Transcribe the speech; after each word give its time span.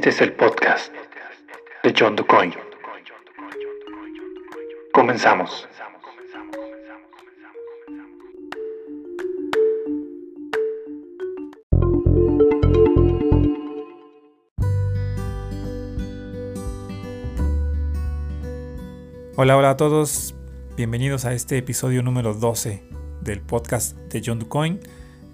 Este 0.00 0.08
es 0.08 0.20
el 0.22 0.32
podcast 0.32 0.90
de 1.82 1.94
John 1.94 2.16
DuCoin. 2.16 2.54
Comenzamos. 4.94 5.68
Hola, 19.36 19.58
hola 19.58 19.68
a 19.68 19.76
todos. 19.76 20.34
Bienvenidos 20.78 21.26
a 21.26 21.34
este 21.34 21.58
episodio 21.58 22.02
número 22.02 22.32
12 22.32 22.82
del 23.20 23.42
podcast 23.42 23.98
de 23.98 24.22
John 24.24 24.38
DuCoin. 24.38 24.80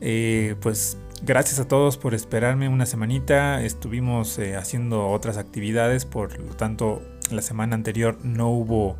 Eh, 0.01 0.57
pues 0.61 0.99
gracias 1.23 1.61
a 1.61 1.69
todos 1.69 1.97
por 1.97 2.15
esperarme 2.15 2.69
una 2.69 2.87
semanita. 2.87 3.63
Estuvimos 3.63 4.39
eh, 4.39 4.57
haciendo 4.57 5.09
otras 5.09 5.37
actividades, 5.37 6.05
por 6.05 6.39
lo 6.39 6.55
tanto 6.55 7.03
la 7.31 7.43
semana 7.43 7.75
anterior 7.75 8.19
no 8.23 8.51
hubo 8.51 8.97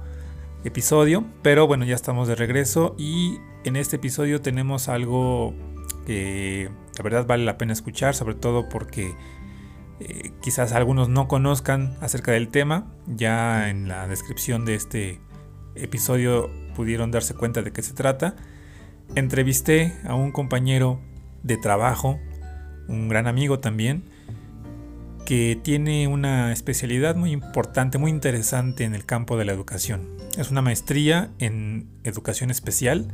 episodio, 0.65 1.25
pero 1.43 1.67
bueno, 1.67 1.85
ya 1.85 1.95
estamos 1.95 2.29
de 2.29 2.35
regreso 2.35 2.95
y 2.99 3.39
en 3.65 3.77
este 3.77 3.97
episodio 3.97 4.41
tenemos 4.41 4.89
algo 4.89 5.55
que 6.07 6.71
la 6.97 7.03
verdad 7.03 7.27
vale 7.27 7.45
la 7.45 7.59
pena 7.59 7.73
escuchar, 7.73 8.15
sobre 8.15 8.35
todo 8.35 8.69
porque 8.69 9.15
eh, 10.01 10.33
quizás 10.43 10.73
algunos 10.73 11.09
no 11.09 11.29
conozcan 11.29 11.97
acerca 12.01 12.33
del 12.33 12.49
tema. 12.49 12.93
Ya 13.07 13.71
en 13.71 13.89
la 13.89 14.07
descripción 14.07 14.65
de 14.65 14.75
este 14.75 15.21
episodio 15.75 16.51
pudieron 16.75 17.11
darse 17.11 17.35
cuenta 17.35 17.63
de 17.63 17.73
qué 17.73 17.83
se 17.83 17.95
trata. 17.95 18.37
Entrevisté 19.15 19.97
a 20.05 20.15
un 20.15 20.33
compañero 20.33 21.01
de 21.47 21.57
trabajo, 21.57 22.19
un 22.89 23.09
gran 23.09 23.27
amigo 23.27 23.61
también, 23.61 24.05
que 25.25 25.59
tiene 25.61 26.09
una 26.09 26.53
especialidad 26.53 27.17
muy 27.17 27.33
importante, 27.33 27.99
muy 27.99 28.11
interesante 28.11 28.85
en 28.85 28.95
el 28.95 29.05
campo 29.05 29.37
de 29.37 29.45
la 29.45 29.53
educación. 29.53 30.09
Es 30.39 30.51
una 30.51 30.63
maestría 30.63 31.31
en 31.39 31.89
educación 32.05 32.51
especial 32.51 33.09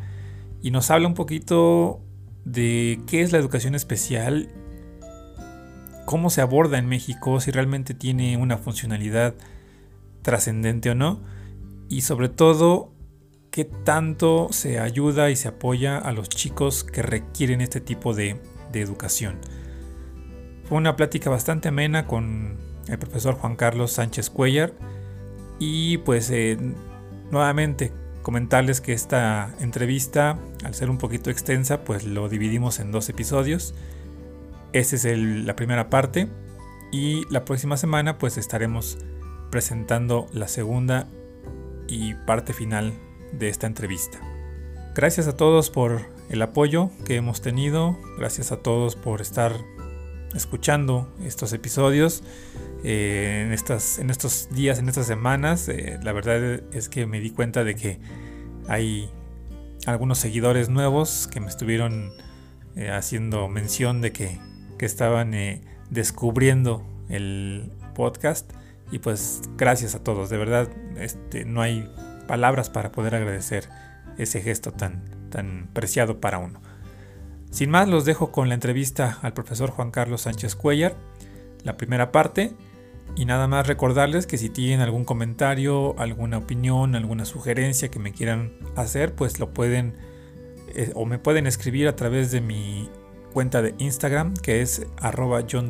y 0.61 0.71
nos 0.71 0.91
habla 0.91 1.09
un 1.09 1.15
poquito 1.15 2.01
de 2.45 3.01
qué 3.07 3.23
es 3.23 3.33
la 3.33 3.39
educación 3.39 3.75
especial 3.75 4.49
cómo 6.05 6.31
se 6.31 6.41
aborda 6.41 6.79
en 6.79 6.87
México, 6.87 7.41
si 7.41 7.51
realmente 7.51 7.95
tiene 7.95 8.37
una 8.37 8.59
funcionalidad 8.59 9.35
trascendente 10.23 10.91
o 10.91 10.95
no, 10.95 11.21
y 11.89 12.03
sobre 12.03 12.29
todo 12.29 12.93
qué 13.53 13.67
tanto 13.67 14.49
se 14.51 14.81
ayuda 14.81 15.31
y 15.31 15.37
se 15.37 15.47
apoya 15.47 15.99
a 15.99 16.11
los 16.13 16.31
chicos 16.31 16.83
que 16.83 17.03
requieren 17.03 17.61
este 17.61 17.81
tipo 17.81 18.15
de, 18.15 18.41
educación. 18.73 19.39
Fue 20.65 20.79
una 20.79 20.97
plática 20.97 21.29
bastante 21.29 21.69
amena 21.69 22.07
con 22.07 22.57
el 22.89 22.99
profesor 22.99 23.35
Juan 23.35 23.55
Carlos 23.55 23.93
Sánchez 23.93 24.31
Cuellar 24.31 24.73
y 25.59 25.99
pues 25.99 26.31
eh, 26.31 26.57
nuevamente 27.31 27.93
comentarles 28.23 28.81
que 28.81 28.95
esta 28.95 29.55
entrevista, 29.61 30.39
al 30.65 30.75
ser 30.75 30.89
un 30.89 30.97
poquito 30.97 31.29
extensa, 31.29 31.85
pues 31.85 32.05
lo 32.05 32.31
dividimos 32.31 32.81
en 32.81 32.93
dos 32.93 33.11
episodios. 33.11 33.75
Esa 34.73 34.97
es 34.97 35.19
la 35.19 35.55
primera 35.55 35.91
parte 35.91 36.31
y 36.91 37.29
la 37.29 37.45
próxima 37.45 37.77
semana 37.77 38.17
pues 38.17 38.39
estaremos 38.39 38.97
presentando 39.51 40.29
la 40.33 40.49
segunda 40.49 41.09
y 41.89 42.15
parte 42.15 42.55
final 42.55 42.95
de 43.33 43.49
esta 43.49 43.67
entrevista. 43.67 44.21
Gracias 44.95 45.27
a 45.27 45.37
todos 45.37 45.71
por 45.71 46.03
el 46.29 46.43
apoyo 46.43 46.91
que 47.05 47.17
hemos 47.17 47.41
tenido, 47.41 47.99
gracias 48.19 48.53
a 48.53 48.59
todos 48.59 48.97
por 48.97 49.21
estar 49.21 49.53
escuchando 50.35 51.13
estos 51.25 51.53
episodios 51.53 52.23
eh, 52.85 53.45
en, 53.47 53.53
estas, 53.53 53.99
en 53.99 54.11
estos 54.11 54.49
días, 54.51 54.79
en 54.79 54.89
estas 54.89 55.07
semanas. 55.07 55.69
Eh, 55.69 55.99
la 56.03 56.13
verdad 56.13 56.63
es 56.73 56.89
que 56.89 57.07
me 57.07 57.21
di 57.21 57.31
cuenta 57.31 57.65
de 57.65 57.75
que 57.75 58.01
hay 58.69 59.11
algunos 59.87 60.19
seguidores 60.19 60.69
nuevos 60.69 61.29
que 61.31 61.41
me 61.41 61.49
estuvieron 61.49 62.13
eh, 62.77 62.91
haciendo 62.91 63.49
mención 63.49 64.01
de 64.01 64.13
que 64.13 64.39
que 64.83 64.87
estaban 64.87 65.33
descubriendo 65.91 66.85
el 67.09 67.71
podcast. 67.95 68.53
Y 68.91 68.99
pues 68.99 69.43
gracias 69.57 69.95
a 69.95 70.03
todos, 70.03 70.29
de 70.29 70.39
verdad 70.39 70.69
este, 70.97 71.45
no 71.45 71.63
hay 71.63 71.89
palabras 72.33 72.71
para 72.71 72.93
poder 72.93 73.15
agradecer 73.15 73.69
ese 74.17 74.41
gesto 74.41 74.73
tan, 74.73 75.03
tan 75.29 75.69
preciado 75.75 76.19
para 76.19 76.39
uno. 76.39 76.63
Sin 77.51 77.69
más, 77.69 77.91
los 77.91 78.07
dejo 78.07 78.33
con 78.33 78.49
la 78.49 78.55
entrevista 78.55 79.19
al 79.21 79.35
profesor 79.35 79.69
Juan 79.69 79.91
Carlos 79.91 80.23
Sánchez 80.23 80.57
Cuellar, 80.57 80.97
la 81.63 81.77
primera 81.77 82.11
parte, 82.11 82.55
y 83.17 83.27
nada 83.27 83.49
más 83.49 83.67
recordarles 83.67 84.27
que 84.27 84.39
si 84.39 84.49
tienen 84.49 84.81
algún 84.81 85.05
comentario, 85.05 85.95
alguna 85.99 86.39
opinión, 86.39 86.95
alguna 86.95 87.27
sugerencia 87.27 87.91
que 87.91 87.99
me 87.99 88.13
quieran 88.13 88.55
hacer, 88.77 89.15
pues 89.15 89.39
lo 89.39 89.53
pueden 89.53 89.93
eh, 90.75 90.91
o 90.95 91.05
me 91.05 91.19
pueden 91.19 91.47
escribir 91.47 91.87
a 91.87 91.97
través 91.97 92.31
de 92.31 92.41
mi 92.41 92.89
cuenta 93.35 93.61
de 93.61 93.75
Instagram 93.77 94.33
que 94.33 94.63
es 94.63 94.87
arroba 94.97 95.45
John. 95.51 95.69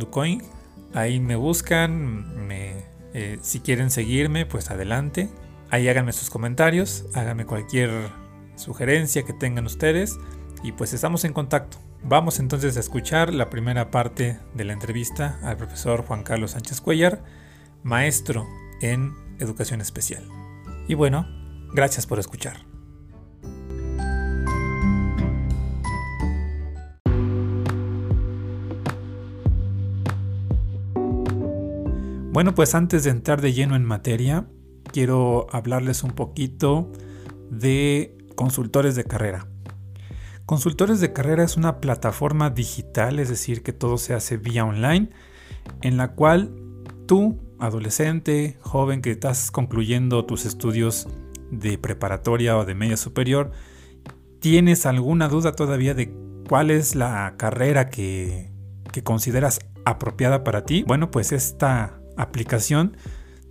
Ahí 0.95 1.19
me 1.19 1.35
buscan, 1.35 2.49
eh, 2.53 3.39
si 3.43 3.59
quieren 3.59 3.91
seguirme, 3.91 4.47
pues 4.47 4.71
adelante. 4.71 5.29
Ahí 5.73 5.89
háganme 5.89 6.13
sus 6.13 6.29
comentarios, 6.29 7.07
háganme 7.15 7.47
cualquier 7.47 8.11
sugerencia 8.57 9.23
que 9.23 9.33
tengan 9.33 9.65
ustedes 9.65 10.19
y 10.63 10.73
pues 10.73 10.93
estamos 10.93 11.25
en 11.25 11.33
contacto. 11.33 11.79
Vamos 12.03 12.41
entonces 12.41 12.77
a 12.77 12.81
escuchar 12.81 13.33
la 13.33 13.49
primera 13.49 13.91
parte 13.91 14.39
de 14.53 14.65
la 14.65 14.75
entrevista 14.75 15.39
al 15.43 15.57
profesor 15.57 16.05
Juan 16.05 16.25
Carlos 16.25 16.51
Sánchez 16.51 16.83
Cuellar, 16.83 17.25
maestro 17.83 18.47
en 18.83 19.15
educación 19.39 19.81
especial. 19.81 20.23
Y 20.89 20.95
bueno, 20.95 21.27
gracias 21.73 22.07
por 22.07 22.19
escuchar. 22.19 22.59
Bueno, 32.31 32.55
pues 32.55 32.75
antes 32.75 33.05
de 33.05 33.11
entrar 33.11 33.41
de 33.41 33.55
lleno 33.55 33.75
en 33.75 33.87
materia, 33.87 34.45
quiero 34.93 35.47
hablarles 35.51 36.03
un 36.03 36.13
poquito 36.13 36.91
de 37.51 38.17
consultores 38.37 38.95
de 38.95 39.05
carrera. 39.05 39.47
Consultores 40.47 41.01
de 41.01 41.13
carrera 41.13 41.45
es 41.45 41.57
una 41.57 41.81
plataforma 41.81 42.51
digital, 42.51 43.19
es 43.19 43.29
decir, 43.29 43.63
que 43.63 43.73
todo 43.73 43.97
se 43.99 44.15
hace 44.15 44.37
vía 44.37 44.65
online, 44.65 45.11
en 45.81 45.97
la 45.97 46.13
cual 46.13 46.55
tú, 47.07 47.39
adolescente, 47.59 48.59
joven 48.61 49.03
que 49.03 49.13
estás 49.13 49.51
concluyendo 49.51 50.25
tus 50.25 50.45
estudios 50.45 51.09
de 51.51 51.79
preparatoria 51.79 52.57
o 52.59 52.65
de 52.65 52.75
media 52.75 52.97
superior, 52.97 53.53
tienes 54.41 54.87
alguna 54.87 55.29
duda 55.29 55.53
todavía 55.53 55.95
de 55.95 56.13
cuál 56.49 56.71
es 56.71 56.95
la 56.95 57.35
carrera 57.37 57.89
que, 57.89 58.51
que 58.93 59.03
consideras 59.03 59.61
apropiada 59.85 60.45
para 60.45 60.65
ti, 60.65 60.85
bueno, 60.87 61.11
pues 61.11 61.33
esta 61.33 62.01
aplicación 62.17 62.97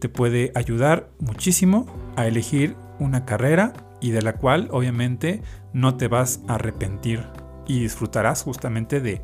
te 0.02 0.10
puede 0.10 0.52
ayudar 0.56 1.12
muchísimo 1.20 1.86
a 2.16 2.26
elegir 2.26 2.76
una 2.98 3.24
carrera 3.24 3.72
y 4.02 4.10
de 4.10 4.24
la 4.24 4.34
cual 4.34 4.68
obviamente 4.72 5.44
no 5.74 5.96
te 5.96 6.08
vas 6.08 6.42
a 6.48 6.56
arrepentir 6.56 7.24
y 7.68 7.82
disfrutarás 7.82 8.42
justamente 8.42 9.00
de, 9.00 9.22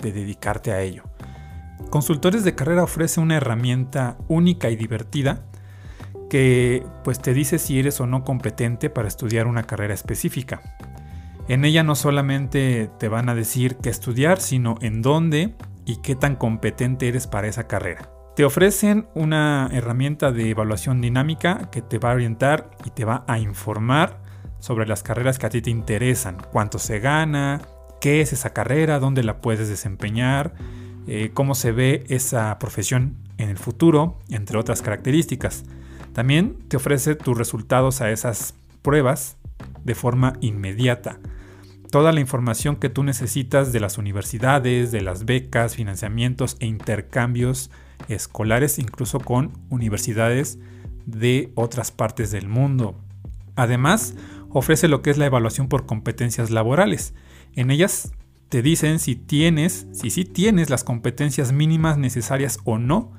dedicarte 0.00 0.72
a 0.72 0.82
ello. 0.82 1.04
Consultores 1.90 2.42
de 2.42 2.56
carrera 2.56 2.82
ofrece 2.82 3.20
una 3.20 3.36
herramienta 3.36 4.18
única 4.26 4.68
y 4.68 4.74
divertida 4.74 5.44
que 6.28 6.84
pues 7.04 7.20
te 7.20 7.32
dice 7.32 7.60
si 7.60 7.78
eres 7.78 8.00
o 8.00 8.06
no 8.06 8.24
competente 8.24 8.90
para 8.90 9.06
estudiar 9.06 9.46
una 9.46 9.62
carrera 9.62 9.94
específica. 9.94 10.60
En 11.46 11.64
ella 11.64 11.84
no 11.84 11.94
solamente 11.94 12.90
te 12.98 13.06
van 13.06 13.28
a 13.28 13.36
decir 13.36 13.76
qué 13.76 13.90
estudiar, 13.90 14.40
sino 14.40 14.74
en 14.80 15.02
dónde 15.02 15.54
y 15.84 15.98
qué 15.98 16.16
tan 16.16 16.34
competente 16.34 17.06
eres 17.06 17.28
para 17.28 17.46
esa 17.46 17.68
carrera. 17.68 18.15
Te 18.36 18.44
ofrecen 18.44 19.06
una 19.14 19.70
herramienta 19.72 20.30
de 20.30 20.50
evaluación 20.50 21.00
dinámica 21.00 21.70
que 21.72 21.80
te 21.80 21.98
va 21.98 22.10
a 22.10 22.14
orientar 22.16 22.70
y 22.84 22.90
te 22.90 23.06
va 23.06 23.24
a 23.26 23.38
informar 23.38 24.20
sobre 24.58 24.86
las 24.86 25.02
carreras 25.02 25.38
que 25.38 25.46
a 25.46 25.48
ti 25.48 25.62
te 25.62 25.70
interesan, 25.70 26.36
cuánto 26.52 26.78
se 26.78 27.00
gana, 27.00 27.62
qué 27.98 28.20
es 28.20 28.34
esa 28.34 28.52
carrera, 28.52 28.98
dónde 28.98 29.22
la 29.22 29.40
puedes 29.40 29.70
desempeñar, 29.70 30.52
eh, 31.06 31.30
cómo 31.32 31.54
se 31.54 31.72
ve 31.72 32.04
esa 32.08 32.58
profesión 32.58 33.16
en 33.38 33.48
el 33.48 33.56
futuro, 33.56 34.18
entre 34.28 34.58
otras 34.58 34.82
características. 34.82 35.64
También 36.12 36.58
te 36.68 36.76
ofrece 36.76 37.14
tus 37.14 37.38
resultados 37.38 38.02
a 38.02 38.10
esas 38.10 38.52
pruebas 38.82 39.38
de 39.82 39.94
forma 39.94 40.34
inmediata. 40.42 41.20
Toda 41.90 42.12
la 42.12 42.20
información 42.20 42.76
que 42.76 42.90
tú 42.90 43.02
necesitas 43.02 43.72
de 43.72 43.80
las 43.80 43.96
universidades, 43.96 44.92
de 44.92 45.00
las 45.00 45.24
becas, 45.24 45.74
financiamientos 45.74 46.58
e 46.60 46.66
intercambios 46.66 47.70
escolares, 48.08 48.78
incluso 48.78 49.20
con 49.20 49.52
universidades 49.70 50.58
de 51.06 51.52
otras 51.54 51.90
partes 51.90 52.30
del 52.30 52.48
mundo. 52.48 52.96
Además, 53.54 54.14
ofrece 54.50 54.88
lo 54.88 55.02
que 55.02 55.10
es 55.10 55.18
la 55.18 55.26
evaluación 55.26 55.68
por 55.68 55.86
competencias 55.86 56.50
laborales. 56.50 57.14
En 57.54 57.70
ellas 57.70 58.12
te 58.48 58.62
dicen 58.62 58.98
si 58.98 59.16
tienes, 59.16 59.86
si 59.92 60.10
sí 60.10 60.24
tienes 60.24 60.70
las 60.70 60.84
competencias 60.84 61.52
mínimas 61.52 61.98
necesarias 61.98 62.58
o 62.64 62.78
no 62.78 63.12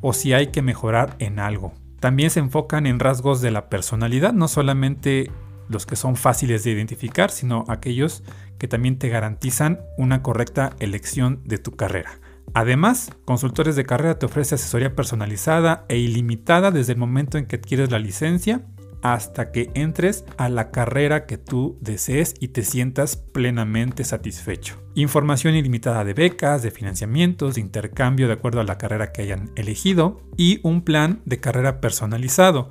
o 0.00 0.12
si 0.12 0.32
hay 0.32 0.48
que 0.48 0.62
mejorar 0.62 1.16
en 1.18 1.38
algo. 1.38 1.72
También 2.00 2.30
se 2.30 2.40
enfocan 2.40 2.86
en 2.86 3.00
rasgos 3.00 3.40
de 3.40 3.50
la 3.50 3.70
personalidad, 3.70 4.32
no 4.32 4.48
solamente 4.48 5.30
los 5.68 5.86
que 5.86 5.96
son 5.96 6.16
fáciles 6.16 6.64
de 6.64 6.72
identificar, 6.72 7.30
sino 7.30 7.64
aquellos 7.68 8.22
que 8.58 8.68
también 8.68 8.98
te 8.98 9.08
garantizan 9.08 9.80
una 9.96 10.22
correcta 10.22 10.74
elección 10.78 11.40
de 11.44 11.58
tu 11.58 11.72
carrera. 11.72 12.18
Además, 12.52 13.10
Consultores 13.24 13.76
de 13.76 13.86
Carrera 13.86 14.18
te 14.18 14.26
ofrece 14.26 14.54
asesoría 14.56 14.94
personalizada 14.94 15.86
e 15.88 15.98
ilimitada 15.98 16.70
desde 16.70 16.92
el 16.92 16.98
momento 16.98 17.38
en 17.38 17.46
que 17.46 17.56
adquieres 17.56 17.90
la 17.90 17.98
licencia 17.98 18.66
hasta 19.04 19.52
que 19.52 19.70
entres 19.74 20.24
a 20.38 20.48
la 20.48 20.70
carrera 20.70 21.26
que 21.26 21.36
tú 21.36 21.76
desees 21.82 22.34
y 22.40 22.48
te 22.48 22.62
sientas 22.62 23.16
plenamente 23.16 24.02
satisfecho. 24.02 24.82
Información 24.94 25.54
ilimitada 25.54 26.04
de 26.04 26.14
becas, 26.14 26.62
de 26.62 26.70
financiamientos, 26.70 27.56
de 27.56 27.60
intercambio 27.60 28.28
de 28.28 28.32
acuerdo 28.32 28.60
a 28.60 28.64
la 28.64 28.78
carrera 28.78 29.12
que 29.12 29.20
hayan 29.20 29.50
elegido 29.56 30.22
y 30.38 30.58
un 30.62 30.82
plan 30.82 31.20
de 31.26 31.38
carrera 31.38 31.82
personalizado. 31.82 32.70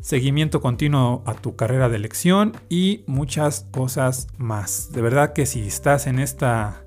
Seguimiento 0.00 0.60
continuo 0.60 1.22
a 1.24 1.34
tu 1.34 1.54
carrera 1.54 1.88
de 1.88 1.96
elección 1.96 2.54
y 2.68 3.04
muchas 3.06 3.68
cosas 3.70 4.26
más. 4.38 4.90
De 4.90 5.02
verdad 5.02 5.34
que 5.34 5.46
si 5.46 5.60
estás 5.60 6.08
en 6.08 6.18
esta 6.18 6.82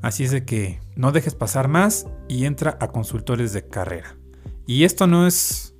Así 0.00 0.24
es 0.24 0.32
de 0.32 0.44
que 0.44 0.80
no 0.96 1.12
dejes 1.12 1.34
pasar 1.34 1.68
más 1.68 2.06
y 2.28 2.44
entra 2.44 2.76
a 2.80 2.88
consultores 2.88 3.52
de 3.52 3.68
carrera. 3.68 4.16
Y 4.66 4.84
esto 4.84 5.06
no 5.06 5.26
es 5.26 5.74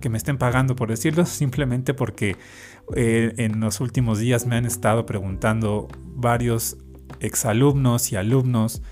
que 0.00 0.08
me 0.08 0.18
estén 0.18 0.38
pagando 0.38 0.76
por 0.76 0.88
decirlo, 0.88 1.26
simplemente 1.26 1.94
porque 1.94 2.36
eh, 2.94 3.34
en 3.38 3.60
los 3.60 3.80
últimos 3.80 4.18
días 4.18 4.46
me 4.46 4.56
han 4.56 4.66
estado 4.66 5.06
preguntando 5.06 5.88
varios 6.14 6.76
exalumnos 7.20 8.12
y 8.12 8.16
alumnos 8.16 8.82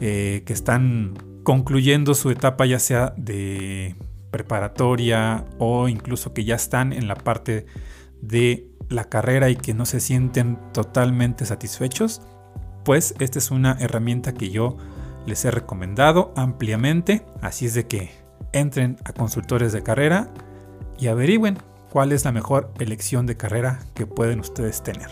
eh, 0.00 0.42
que 0.44 0.52
están 0.52 1.14
concluyendo 1.42 2.14
su 2.14 2.30
etapa 2.30 2.66
ya 2.66 2.78
sea 2.78 3.14
de 3.16 3.96
preparatoria 4.30 5.44
o 5.58 5.88
incluso 5.88 6.32
que 6.34 6.44
ya 6.44 6.54
están 6.54 6.92
en 6.92 7.08
la 7.08 7.14
parte 7.14 7.66
de 8.20 8.68
la 8.88 9.04
carrera 9.04 9.50
y 9.50 9.56
que 9.56 9.74
no 9.74 9.86
se 9.86 10.00
sienten 10.00 10.58
totalmente 10.72 11.46
satisfechos, 11.46 12.22
pues 12.84 13.14
esta 13.18 13.38
es 13.38 13.50
una 13.50 13.76
herramienta 13.80 14.34
que 14.34 14.50
yo 14.50 14.76
les 15.26 15.44
he 15.44 15.50
recomendado 15.50 16.32
ampliamente, 16.36 17.24
así 17.40 17.66
es 17.66 17.74
de 17.74 17.86
que 17.86 18.10
entren 18.52 18.96
a 19.04 19.12
consultores 19.12 19.72
de 19.72 19.82
carrera 19.82 20.28
y 20.98 21.06
averigüen 21.06 21.58
cuál 21.92 22.12
es 22.12 22.24
la 22.24 22.32
mejor 22.32 22.72
elección 22.78 23.26
de 23.26 23.36
carrera 23.36 23.80
que 23.94 24.06
pueden 24.06 24.40
ustedes 24.40 24.82
tener. 24.82 25.10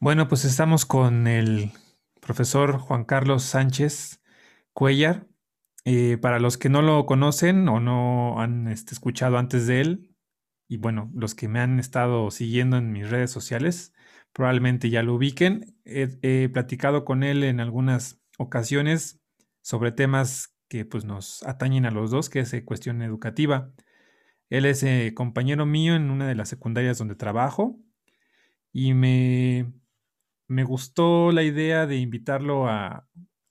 Bueno, 0.00 0.26
pues 0.26 0.44
estamos 0.44 0.86
con 0.86 1.28
el 1.28 1.70
profesor 2.20 2.78
Juan 2.78 3.04
Carlos 3.04 3.44
Sánchez 3.44 4.20
Cuellar, 4.72 5.28
eh, 5.84 6.18
para 6.18 6.38
los 6.38 6.58
que 6.58 6.68
no 6.68 6.82
lo 6.82 7.06
conocen 7.06 7.68
o 7.68 7.80
no 7.80 8.40
han 8.40 8.68
este, 8.68 8.94
escuchado 8.94 9.38
antes 9.38 9.66
de 9.66 9.80
él, 9.80 10.14
y 10.68 10.76
bueno, 10.76 11.10
los 11.14 11.34
que 11.34 11.48
me 11.48 11.60
han 11.60 11.80
estado 11.80 12.30
siguiendo 12.30 12.76
en 12.76 12.92
mis 12.92 13.08
redes 13.08 13.30
sociales, 13.30 13.94
probablemente 14.32 14.90
ya 14.90 15.02
lo 15.02 15.14
ubiquen. 15.14 15.74
He, 15.84 16.48
platicado 16.50 17.04
con 17.04 17.22
él 17.22 17.42
en 17.42 17.60
algunas 17.60 18.20
ocasiones 18.38 19.20
sobre 19.62 19.92
temas 19.92 20.54
que 20.68 20.84
pues, 20.84 21.04
nos 21.04 21.42
atañen 21.44 21.86
a 21.86 21.90
los 21.90 22.10
dos, 22.10 22.28
que 22.28 22.40
es 22.40 22.52
eh, 22.52 22.64
cuestión 22.64 23.00
educativa. 23.02 23.72
Él 24.50 24.66
es 24.66 24.82
eh, 24.82 25.12
compañero 25.14 25.66
mío 25.66 25.96
en 25.96 26.10
una 26.10 26.28
de 26.28 26.34
las 26.34 26.50
secundarias 26.50 26.98
donde 26.98 27.14
trabajo 27.14 27.78
y 28.72 28.94
me, 28.94 29.72
me 30.46 30.64
gustó 30.64 31.32
la 31.32 31.42
idea 31.42 31.86
de 31.86 31.96
invitarlo 31.96 32.68
a, 32.68 33.08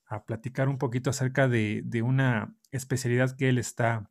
a 0.08 0.26
platicar 0.26 0.70
un 0.70 0.78
poquito 0.78 1.10
acerca 1.10 1.48
de, 1.48 1.84
una 2.04 2.56
especialidad 2.72 3.36
que 3.36 3.50
él 3.50 3.58
está 3.58 4.10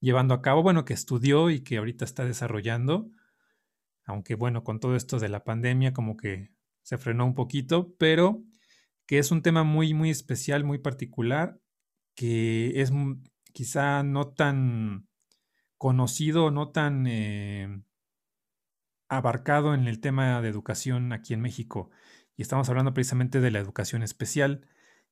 llevando 0.00 0.34
a 0.34 0.42
cabo, 0.42 0.62
bueno, 0.62 0.84
que 0.84 0.94
estudió 0.94 1.50
y 1.50 1.60
que 1.60 1.78
ahorita 1.78 2.04
está 2.04 2.24
desarrollando, 2.24 3.10
aunque 4.04 4.34
bueno, 4.34 4.64
con 4.64 4.80
todo 4.80 4.96
esto 4.96 5.18
de 5.18 5.28
la 5.28 5.44
pandemia 5.44 5.92
como 5.92 6.16
que 6.16 6.50
se 6.82 6.98
frenó 6.98 7.24
un 7.24 7.34
poquito, 7.34 7.94
pero 7.98 8.42
que 9.06 9.18
es 9.18 9.30
un 9.30 9.42
tema 9.42 9.62
muy, 9.62 9.94
muy 9.94 10.10
especial, 10.10 10.64
muy 10.64 10.78
particular, 10.78 11.60
que 12.14 12.80
es 12.80 12.92
quizá 13.52 14.02
no 14.02 14.28
tan 14.28 15.08
conocido, 15.76 16.50
no 16.50 16.70
tan 16.70 17.06
eh, 17.06 17.82
abarcado 19.08 19.74
en 19.74 19.86
el 19.86 20.00
tema 20.00 20.40
de 20.42 20.48
educación 20.48 21.12
aquí 21.12 21.34
en 21.34 21.40
México 21.40 21.90
y 22.38 22.42
estamos 22.42 22.68
hablando 22.68 22.94
precisamente 22.94 23.40
de 23.40 23.50
la 23.50 23.58
educación 23.58 24.04
especial 24.04 24.64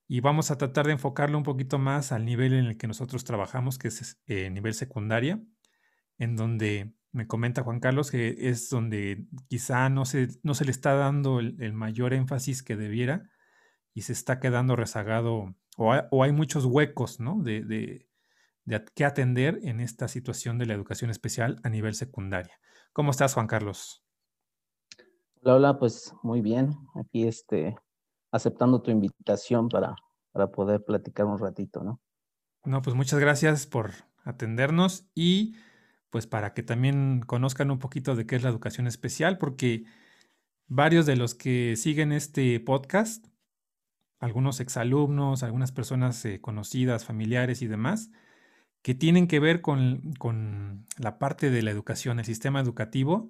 y 0.07 0.21
vamos 0.21 0.49
a 0.49 0.57
tratar 0.57 0.85
de 0.85 0.93
enfocarlo 0.93 1.37
un 1.37 1.43
poquito 1.43 1.77
más 1.77 2.13
al 2.13 2.23
nivel 2.23 2.53
en 2.53 2.65
el 2.65 2.77
que 2.77 2.87
nosotros 2.87 3.25
trabajamos, 3.25 3.77
que 3.77 3.89
es 3.89 4.17
eh, 4.27 4.49
nivel 4.49 4.73
secundaria, 4.73 5.43
en 6.17 6.37
donde 6.37 6.93
me 7.11 7.27
comenta 7.27 7.63
Juan 7.63 7.81
Carlos 7.81 8.11
que 8.11 8.49
es 8.49 8.69
donde 8.69 9.27
quizá 9.49 9.89
no 9.89 10.05
se, 10.05 10.29
no 10.41 10.53
se 10.53 10.63
le 10.63 10.71
está 10.71 10.93
dando 10.93 11.41
el, 11.41 11.73
mayor 11.73 12.13
énfasis 12.13 12.63
que 12.63 12.77
debiera 12.77 13.29
y 13.93 14.03
se 14.03 14.13
está 14.13 14.39
quedando 14.39 14.77
rezagado 14.77 15.53
o 15.77 16.23
hay, 16.23 16.31
muchos 16.31 16.63
huecos 16.63 17.19
¿no? 17.19 17.41
de, 17.43 17.61
de, 17.65 18.07
de 18.63 18.85
que 18.95 19.03
atender 19.03 19.59
en 19.63 19.81
esta 19.81 20.07
situación 20.07 20.57
de 20.59 20.65
la 20.65 20.75
educación 20.75 21.11
especial 21.11 21.59
a 21.63 21.69
nivel 21.69 21.93
secundaria. 21.93 22.57
¿Cómo 22.93 23.11
estás, 23.11 23.33
Juan 23.33 23.47
Carlos? 23.47 24.06
Hola, 25.47 25.55
hola, 25.55 25.79
pues 25.79 26.13
muy 26.23 26.41
bien. 26.41 26.75
Aquí 26.95 27.25
este, 27.25 27.77
aceptando 28.33 28.81
tu 28.81 28.91
invitación 28.91 29.69
para, 29.69 29.95
para 30.33 30.51
poder 30.51 30.83
platicar 30.83 31.25
un 31.25 31.39
ratito, 31.39 31.85
¿no? 31.85 32.01
No, 32.65 32.81
pues 32.81 32.97
muchas 32.97 33.17
gracias 33.17 33.65
por 33.65 33.91
atendernos 34.25 35.07
y 35.15 35.55
pues 36.09 36.27
para 36.27 36.53
que 36.53 36.63
también 36.63 37.21
conozcan 37.25 37.71
un 37.71 37.79
poquito 37.79 38.17
de 38.17 38.25
qué 38.25 38.35
es 38.35 38.43
la 38.43 38.49
educación 38.49 38.87
especial, 38.87 39.37
porque 39.37 39.85
varios 40.67 41.05
de 41.05 41.15
los 41.15 41.33
que 41.33 41.77
siguen 41.77 42.11
este 42.11 42.59
podcast, 42.59 43.25
algunos 44.19 44.59
exalumnos, 44.59 45.43
algunas 45.43 45.71
personas 45.71 46.25
eh, 46.25 46.41
conocidas, 46.41 47.05
familiares 47.05 47.61
y 47.61 47.67
demás, 47.67 48.11
que 48.81 48.95
tienen 48.95 49.27
que 49.27 49.39
ver 49.39 49.61
con, 49.61 50.11
con 50.19 50.85
la 50.97 51.17
parte 51.17 51.49
de 51.49 51.61
la 51.61 51.71
educación, 51.71 52.19
el 52.19 52.25
sistema 52.25 52.59
educativo, 52.59 53.29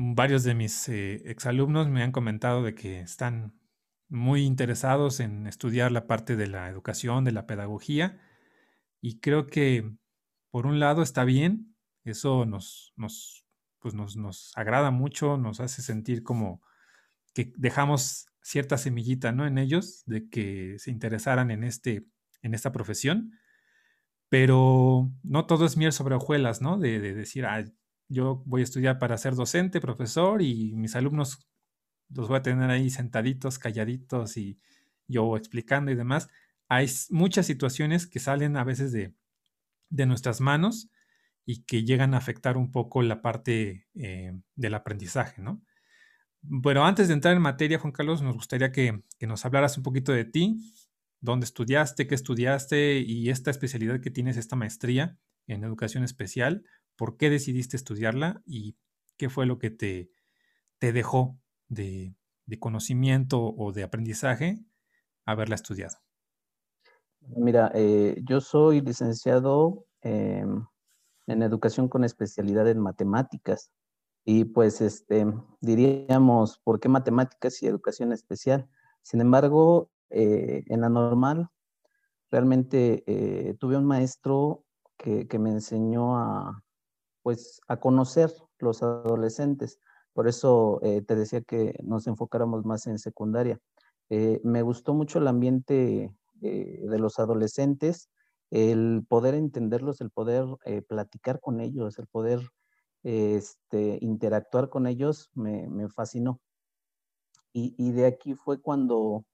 varios 0.00 0.44
de 0.44 0.54
mis 0.54 0.88
eh, 0.88 1.22
exalumnos 1.24 1.88
me 1.88 2.04
han 2.04 2.12
comentado 2.12 2.62
de 2.62 2.74
que 2.76 3.00
están 3.00 3.58
muy 4.08 4.44
interesados 4.44 5.18
en 5.18 5.48
estudiar 5.48 5.90
la 5.90 6.06
parte 6.06 6.36
de 6.36 6.46
la 6.46 6.68
educación, 6.68 7.24
de 7.24 7.32
la 7.32 7.46
pedagogía, 7.46 8.20
y 9.00 9.18
creo 9.18 9.48
que 9.48 9.90
por 10.50 10.66
un 10.66 10.78
lado 10.78 11.02
está 11.02 11.24
bien, 11.24 11.74
eso 12.04 12.46
nos, 12.46 12.92
nos, 12.96 13.44
pues 13.80 13.94
nos, 13.94 14.16
nos 14.16 14.52
agrada 14.54 14.92
mucho, 14.92 15.36
nos 15.36 15.58
hace 15.58 15.82
sentir 15.82 16.22
como 16.22 16.62
que 17.34 17.52
dejamos 17.56 18.26
cierta 18.40 18.78
semillita 18.78 19.32
¿no? 19.32 19.46
en 19.46 19.58
ellos 19.58 20.04
de 20.06 20.28
que 20.28 20.76
se 20.78 20.92
interesaran 20.92 21.50
en, 21.50 21.64
este, 21.64 22.06
en 22.40 22.54
esta 22.54 22.70
profesión, 22.70 23.32
pero 24.28 25.10
no 25.24 25.46
todo 25.46 25.66
es 25.66 25.76
miel 25.76 25.92
sobre 25.92 26.14
hojuelas, 26.14 26.62
¿no? 26.62 26.78
De, 26.78 27.00
de 27.00 27.14
decir, 27.14 27.46
ah, 27.46 27.64
yo 28.08 28.42
voy 28.46 28.62
a 28.62 28.64
estudiar 28.64 28.98
para 28.98 29.18
ser 29.18 29.34
docente, 29.34 29.80
profesor 29.80 30.42
y 30.42 30.74
mis 30.74 30.96
alumnos 30.96 31.46
los 32.10 32.28
voy 32.28 32.38
a 32.38 32.42
tener 32.42 32.70
ahí 32.70 32.90
sentaditos, 32.90 33.58
calladitos 33.58 34.36
y 34.36 34.58
yo 35.06 35.36
explicando 35.36 35.90
y 35.90 35.94
demás. 35.94 36.28
Hay 36.68 36.86
muchas 37.10 37.46
situaciones 37.46 38.06
que 38.06 38.18
salen 38.18 38.56
a 38.56 38.64
veces 38.64 38.92
de, 38.92 39.14
nuestras 40.06 40.40
manos 40.40 40.90
y 41.44 41.64
que 41.64 41.84
llegan 41.84 42.14
a 42.14 42.18
afectar 42.18 42.56
un 42.56 42.70
poco 42.70 43.02
la 43.02 43.22
parte 43.22 43.86
eh, 43.94 44.32
del 44.54 44.74
aprendizaje, 44.74 45.40
¿no? 45.40 45.62
Bueno, 46.40 46.86
antes 46.86 47.08
de 47.08 47.14
entrar 47.14 47.34
en 47.34 47.42
materia, 47.42 47.78
Juan 47.78 47.92
Carlos, 47.92 48.22
nos 48.22 48.34
gustaría 48.34 48.70
que, 48.70 49.02
que, 49.18 49.26
nos 49.26 49.44
hablaras 49.44 49.76
un 49.76 49.82
poquito 49.82 50.12
de 50.12 50.24
ti, 50.24 50.56
dónde 51.20 51.44
estudiaste, 51.44 52.06
qué 52.06 52.14
estudiaste 52.14 53.00
y 53.00 53.30
esta 53.30 53.50
especialidad 53.50 54.00
que 54.00 54.10
tienes, 54.10 54.36
esta 54.36 54.54
maestría 54.54 55.18
en 55.46 55.64
educación 55.64 56.04
especial, 56.04 56.64
por 56.98 57.16
qué 57.16 57.30
decidiste 57.30 57.76
estudiarla 57.76 58.42
y 58.44 58.76
qué 59.16 59.30
fue 59.30 59.46
lo 59.46 59.58
que 59.58 59.70
te, 59.70 60.10
te 60.78 60.92
dejó 60.92 61.38
de, 61.68 62.14
conocimiento 62.58 63.40
o 63.40 63.72
de 63.72 63.84
aprendizaje 63.84 64.58
haberla 65.24 65.54
estudiado. 65.54 65.96
Mira, 67.20 67.70
eh, 67.74 68.20
yo 68.24 68.40
soy 68.40 68.80
licenciado 68.80 69.86
en 70.00 71.42
educación 71.42 71.88
con 71.88 72.04
especialidad 72.04 72.68
en 72.68 72.80
matemáticas. 72.80 73.70
Y 74.24 74.44
pues 74.44 74.80
este, 74.80 75.26
diríamos, 75.60 76.58
¿por 76.64 76.80
qué 76.80 76.88
matemáticas 76.88 77.62
y 77.62 77.66
educación 77.66 78.12
especial? 78.12 78.68
Sin 79.02 79.20
embargo, 79.20 79.90
eh, 80.10 80.64
en 80.66 80.80
la 80.80 80.88
normal, 80.88 81.48
realmente 82.30 83.04
eh, 83.06 83.54
tuve 83.54 83.76
un 83.76 83.86
maestro 83.86 84.64
que, 84.96 85.26
me 85.38 85.50
enseñó 85.50 86.18
a, 86.18 86.62
pues, 87.28 87.60
a 87.68 87.76
conocer 87.76 88.32
los 88.58 88.82
adolescentes. 88.82 89.80
Por 90.14 90.28
eso 90.28 90.80
eh, 90.82 91.02
te 91.02 91.14
decía 91.14 91.42
que 91.42 91.78
nos 91.82 92.06
enfocáramos 92.06 92.64
más 92.64 92.86
en 92.86 92.98
secundaria. 92.98 93.60
me 94.08 94.62
gustó 94.62 94.94
mucho 94.94 95.18
el 95.18 95.28
ambiente 95.28 96.10
de 96.40 96.98
los 96.98 97.18
adolescentes, 97.18 98.08
el 98.50 99.04
poder 99.06 99.34
entenderlos, 99.34 100.00
el 100.00 100.10
poder 100.10 100.46
platicar 100.88 101.38
con 101.38 101.60
ellos, 101.60 101.98
el 101.98 102.06
poder 102.06 102.40
este, 103.02 103.98
interactuar 104.00 104.70
con 104.70 104.86
ellos 104.86 105.30
me, 105.34 105.68
fascinó. 105.90 106.40
Y, 107.52 107.92
de 107.92 108.06
aquí 108.06 108.34
fue 108.36 108.58
cuando, 108.62 109.26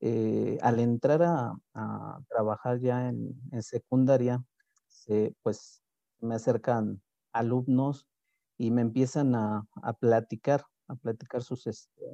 eh, 0.00 0.58
al 0.62 0.80
entrar 0.80 1.22
a, 1.22 2.18
trabajar 2.28 2.80
ya 2.80 3.08
en, 3.08 3.62
secundaria, 3.62 4.44
pues 5.44 5.80
me 6.18 6.34
acercan 6.34 7.00
alumnos 7.38 8.06
y 8.58 8.70
me 8.70 8.82
empiezan 8.82 9.34
a, 9.34 9.68
platicar, 10.00 10.64
a 10.88 10.94
platicar 10.94 11.42
sus, 11.42 11.66
este, 11.66 12.04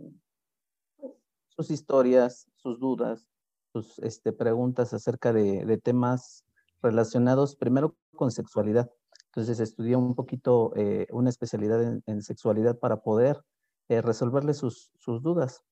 sus 1.48 1.70
historias, 1.70 2.48
sus 2.56 2.78
dudas, 2.80 3.28
sus 3.72 3.98
este, 4.00 4.32
preguntas 4.32 4.92
acerca 4.92 5.32
de, 5.32 5.64
de 5.64 5.78
temas 5.78 6.44
relacionados 6.82 7.56
primero 7.56 7.96
con 8.14 8.30
sexualidad. 8.30 8.90
Entonces 9.34 9.60
estudié 9.60 9.96
un 9.96 10.14
poquito 10.14 10.74
eh, 10.76 11.06
una 11.10 11.30
especialidad 11.30 12.02
en, 12.04 12.22
sexualidad 12.22 12.78
para 12.78 12.98
poder 13.00 13.42
eh, 13.88 14.02
resolverle 14.02 14.52
sus, 14.52 14.92
dudas. 15.06 15.64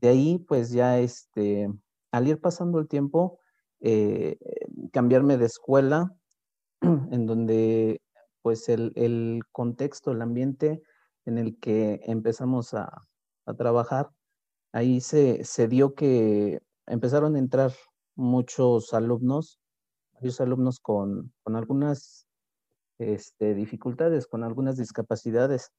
De 0.00 0.08
ahí, 0.08 0.38
pues 0.38 0.72
ya 0.72 0.98
este, 0.98 1.72
al 2.10 2.26
ir 2.26 2.40
pasando 2.40 2.80
el 2.80 2.88
tiempo, 2.88 3.38
eh, 3.80 4.36
cambiarme 4.92 5.36
de 5.36 5.46
escuela, 5.46 6.12
en 6.80 7.26
donde 7.26 8.02
pues 8.42 8.68
el, 8.68 9.42
contexto, 9.52 10.12
el 10.12 10.22
ambiente 10.22 10.82
en 11.24 11.38
el 11.38 11.58
que 11.58 12.00
empezamos 12.04 12.74
a, 12.74 13.04
trabajar, 13.56 14.10
ahí 14.72 15.00
se, 15.00 15.42
se, 15.42 15.68
dio 15.68 15.94
que 15.94 16.60
empezaron 16.86 17.34
a 17.34 17.38
entrar 17.38 17.72
muchos 18.14 18.92
alumnos, 18.92 19.58
varios 20.12 20.38
alumnos 20.42 20.80
con, 20.80 21.32
con 21.42 21.56
algunas 21.56 22.26
este, 22.98 23.54
dificultades, 23.54 24.26
con 24.26 24.44
algunas 24.44 24.76
discapacidades, 24.76 25.72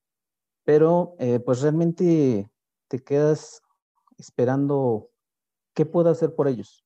pero 0.64 1.16
eh, 1.20 1.40
pues 1.40 1.62
realmente 1.62 2.50
te 2.88 3.04
quedas 3.04 3.62
esperando 4.18 5.10
qué 5.74 5.86
puedo 5.86 6.10
hacer 6.10 6.34
por 6.34 6.48
ellos. 6.48 6.84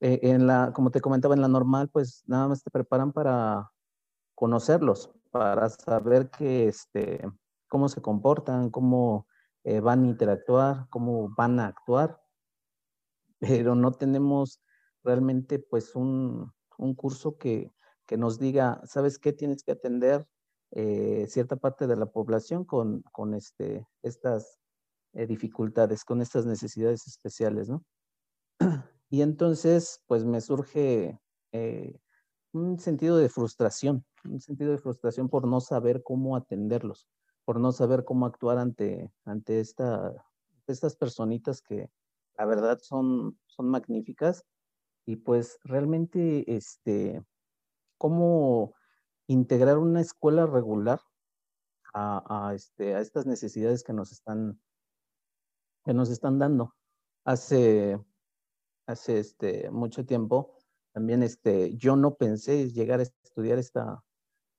Eh, 0.00 0.20
en 0.22 0.46
la, 0.46 0.72
como 0.74 0.90
te 0.90 1.00
comentaba, 1.00 1.34
en 1.34 1.42
la 1.42 1.48
normal, 1.48 1.88
pues 1.90 2.22
nada 2.26 2.48
más 2.48 2.62
te 2.62 2.70
preparan 2.70 3.12
para 3.12 3.70
conocerlos, 4.40 5.10
para 5.30 5.68
saber 5.68 6.30
que, 6.30 6.66
este, 6.66 7.20
cómo 7.68 7.90
se 7.90 8.00
comportan, 8.00 8.70
cómo 8.70 9.26
eh, 9.64 9.80
van 9.80 10.04
a 10.04 10.06
interactuar, 10.06 10.88
cómo 10.88 11.28
van 11.36 11.60
a 11.60 11.66
actuar, 11.66 12.18
pero 13.38 13.74
no 13.74 13.92
tenemos 13.92 14.62
realmente 15.04 15.58
pues 15.58 15.94
un, 15.94 16.50
un 16.78 16.94
curso 16.94 17.36
que, 17.36 17.70
que 18.06 18.16
nos 18.16 18.38
diga, 18.38 18.80
¿sabes 18.86 19.18
qué? 19.18 19.34
Tienes 19.34 19.62
que 19.62 19.72
atender 19.72 20.26
eh, 20.70 21.26
cierta 21.28 21.56
parte 21.56 21.86
de 21.86 21.96
la 21.96 22.06
población 22.06 22.64
con, 22.64 23.02
con 23.12 23.34
este, 23.34 23.86
estas 24.00 24.58
eh, 25.12 25.26
dificultades, 25.26 26.02
con 26.02 26.22
estas 26.22 26.46
necesidades 26.46 27.06
especiales, 27.06 27.68
¿no? 27.68 27.84
Y 29.12 29.20
entonces, 29.20 30.02
pues 30.06 30.24
me 30.24 30.40
surge 30.40 31.20
eh, 31.52 32.00
un 32.52 32.78
sentido 32.78 33.16
de 33.16 33.28
frustración, 33.28 34.04
un 34.24 34.40
sentido 34.40 34.72
de 34.72 34.78
frustración 34.78 35.28
por 35.28 35.46
no 35.46 35.60
saber 35.60 36.02
cómo 36.02 36.36
atenderlos, 36.36 37.08
por 37.44 37.60
no 37.60 37.72
saber 37.72 38.04
cómo 38.04 38.26
actuar 38.26 38.58
ante, 38.58 39.12
ante 39.24 39.60
esta, 39.60 40.12
estas 40.66 40.96
personitas 40.96 41.62
que 41.62 41.90
la 42.36 42.44
verdad 42.46 42.78
son, 42.82 43.38
son 43.46 43.68
magníficas 43.68 44.44
y 45.06 45.16
pues 45.16 45.58
realmente 45.64 46.54
este, 46.54 47.24
cómo 47.98 48.74
integrar 49.26 49.78
una 49.78 50.00
escuela 50.00 50.46
regular 50.46 51.00
a, 51.92 52.52
este, 52.54 52.94
a 52.94 53.00
estas 53.00 53.26
necesidades 53.26 53.82
que 53.82 53.92
nos 53.92 54.12
están, 54.12 54.60
que 55.84 55.92
nos 55.92 56.10
están 56.10 56.38
dando. 56.38 56.74
Hace, 57.24 58.00
hace 58.86 59.18
este, 59.18 59.70
mucho 59.70 60.06
tiempo, 60.06 60.56
también 60.92 61.22
este, 61.22 61.76
yo 61.76 61.96
no 61.96 62.14
pensé 62.16 62.70
llegar 62.70 63.00
a 63.00 63.04
estudiar 63.04 63.58
esta, 63.58 64.02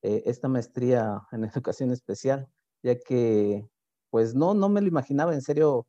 eh, 0.01 0.23
esta 0.25 0.47
maestría 0.47 1.21
en 1.31 1.45
educación 1.45 1.91
especial, 1.91 2.47
ya 2.83 2.99
que 2.99 3.67
pues 4.09 4.35
no, 4.35 4.53
no 4.53 4.69
me 4.69 4.81
lo 4.81 4.87
imaginaba, 4.87 5.33
en 5.33 5.41
serio, 5.41 5.87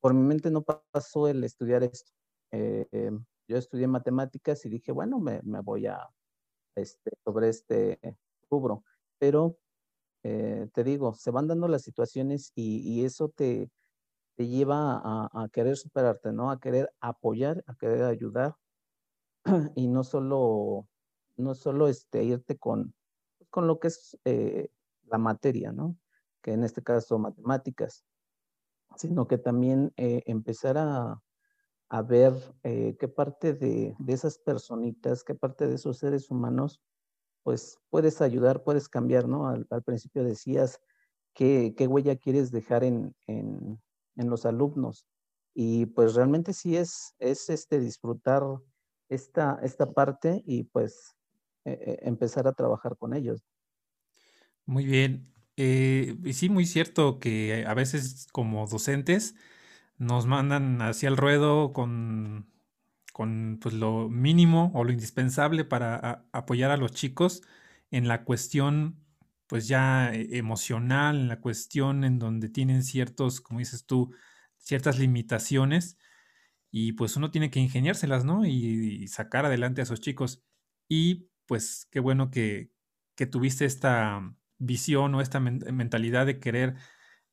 por 0.00 0.14
mi 0.14 0.22
mente 0.22 0.50
no 0.50 0.62
pasó 0.62 1.28
el 1.28 1.42
estudiar 1.42 1.82
esto. 1.82 2.12
Eh, 2.52 3.10
yo 3.48 3.56
estudié 3.56 3.88
matemáticas 3.88 4.64
y 4.64 4.68
dije, 4.68 4.92
bueno, 4.92 5.18
me 5.18 5.60
voy 5.60 5.86
a, 5.86 6.08
este, 6.74 7.10
sobre 7.24 7.48
este 7.48 7.98
rubro. 8.50 8.84
Pero 9.18 9.56
eh, 10.22 10.68
te 10.72 10.84
digo, 10.84 11.14
se 11.14 11.30
van 11.30 11.48
dando 11.48 11.68
las 11.68 11.82
situaciones 11.82 12.52
y, 12.54 13.04
eso 13.04 13.28
te, 13.28 13.70
te 14.36 14.48
lleva 14.48 15.00
a, 15.04 15.48
querer 15.52 15.76
superarte, 15.76 16.32
¿no? 16.32 16.50
A 16.50 16.60
querer 16.60 16.92
apoyar, 17.00 17.62
a 17.66 17.74
querer 17.76 18.02
ayudar 18.04 18.56
y 19.74 19.88
no 19.88 20.04
solo, 20.04 20.88
no 21.36 21.54
solo 21.54 21.88
este, 21.88 22.24
irte 22.24 22.56
con, 22.58 22.94
con 23.50 23.66
lo 23.66 23.78
que 23.78 23.88
es 23.88 24.18
eh, 24.24 24.70
la 25.04 25.18
materia, 25.18 25.72
¿no? 25.72 25.96
Que 26.42 26.52
en 26.52 26.64
este 26.64 26.82
caso 26.82 27.18
matemáticas, 27.18 28.04
sino 28.96 29.26
que 29.26 29.38
también 29.38 29.92
eh, 29.96 30.22
empezar 30.26 30.78
a, 30.78 31.22
a 31.88 32.02
ver 32.02 32.32
eh, 32.62 32.96
qué 32.98 33.08
parte 33.08 33.54
de, 33.54 33.94
esas 34.08 34.38
personitas, 34.38 35.24
qué 35.24 35.34
parte 35.34 35.66
de 35.66 35.76
esos 35.76 35.98
seres 35.98 36.30
humanos, 36.30 36.80
pues 37.42 37.78
puedes 37.90 38.20
ayudar, 38.20 38.62
puedes 38.64 38.88
cambiar, 38.88 39.28
¿no? 39.28 39.48
Al, 39.48 39.82
principio 39.84 40.24
decías 40.24 40.80
qué, 41.34 41.74
qué, 41.76 41.86
huella 41.86 42.16
quieres 42.16 42.50
dejar 42.50 42.84
en, 42.84 43.14
en, 43.26 43.80
los 44.16 44.46
alumnos. 44.46 45.06
Y 45.54 45.86
pues 45.86 46.14
realmente 46.14 46.52
sí 46.52 46.76
es, 46.76 47.14
es 47.18 47.50
este, 47.50 47.78
disfrutar 47.78 48.42
esta, 49.08 49.58
esta 49.62 49.92
parte 49.92 50.42
y 50.46 50.64
pues 50.64 51.16
e, 51.64 51.72
e, 51.72 52.08
empezar 52.08 52.46
a 52.46 52.52
trabajar 52.52 52.96
con 52.96 53.14
ellos. 53.14 53.44
Muy 54.66 54.84
bien. 54.86 55.32
Eh, 55.56 56.16
y 56.24 56.32
sí, 56.32 56.48
muy 56.48 56.66
cierto 56.66 57.18
que 57.18 57.64
a 57.66 57.74
veces 57.74 58.26
como 58.32 58.66
docentes, 58.66 59.36
nos 59.98 60.26
mandan 60.26 60.82
hacia 60.82 61.08
el 61.08 61.16
ruedo 61.16 61.72
con, 61.72 62.50
con 63.12 63.58
pues, 63.60 63.74
lo 63.74 64.08
mínimo 64.08 64.72
o 64.74 64.84
lo 64.84 64.92
indispensable 64.92 65.64
para 65.64 66.26
apoyar 66.32 66.70
a 66.70 66.76
los 66.76 66.92
chicos 66.92 67.42
en 67.90 68.08
la 68.08 68.24
cuestión 68.24 69.00
pues 69.46 69.68
ya 69.68 70.12
e, 70.12 70.36
emocional, 70.38 71.16
en 71.20 71.28
la 71.28 71.40
cuestión 71.40 72.04
en 72.04 72.18
donde 72.18 72.48
tienen 72.48 72.82
ciertos, 72.82 73.40
como 73.40 73.60
dices 73.60 73.86
tú, 73.86 74.14
ciertas 74.58 74.98
limitaciones 74.98 75.98
y 76.76 76.94
pues 76.94 77.16
uno 77.16 77.30
tiene 77.30 77.52
que 77.52 77.60
ingeniárselas, 77.60 78.24
¿no? 78.24 78.44
Y, 78.44 79.06
sacar 79.06 79.46
adelante 79.46 79.80
a 79.80 79.84
esos 79.84 80.00
chicos. 80.00 80.42
Y 80.88 81.30
pues 81.46 81.86
qué 81.92 82.00
bueno 82.00 82.32
que, 82.32 82.72
tuviste 83.30 83.64
esta 83.64 84.20
visión 84.58 85.14
o 85.14 85.20
esta 85.20 85.38
mentalidad 85.38 86.26
de 86.26 86.40
querer 86.40 86.74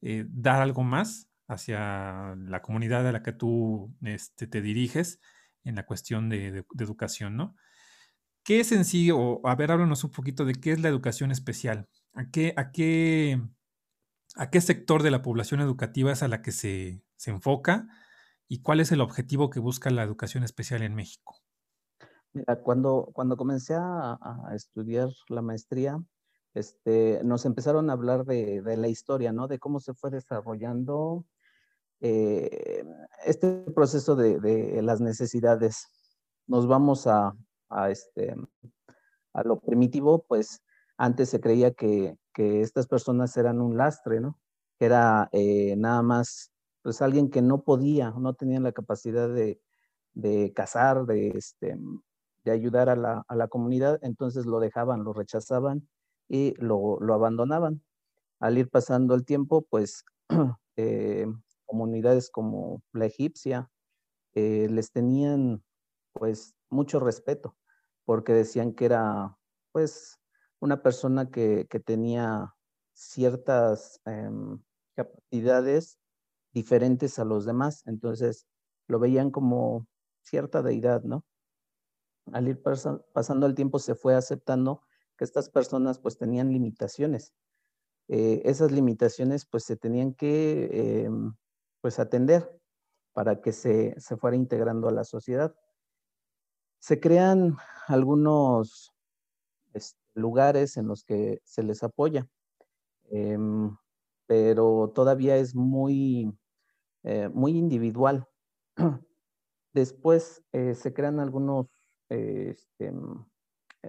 eh, 0.02 0.26
dar 0.30 0.62
algo 0.62 0.84
más 0.84 1.28
hacia 1.48 2.36
la 2.36 2.62
comunidad 2.62 3.08
a 3.08 3.12
la 3.12 3.24
que 3.24 3.32
tú 3.32 3.92
este, 4.04 4.46
te 4.46 4.62
diriges 4.62 5.20
en 5.64 5.74
la 5.74 5.88
cuestión 5.88 6.30
de, 6.30 6.64
educación, 6.80 7.36
¿no? 7.36 7.56
¿Qué 8.44 8.60
es 8.60 8.72
en 8.72 8.84
a 9.44 9.56
ver, 9.56 9.72
háblanos 9.72 10.04
un 10.04 10.12
poquito 10.12 10.46
de 10.46 10.54
qué 10.54 10.72
es 10.72 10.82
la 10.82 10.90
educación 10.90 11.32
especial? 11.32 11.90
¿A 12.14 12.30
qué, 12.30 12.54
a 12.58 12.70
qué, 12.70 13.42
a 14.36 14.52
qué 14.52 14.62
sector 14.62 15.02
de 15.02 15.10
la 15.10 15.24
población 15.24 15.62
educativa 15.62 16.12
es 16.12 16.22
a 16.22 16.28
la 16.28 16.44
que 16.44 16.52
se, 16.52 17.02
enfoca? 17.26 17.88
¿Y 18.52 18.62
cuál 18.62 18.82
es 18.82 18.92
el 18.92 19.00
objetivo 19.00 19.50
que 19.50 19.62
busca 19.62 19.90
la 19.92 20.04
educación 20.04 20.44
especial 20.44 20.82
en 20.82 20.94
México? 20.94 21.38
Mira, 22.34 22.58
cuando, 22.62 23.10
cuando 23.14 23.38
comencé 23.38 23.76
a, 23.78 24.20
estudiar 24.54 25.08
la 25.30 25.42
maestría, 25.42 25.98
este, 26.54 27.22
nos 27.24 27.46
empezaron 27.46 27.90
a 27.90 27.94
hablar 27.94 28.26
de, 28.26 28.62
la 28.76 28.90
historia, 28.90 29.32
¿no? 29.32 29.48
De 29.48 29.58
cómo 29.58 29.80
se 29.80 29.94
fue 29.94 30.12
desarrollando 30.12 31.24
eh, 32.02 32.84
este 33.26 33.72
proceso 33.74 34.18
de, 34.18 34.82
las 34.82 35.00
necesidades. 35.00 35.88
Nos 36.46 36.68
vamos 36.68 37.08
a, 37.08 37.34
este, 37.90 38.36
a 39.32 39.44
lo 39.44 39.62
primitivo, 39.62 40.26
pues 40.28 40.62
antes 40.98 41.30
se 41.30 41.40
creía 41.40 41.72
que, 41.72 42.18
estas 42.36 42.88
personas 42.88 43.38
eran 43.38 43.62
un 43.62 43.78
lastre, 43.78 44.20
¿no? 44.20 44.38
Que 44.78 44.88
era 44.88 45.30
eh, 45.32 45.76
nada 45.78 46.02
más, 46.02 46.51
pues 46.82 47.02
alguien 47.02 47.30
que 47.30 47.42
no 47.42 47.64
podía, 47.64 48.12
no 48.12 48.34
tenía 48.34 48.60
la 48.60 48.72
capacidad 48.72 49.30
de, 49.30 49.62
de 50.14 50.54
cazar, 50.54 51.06
de, 51.06 51.30
este, 51.30 51.78
de 52.44 52.52
ayudar 52.52 52.90
a 52.90 52.96
la, 52.96 53.24
a 53.28 53.36
la 53.36 53.48
comunidad, 53.48 54.00
entonces 54.02 54.46
lo 54.46 54.60
dejaban, 54.60 55.04
lo 55.04 55.14
rechazaban 55.14 55.88
y 56.28 56.54
lo, 56.58 56.98
lo 57.00 57.14
abandonaban. 57.14 57.84
Al 58.40 58.58
ir 58.58 58.70
pasando 58.70 59.14
el 59.14 59.26
tiempo, 59.26 59.62
pues 59.70 60.04
eh, 60.76 61.28
comunidades 61.66 62.30
como 62.30 62.82
la 62.94 63.06
egipcia 63.06 63.70
eh, 64.34 64.68
les 64.70 64.92
tenían 64.92 65.64
pues 66.14 66.54
mucho 66.70 67.00
respeto 67.00 67.56
porque 68.06 68.34
decían 68.34 68.74
que 68.74 68.86
era 68.86 69.38
pues 69.72 70.20
una 70.60 70.82
persona 70.82 71.30
que, 71.30 71.68
que 71.70 71.80
tenía 71.80 72.54
ciertas 72.94 74.02
em, 74.06 74.60
capacidades 74.96 75.98
diferentes 76.54 77.20
a 77.20 77.26
los 77.26 77.46
demás, 77.46 77.84
entonces 77.86 78.48
lo 78.88 79.00
veían 79.00 79.32
como 79.32 79.88
cierta 80.22 80.62
deidad, 80.62 81.04
¿no? 81.04 81.26
Al 82.32 82.48
ir 82.48 82.62
pasando 82.62 83.46
el 83.48 83.56
tiempo 83.56 83.80
se 83.80 83.96
fue 83.96 84.16
aceptando 84.16 84.84
estas 85.24 85.50
personas 85.50 86.00
pues 86.00 86.18
tenían 86.18 86.52
limitaciones. 86.52 87.34
Eh, 88.08 88.42
esas 88.44 88.72
limitaciones 88.72 89.46
pues 89.46 89.64
se 89.64 89.78
tenían 89.78 90.14
que 90.14 91.04
em, 91.06 91.34
pues 91.80 92.00
atender 92.00 92.60
para 93.14 93.42
que 93.42 93.52
se, 93.52 93.96
fuera 94.18 94.36
integrando 94.36 94.90
a 94.90 94.92
la 94.92 95.04
sociedad. 95.04 95.56
Se 96.80 97.00
crean 97.00 97.58
algunos 97.88 98.94
este, 99.74 100.00
lugares 100.16 100.78
en 100.78 100.88
los 100.88 101.04
que 101.04 101.40
se 101.44 101.64
les 101.64 101.84
apoya, 101.84 102.28
em, 103.12 103.78
pero 104.32 104.94
todavía 104.96 105.36
es 105.36 105.56
muy, 105.56 106.34
eh, 107.04 107.28
muy 107.34 107.52
individual. 107.52 108.26
Después 109.74 110.42
eh, 110.54 110.74
se 110.74 110.94
crean 110.94 111.20
algunos 111.20 111.68
este, 112.08 112.94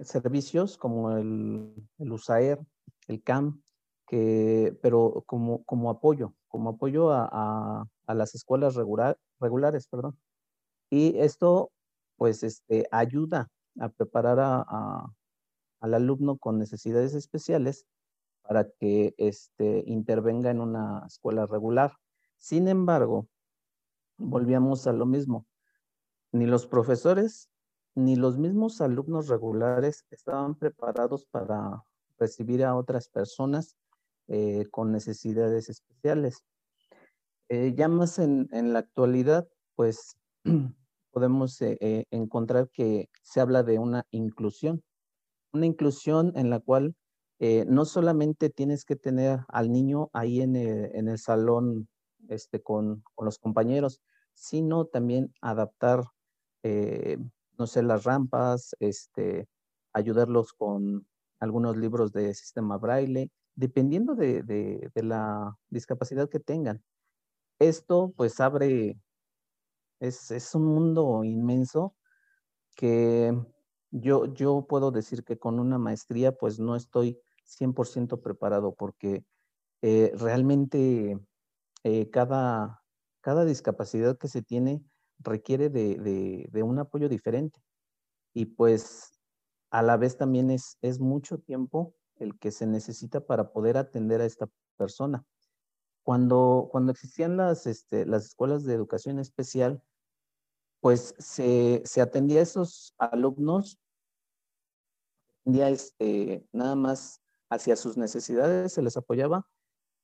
servicios 0.02 0.76
como 0.76 1.16
el, 1.16 1.72
el 1.98 2.12
USAER, 2.12 2.58
el 3.06 3.22
CAM, 3.22 3.62
que, 4.08 4.76
pero 4.82 5.22
como, 5.26 5.62
como 5.62 5.90
apoyo, 5.90 6.34
como 6.48 6.70
apoyo 6.70 7.12
a, 7.12 7.86
a, 8.08 8.14
las 8.14 8.34
escuelas 8.34 8.74
regular, 8.74 9.16
regulares. 9.38 9.86
Perdón. 9.86 10.18
Y 10.90 11.20
esto, 11.20 11.70
pues, 12.16 12.42
este, 12.42 12.88
ayuda 12.90 13.48
a 13.78 13.90
preparar 13.90 14.40
a, 14.40 15.06
al 15.78 15.94
alumno 15.94 16.36
con 16.36 16.58
necesidades 16.58 17.14
especiales 17.14 17.86
para 18.42 18.68
que 18.70 19.14
este, 19.16 19.84
intervenga 19.86 20.50
en 20.50 20.60
una 20.60 21.04
escuela 21.06 21.46
regular. 21.46 21.92
Sin 22.36 22.68
embargo, 22.68 23.28
volvíamos 24.16 24.86
a 24.86 24.92
lo 24.92 25.06
mismo. 25.06 25.46
Ni 26.32 26.46
los 26.46 26.66
profesores 26.66 27.50
ni 27.94 28.16
los 28.16 28.38
mismos 28.38 28.80
alumnos 28.80 29.28
regulares 29.28 30.06
estaban 30.10 30.54
preparados 30.54 31.26
para 31.26 31.84
recibir 32.18 32.64
a 32.64 32.74
otras 32.74 33.08
personas 33.08 33.76
eh, 34.28 34.66
con 34.70 34.92
necesidades 34.92 35.68
especiales. 35.68 36.44
Eh, 37.48 37.74
ya 37.76 37.88
más 37.88 38.18
en, 38.18 38.48
la 38.72 38.78
actualidad, 38.78 39.46
pues 39.74 40.16
podemos 41.12 41.60
eh, 41.60 42.06
encontrar 42.10 42.70
que 42.70 43.10
se 43.22 43.40
habla 43.40 43.62
de 43.62 43.78
una 43.78 44.06
inclusión, 44.10 44.82
una 45.52 45.66
inclusión 45.66 46.32
en 46.34 46.48
la 46.48 46.60
cual 46.60 46.94
no 47.66 47.84
solamente 47.84 48.50
tienes 48.50 48.84
que 48.84 48.94
tener 48.94 49.40
al 49.48 49.72
niño 49.72 50.10
ahí 50.12 50.40
en 50.40 50.54
el, 50.54 51.18
salón 51.18 51.88
este, 52.28 52.62
con, 52.62 53.02
los 53.18 53.38
compañeros, 53.38 54.00
sino 54.32 54.84
también 54.86 55.34
adaptar 55.40 56.04
no 57.58 57.66
sé, 57.66 57.82
las 57.82 58.04
rampas, 58.04 58.74
este, 58.80 59.48
ayudarlos 59.92 60.52
con 60.52 61.06
algunos 61.38 61.76
libros 61.76 62.12
de 62.12 62.34
sistema 62.34 62.78
braille, 62.78 63.30
dependiendo 63.54 64.14
de, 64.14 64.90
la 64.94 65.56
discapacidad 65.68 66.28
que 66.28 66.40
tengan. 66.40 66.82
Esto 67.58 68.12
pues 68.16 68.40
abre, 68.40 68.98
es, 70.00 70.54
un 70.54 70.64
mundo 70.64 71.24
inmenso 71.24 71.94
que 72.74 73.32
yo, 73.90 74.26
yo 74.26 74.66
puedo 74.68 74.90
decir 74.90 75.24
que 75.24 75.38
con 75.38 75.60
una 75.60 75.78
maestría 75.78 76.32
pues 76.32 76.58
no 76.58 76.74
estoy 76.74 77.20
100% 77.44 78.20
preparado 78.22 78.74
porque 78.74 79.24
eh, 79.82 80.12
realmente 80.16 81.18
eh, 81.84 82.10
cada, 82.10 82.82
cada 83.20 83.44
discapacidad 83.44 84.18
que 84.18 84.28
se 84.28 84.42
tiene 84.42 84.82
requiere 85.18 85.68
de, 85.68 86.62
un 86.62 86.78
apoyo 86.78 87.08
diferente. 87.08 87.60
Y 88.34 88.46
pues 88.46 89.18
a 89.70 89.82
la 89.82 89.96
vez 89.96 90.16
también 90.16 90.50
es, 90.50 90.78
es 90.82 91.00
mucho 91.00 91.38
tiempo 91.38 91.94
el 92.16 92.38
que 92.38 92.50
se 92.50 92.66
necesita 92.66 93.20
para 93.26 93.52
poder 93.52 93.76
atender 93.76 94.20
a 94.20 94.26
esta 94.26 94.48
persona. 94.76 95.24
Cuando, 96.04 96.68
cuando 96.70 96.92
existían 96.92 97.36
las, 97.36 97.66
este, 97.66 98.06
las 98.06 98.26
escuelas 98.26 98.64
de 98.64 98.74
educación 98.74 99.18
especial, 99.18 99.82
pues 100.80 101.14
se, 101.18 101.82
atendía 102.00 102.40
a 102.40 102.42
esos 102.42 102.94
alumnos, 102.98 103.78
atendía 105.40 105.68
este, 105.70 106.44
nada 106.52 106.74
más 106.74 107.21
hacia 107.52 107.76
sus 107.76 107.96
necesidades, 107.96 108.72
se 108.72 108.82
les 108.82 108.96
apoyaba, 108.96 109.46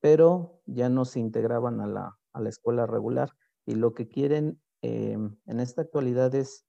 pero 0.01 0.61
ya 0.67 0.89
no 0.89 1.05
se 1.05 1.21
integraban 1.21 1.81
a 1.81 1.87
la, 1.87 2.19
a 2.33 2.41
la 2.41 2.49
escuela 2.49 2.87
regular. 2.87 3.31
Y 3.67 3.75
lo 3.75 3.95
que 3.95 4.09
quieren 4.09 4.61
Em, 4.81 5.37
en 5.47 5.61
esta 5.61 5.83
actualidad 5.83 6.35
es 6.35 6.65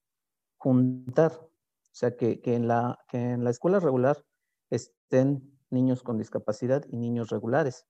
juntar, 0.58 1.32
o 1.34 1.50
sea, 1.92 2.16
que, 2.16 2.42
en 2.44 2.68
la, 2.68 2.98
que 3.08 3.18
en 3.18 3.44
la 3.44 3.52
escuela 3.52 3.80
regular 3.80 4.24
estén 4.72 5.60
niños 5.70 6.02
con 6.02 6.18
discapacidad 6.18 6.84
y 6.90 6.98
niños 6.98 7.30
regulares. 7.30 7.86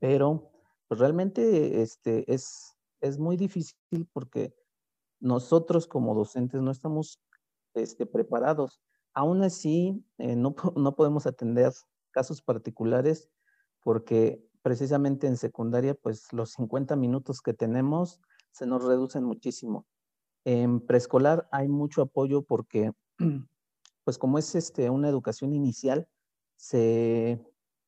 Pero 0.00 0.50
pues 0.88 1.00
realmente 1.00 1.82
este, 1.82 2.32
es, 2.32 2.76
es 3.00 3.18
muy 3.18 3.36
difícil 3.36 4.08
porque 4.12 4.54
nosotros 5.20 5.86
como 5.86 6.14
docentes 6.14 6.60
no 6.60 6.70
estamos 6.70 7.20
este, 7.74 8.04
preparados. 8.06 8.80
Aún 9.18 9.42
así, 9.42 10.00
eh, 10.18 10.36
no, 10.36 10.54
no 10.76 10.94
podemos 10.94 11.26
atender 11.26 11.72
casos 12.12 12.40
particulares 12.40 13.28
porque 13.82 14.48
precisamente 14.62 15.26
en 15.26 15.36
secundaria, 15.36 15.94
pues 15.94 16.32
los 16.32 16.52
50 16.52 16.94
minutos 16.94 17.42
que 17.42 17.52
tenemos 17.52 18.20
se 18.52 18.64
nos 18.64 18.84
reducen 18.84 19.24
muchísimo. 19.24 19.88
En 20.44 20.80
preescolar 20.80 21.48
hay 21.50 21.66
mucho 21.66 22.02
apoyo 22.02 22.42
porque, 22.42 22.92
pues 24.04 24.18
como 24.18 24.38
es 24.38 24.54
este, 24.54 24.88
una 24.88 25.08
educación 25.08 25.52
inicial, 25.52 26.06
se, 26.54 27.44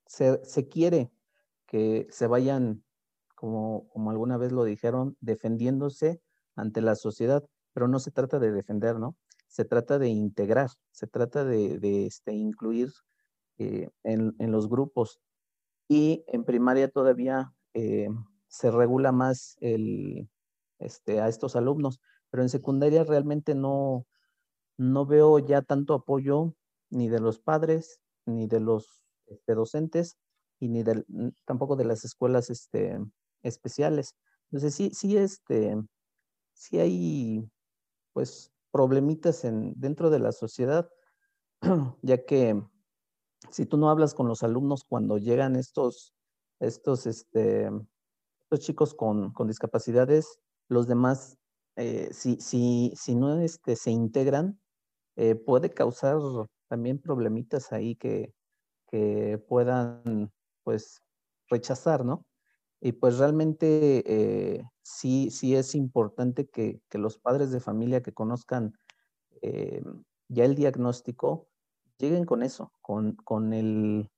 se, 0.07 0.69
quiere 0.69 1.13
que 1.69 2.09
se 2.11 2.27
vayan, 2.27 2.83
como, 3.37 3.89
como 3.91 4.11
alguna 4.11 4.37
vez 4.37 4.51
lo 4.51 4.65
dijeron, 4.65 5.17
defendiéndose 5.21 6.21
ante 6.57 6.81
la 6.81 6.97
sociedad, 6.97 7.49
pero 7.73 7.87
no 7.87 8.01
se 8.01 8.11
trata 8.11 8.41
de 8.41 8.51
defender, 8.51 8.99
¿no? 8.99 9.17
Se 9.51 9.65
trata 9.65 9.99
de 9.99 10.09
integrar, 10.09 10.71
se 10.93 11.09
trata 11.09 11.45
de, 11.45 12.07
este, 12.07 12.33
incluir 12.33 12.91
eh, 13.59 13.91
en, 14.05 14.53
los 14.53 14.69
grupos. 14.69 15.21
Y 15.89 16.25
en 16.29 16.45
primaria 16.45 16.89
todavía 16.89 17.53
eh, 17.75 18.09
se 18.47 18.71
regula 18.71 19.11
más 19.11 19.57
este, 19.61 21.21
a 21.21 21.29
estos 21.29 21.57
alumnos, 21.57 22.01
pero 22.31 22.45
en 22.45 22.49
secundaria 22.49 23.03
realmente 23.03 23.57
no, 23.57 24.07
no 24.79 25.05
veo 25.05 25.41
ya 25.41 25.63
tanto 25.63 25.95
apoyo 25.95 26.55
ni 26.89 27.09
de 27.09 27.19
los 27.19 27.41
padres, 27.41 28.01
ni 28.27 28.47
de 28.47 28.61
los 28.61 29.03
este, 29.27 29.55
docentes, 29.55 30.17
y 30.61 30.69
ni 30.69 30.85
tampoco 31.45 31.75
de 31.75 31.85
las 31.85 32.05
escuelas 32.05 32.51
especiales. 33.43 34.15
Entonces 34.51 34.75
sí, 34.75 34.91
sí, 34.93 35.17
este, 35.17 35.77
sí 36.53 36.79
hay 36.79 37.51
pues 38.13 38.53
problemitas 38.71 39.45
en, 39.45 39.75
dentro 39.77 40.11
de 40.11 40.19
la 40.19 40.33
sociedad, 40.33 40.91
ya 42.03 42.25
que 42.25 42.63
si 43.51 43.67
tú 43.67 43.77
no 43.77 43.91
hablas 43.91 44.15
con 44.15 44.29
los 44.29 44.43
alumnos 44.43 44.85
cuando 44.85 45.19
llegan 45.19 45.57
estos, 45.57 46.15
estos, 46.61 47.07
este, 47.07 47.71
estos 48.43 48.61
chicos 48.61 48.95
con, 48.95 49.33
con 49.33 49.49
discapacidades, 49.49 50.41
los 50.69 50.87
demás, 50.87 51.39
eh, 51.77 52.11
si, 52.13 52.37
si, 52.41 52.93
si, 52.97 53.15
no 53.15 53.41
este, 53.41 53.77
se 53.77 53.91
integran, 53.91 54.61
eh, 55.17 55.35
puede 55.35 55.71
causar 55.71 56.19
también 56.69 56.99
problemitas 56.99 57.73
ahí 57.73 57.97
que, 57.97 58.35
que 58.89 59.43
puedan, 59.49 60.31
pues, 60.63 61.03
rechazar, 61.49 62.05
¿no? 62.05 62.25
Y 62.81 62.93
pues 62.93 63.19
realmente 63.19 64.03
eh, 64.07 64.63
sí, 64.83 65.31
sí 65.31 65.55
es 65.55 65.75
importante 65.75 66.49
que, 66.49 66.81
los 66.93 67.19
padres 67.19 67.51
de 67.51 67.61
familia 67.61 68.03
que 68.03 68.13
conozcan 68.13 68.73
eh, 69.43 69.83
ya 70.29 70.45
el 70.45 70.55
diagnóstico 70.55 71.49
lleguen 71.99 72.25
con 72.25 72.43
eso, 72.43 72.73
con, 72.81 73.17
con 73.17 73.53
el 73.53 74.11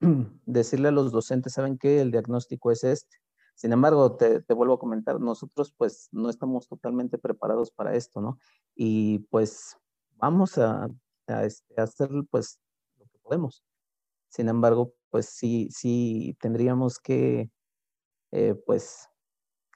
decirle 0.46 0.88
a 0.88 0.92
los 0.92 1.12
docentes, 1.12 1.54
¿saben 1.54 1.78
qué? 1.78 2.00
El 2.00 2.10
diagnóstico 2.10 2.70
es 2.70 2.84
este. 2.84 3.16
Sin 3.54 3.72
embargo, 3.72 4.16
te, 4.16 4.42
vuelvo 4.52 4.74
a 4.74 4.78
comentar, 4.78 5.18
nosotros 5.18 5.72
pues 5.76 6.08
no 6.12 6.28
estamos 6.28 6.68
totalmente 6.68 7.16
preparados 7.16 7.70
para 7.70 7.94
esto, 7.94 8.20
¿no? 8.20 8.38
Y 8.74 9.20
pues 9.30 9.78
vamos 10.16 10.58
a, 10.58 10.88
este, 11.26 11.80
hacer 11.80 12.10
pues 12.30 12.60
lo 12.98 13.06
que 13.06 13.18
podemos. 13.20 13.64
Sin 14.28 14.50
embargo, 14.50 14.92
pues 15.08 15.26
sí, 15.30 15.68
sí 15.70 16.36
tendríamos 16.38 16.98
que 16.98 17.50
eh, 18.36 18.54
pues 18.66 19.08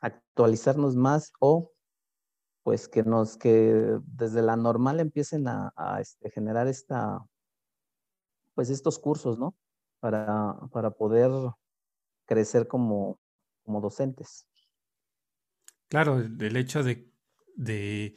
actualizarnos 0.03 0.95
más 0.95 1.33
o 1.41 1.73
pues 2.63 2.89
que 2.89 3.03
nos, 3.03 3.39
que 3.39 3.99
desde 4.05 4.43
la 4.43 4.55
normal 4.55 5.01
empiecen 5.01 5.47
a, 5.49 5.73
este, 5.99 6.31
generar 6.31 6.69
esta, 6.69 7.25
pues 8.55 8.69
estos 8.69 8.99
cursos, 8.99 9.39
¿no? 9.39 9.57
Para, 9.99 10.59
para 10.73 10.91
poder 10.91 11.31
crecer 12.27 12.69
como, 12.69 13.19
como 13.65 13.81
docentes. 13.81 14.47
Claro, 15.89 16.19
el 16.19 16.57
hecho 16.57 16.83
de, 16.83 17.11
de, 17.57 18.15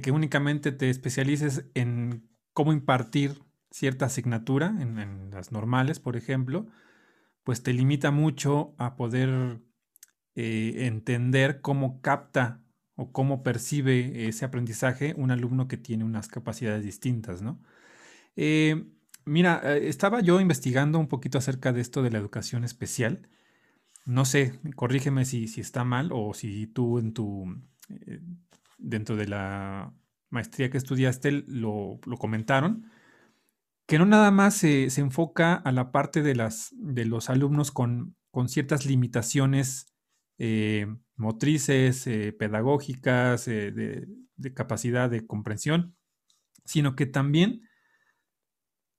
que 0.00 0.12
únicamente 0.12 0.70
te 0.70 0.88
especialices 0.88 1.68
en 1.74 2.30
cómo 2.52 2.72
impartir 2.72 3.42
cierta 3.72 4.06
asignatura, 4.06 4.68
en, 4.78 5.30
las 5.32 5.50
normales, 5.50 5.98
por 5.98 6.16
ejemplo, 6.16 6.68
pues 7.42 7.64
te 7.64 7.72
limita 7.72 8.12
mucho 8.12 8.76
a 8.78 8.94
poder 8.94 9.60
eh, 10.34 10.86
entender 10.86 11.60
cómo 11.60 12.00
capta 12.00 12.62
o 12.94 13.12
cómo 13.12 13.42
percibe 13.42 14.28
ese 14.28 14.44
aprendizaje 14.44 15.14
un 15.16 15.30
alumno 15.30 15.68
que 15.68 15.76
tiene 15.76 16.04
unas 16.04 16.28
capacidades 16.28 16.84
distintas, 16.84 17.42
¿no? 17.42 17.60
Eh, 18.36 18.84
mira, 19.24 19.60
eh, 19.64 19.88
estaba 19.88 20.20
yo 20.20 20.40
investigando 20.40 20.98
un 20.98 21.08
poquito 21.08 21.38
acerca 21.38 21.72
de 21.72 21.80
esto 21.80 22.02
de 22.02 22.10
la 22.10 22.18
educación 22.18 22.64
especial 22.64 23.28
no 24.10 24.24
sé, 24.24 24.58
corrígeme 24.76 25.24
si, 25.24 25.48
si 25.48 25.60
está 25.60 25.84
mal 25.84 26.10
o 26.12 26.34
si 26.34 26.66
tú 26.66 26.98
en 26.98 27.12
tu, 27.12 27.62
dentro 28.78 29.16
de 29.16 29.28
la 29.28 29.94
maestría 30.30 30.70
que 30.70 30.78
estudiaste 30.78 31.44
lo, 31.46 32.00
comentaron, 32.18 32.90
que 33.86 33.98
no 33.98 34.06
nada 34.06 34.30
más 34.30 34.54
se, 34.54 34.88
enfoca 35.00 35.54
a 35.54 35.72
la 35.72 35.92
parte 35.92 36.22
de, 36.22 36.34
las, 36.34 36.70
de 36.72 37.04
los 37.04 37.30
alumnos 37.30 37.70
con, 37.70 38.16
ciertas 38.46 38.86
limitaciones 38.86 39.89
eh, 40.42 40.86
motrices, 41.16 42.06
eh, 42.06 42.32
pedagógicas, 42.32 43.44
de, 43.44 44.06
de, 44.36 44.54
capacidad 44.54 45.10
de 45.10 45.26
comprensión, 45.26 45.94
sino 46.64 46.96
que 46.96 47.04
también 47.04 47.68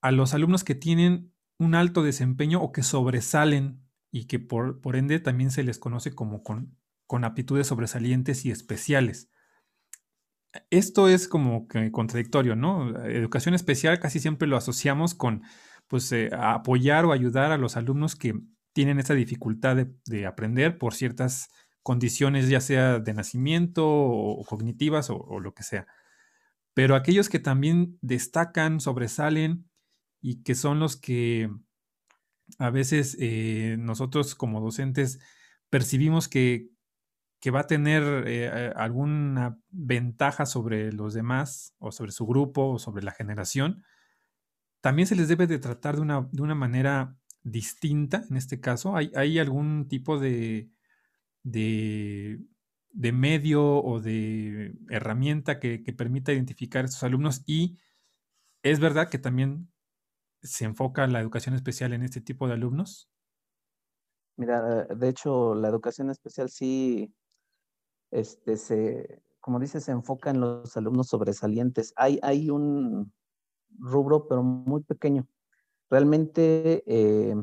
a 0.01 0.11
los 0.11 0.35
alumnos 0.35 0.63
que 0.63 0.75
tienen 0.75 1.33
un 1.57 1.73
alto 1.73 2.03
desempeño 2.03 2.61
o 2.61 2.71
que 2.71 2.83
sobresalen 2.83 3.83
y 4.11 4.25
que 4.25 4.37
por, 4.37 4.79
ende 4.95 5.19
también 5.19 5.49
se 5.49 5.63
les 5.63 5.79
conoce 5.79 6.13
como 6.13 6.43
con, 6.43 6.77
con 7.07 7.23
aptitudes 7.23 7.65
sobresalientes 7.65 8.45
y 8.45 8.51
especiales. 8.51 9.31
Esto 10.69 11.07
es 11.07 11.27
como 11.27 11.67
que 11.67 11.91
contradictorio, 11.91 12.55
¿no? 12.55 13.03
Educación 13.05 13.55
especial 13.55 13.99
casi 13.99 14.19
siempre 14.19 14.47
lo 14.47 14.57
asociamos 14.57 15.15
con 15.15 15.41
pues, 15.87 16.11
eh, 16.11 16.29
apoyar 16.37 17.05
o 17.05 17.13
ayudar 17.13 17.51
a 17.51 17.57
los 17.57 17.77
alumnos 17.77 18.15
que 18.15 18.39
tienen 18.73 18.99
esa 18.99 19.13
dificultad 19.13 19.87
de, 20.05 20.25
aprender 20.25 20.77
por 20.77 20.93
ciertas 20.93 21.49
condiciones, 21.83 22.49
ya 22.49 22.61
sea 22.61 22.99
de 22.99 23.13
nacimiento 23.13 23.87
o, 23.87 24.43
cognitivas 24.45 25.09
o, 25.09 25.39
lo 25.39 25.53
que 25.53 25.63
sea. 25.63 25.87
Pero 26.73 26.95
aquellos 26.95 27.29
que 27.29 27.39
también 27.39 27.97
destacan, 28.01 28.79
sobresalen 28.79 29.69
y 30.21 30.43
que 30.43 30.55
son 30.55 30.79
los 30.79 30.95
que 30.95 31.49
a 32.59 32.69
veces 32.69 33.17
eh, 33.19 33.75
nosotros 33.79 34.35
como 34.35 34.61
docentes 34.61 35.19
percibimos 35.69 36.27
que, 36.27 36.69
va 37.53 37.61
a 37.61 37.67
tener 37.67 38.03
eh, 38.27 38.71
alguna 38.75 39.57
ventaja 39.69 40.45
sobre 40.45 40.93
los 40.93 41.15
demás 41.15 41.73
o 41.79 41.91
sobre 41.91 42.11
su 42.11 42.27
grupo 42.27 42.73
o 42.73 42.77
sobre 42.77 43.03
la 43.03 43.11
generación, 43.11 43.83
también 44.81 45.07
se 45.07 45.15
les 45.15 45.27
debe 45.27 45.47
de 45.47 45.57
tratar 45.57 45.95
de 45.95 46.01
una, 46.01 46.27
de 46.31 46.41
una 46.43 46.53
manera 46.53 47.15
distinta 47.43 48.23
en 48.29 48.37
este 48.37 48.59
caso. 48.59 48.95
¿Hay, 48.95 49.39
algún 49.39 49.87
tipo 49.87 50.19
de, 50.19 50.69
de, 51.43 52.39
medio 52.93 53.81
o 53.83 53.99
de 53.99 54.73
herramienta 54.89 55.59
que, 55.59 55.83
que 55.83 55.93
permita 55.93 56.33
identificar 56.33 56.83
a 56.83 56.87
estos 56.87 57.03
alumnos? 57.03 57.43
Y 57.45 57.77
es 58.63 58.79
verdad 58.79 59.09
que 59.09 59.17
también 59.17 59.71
se 60.43 60.65
enfoca 60.65 61.07
la 61.07 61.19
educación 61.19 61.55
especial 61.55 61.93
en 61.93 62.03
este 62.03 62.21
tipo 62.21 62.47
de 62.47 62.53
alumnos? 62.53 63.09
Mira, 64.37 64.85
de 64.85 65.09
hecho, 65.09 65.53
la 65.55 65.67
educación 65.67 66.09
especial 66.09 66.49
sí, 66.49 67.13
este, 68.11 68.57
se, 68.57 69.21
como 69.39 69.59
dices, 69.59 69.83
se 69.83 69.91
enfoca 69.91 70.31
en 70.31 70.39
los 70.39 70.75
alumnos 70.77 71.07
sobresalientes. 71.07 71.93
Hay, 71.95 72.19
hay 72.23 72.49
un 72.49 73.13
rubro, 73.77 74.27
pero 74.27 74.41
muy 74.41 74.81
pequeño. 74.83 75.27
Realmente 75.91 76.83
eh, 76.87 77.35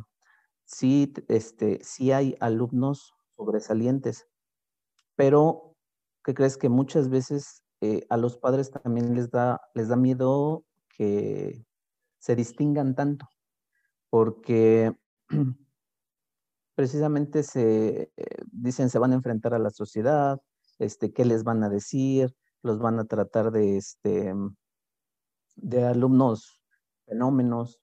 sí, 0.65 1.13
este, 1.29 1.85
sí 1.85 2.13
hay 2.13 2.35
alumnos 2.41 3.15
sobresalientes, 3.37 4.27
pero 5.17 5.77
¿qué 6.25 6.33
crees 6.33 6.57
que 6.57 6.71
muchas 6.71 7.11
veces 7.11 7.63
eh, 7.83 8.07
a 8.09 8.17
los 8.17 8.39
padres 8.39 8.71
también 8.71 9.15
les 9.15 9.31
da, 9.31 9.61
les 9.75 9.89
da 9.89 9.97
miedo 9.97 10.65
que 10.97 11.63
se 12.19 12.35
distingan 12.37 12.95
tanto, 12.95 13.29
porque 14.09 14.97
precisamente 16.75 17.43
se 17.43 18.11
eh, 18.17 18.45
dicen 18.51 18.89
se 18.89 18.99
van 18.99 19.13
a 19.13 19.17
enfrentar 19.17 19.53
a 19.53 19.59
la 19.59 19.71
sociedad, 19.71 20.41
este, 20.79 21.13
qué 21.13 21.27
les 21.27 21.45
van 21.45 21.63
a 21.65 21.69
decir, 21.69 22.35
los 22.63 22.79
van 22.79 22.99
a 22.99 23.05
tratar 23.05 23.51
de, 23.51 23.77
este, 23.77 24.33
de 25.57 25.85
alumnos 25.85 26.63
fenómenos, 27.05 27.81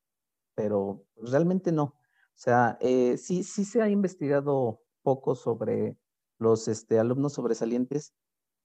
pero 0.55 1.05
realmente 1.17 1.71
no. 1.71 1.83
O 1.83 2.37
sea, 2.37 2.77
eh, 2.81 3.17
sí, 3.17 3.43
sí 3.43 3.65
se 3.65 3.81
ha 3.81 3.89
investigado 3.89 4.81
poco 5.03 5.35
sobre 5.35 5.97
los 6.39 6.67
este, 6.67 6.99
alumnos 6.99 7.33
sobresalientes, 7.33 8.13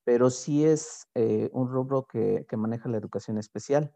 pero 0.04 0.30
sí 0.30 0.64
es 0.64 1.06
eh, 1.14 1.50
un 1.52 1.68
rubro 1.68 2.06
que, 2.06 2.46
que, 2.48 2.56
maneja 2.56 2.88
la 2.88 2.96
educación 2.96 3.38
especial. 3.38 3.94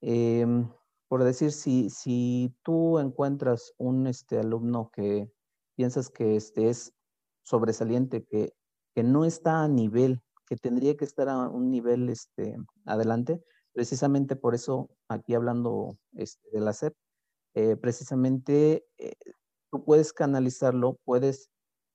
Em, 0.00 0.68
por 1.08 1.24
decir, 1.24 1.52
si, 1.52 1.90
si 1.90 2.54
tú 2.62 2.98
encuentras 2.98 3.72
un 3.78 4.06
este, 4.06 4.38
alumno 4.38 4.90
que 4.92 5.30
piensas 5.74 6.08
que 6.10 6.36
este, 6.36 6.68
es 6.70 6.94
sobresaliente, 7.42 8.24
que, 8.24 8.54
que 8.94 9.02
no 9.02 9.24
está 9.24 9.62
a 9.62 9.68
nivel, 9.68 10.22
que 10.46 10.56
tendría 10.56 10.96
que 10.96 11.04
estar 11.04 11.28
a 11.28 11.48
un 11.48 11.70
nivel 11.70 12.08
este, 12.08 12.56
adelante, 12.84 13.42
precisamente 13.72 14.36
por 14.36 14.54
eso, 14.54 14.90
aquí 15.08 15.34
hablando 15.34 15.98
este, 16.14 16.48
de 16.50 16.60
la 16.60 16.72
SEP, 16.72 16.94
eh, 17.56 17.74
precisamente 17.74 18.86
eh, 18.98 19.14
tú 19.70 19.82
puedes 19.82 20.12
canalizarlo, 20.12 20.98
puedes 21.04 21.50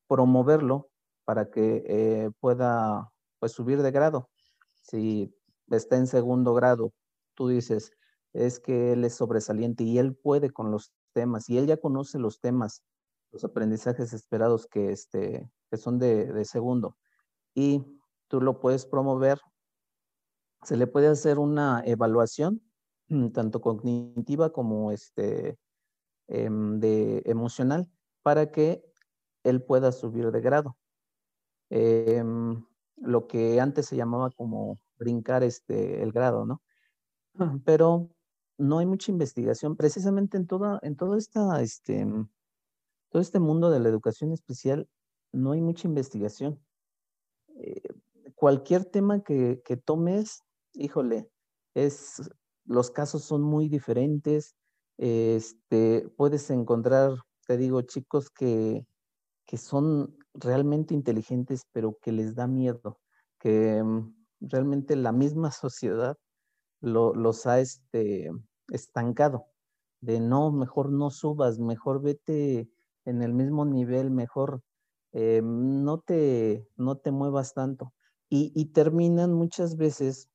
promoverlo 0.08 0.90
para 1.24 1.52
que 1.52 1.84
eh, 1.86 2.32
pueda 2.40 3.12
pues, 3.38 3.52
subir 3.52 3.84
de 3.84 3.92
grado. 3.92 4.32
Si 4.82 5.32
está 5.70 5.98
en 5.98 6.08
segundo 6.08 6.56
grado, 6.56 6.94
tú 7.36 7.48
dices, 7.48 7.92
es 8.34 8.60
que 8.60 8.94
él 8.94 9.06
es 9.06 9.14
sobresaliente 9.14 9.84
y 9.84 10.00
él 10.00 10.16
puede 10.16 10.50
con 10.50 10.72
los 10.72 10.92
temas 11.14 11.48
y 11.48 11.60
él 11.60 11.68
ya 11.68 11.78
conoce 11.78 12.18
los 12.18 12.40
temas, 12.40 12.84
los 13.32 13.44
aprendizajes 13.44 14.14
esperados 14.14 14.66
que, 14.66 14.92
este, 14.92 15.48
que 15.70 15.78
son 15.78 16.00
de, 16.00 16.44
segundo 16.44 16.98
y 17.54 17.86
tú 18.30 18.42
lo 18.42 18.60
puedes 18.60 18.88
promover. 18.88 19.40
Se 20.64 20.76
le 20.76 20.88
puede 20.88 21.06
hacer 21.06 21.38
una 21.38 21.84
evaluación, 21.86 22.64
tanto 23.34 23.62
cognitiva 23.62 24.52
como 24.52 24.92
este, 24.92 25.58
em, 26.28 26.80
de 26.80 27.22
emocional, 27.26 27.90
para 28.24 28.52
que 28.52 28.84
él 29.44 29.64
pueda 29.64 29.92
subir 29.92 30.32
de 30.32 30.42
grado. 30.42 30.78
Em, 31.70 32.64
lo 32.98 33.28
que 33.28 33.60
antes 33.60 33.88
se 33.88 33.96
llamaba 33.96 34.30
como 34.32 34.80
brincar 34.98 35.44
este, 35.44 36.04
el 36.04 36.12
grado, 36.12 36.46
¿no? 36.46 36.62
Pero 37.66 38.10
no 38.58 38.80
hay 38.80 38.86
mucha 38.86 39.12
investigación, 39.12 39.76
precisamente 39.76 40.38
en 40.38 40.48
toda, 40.48 40.80
en 40.84 40.96
todo 40.96 41.16
esta, 41.16 41.62
este, 41.62 42.06
todo 43.10 43.22
este 43.22 43.40
mundo 43.40 43.70
de 43.72 43.80
la 43.80 43.90
educación 43.90 44.32
especial, 44.32 44.88
no 45.32 45.54
hay 45.54 45.62
mucha 45.62 45.88
investigación. 45.88 46.60
Eh, 47.56 47.82
cualquier 48.36 48.86
tema 48.86 49.24
que, 49.24 49.62
tomes, 49.84 50.44
híjole, 50.74 51.30
es, 51.74 52.22
los 52.72 52.92
casos 52.92 53.24
son 53.24 53.42
muy 53.42 53.70
diferentes, 53.70 54.56
este, 54.98 56.10
puedes 56.18 56.50
encontrar, 56.50 57.12
te 57.48 57.58
digo, 57.58 57.82
chicos 57.82 58.30
que, 58.30 58.86
que 59.46 59.58
son 59.58 60.18
realmente 60.34 60.94
inteligentes, 60.94 61.64
pero 61.72 61.98
que 62.02 62.12
les 62.12 62.36
da 62.36 62.48
miedo, 62.48 63.00
que 63.40 63.84
mm, 63.84 64.16
realmente 64.42 64.96
la 64.96 65.12
misma 65.12 65.52
sociedad 65.52 66.18
los 66.82 67.46
ha 67.46 67.60
este, 67.60 68.32
estancado, 68.70 69.46
de 70.02 70.20
no, 70.20 70.52
mejor 70.52 70.92
no 70.92 71.12
subas, 71.12 71.60
mejor 71.60 72.02
vete 72.02 72.70
en 73.06 73.22
el 73.22 73.34
mismo 73.34 73.66
nivel, 73.66 74.10
mejor 74.10 74.62
eh, 75.12 75.42
no, 75.44 76.00
te, 76.00 76.68
no 76.78 76.98
te 76.98 77.12
muevas 77.12 77.54
tanto. 77.54 77.94
Y, 78.30 78.52
y 78.56 78.68
terminan 78.68 79.34
muchas 79.34 79.76
veces 79.76 80.31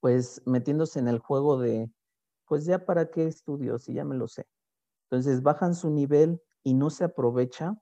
pues 0.00 0.42
metiéndose 0.46 0.98
en 0.98 1.08
el 1.08 1.18
juego 1.18 1.58
de, 1.58 1.90
pues 2.46 2.64
ya 2.64 2.84
para 2.84 3.10
qué 3.10 3.26
estudio, 3.26 3.78
si 3.78 3.94
ya 3.94 4.04
me 4.04 4.16
lo 4.16 4.28
sé. 4.28 4.46
Entonces 5.10 5.42
bajan 5.42 5.74
su 5.74 5.90
nivel 5.90 6.40
y 6.62 6.74
no 6.74 6.90
se 6.90 7.04
aprovecha, 7.04 7.80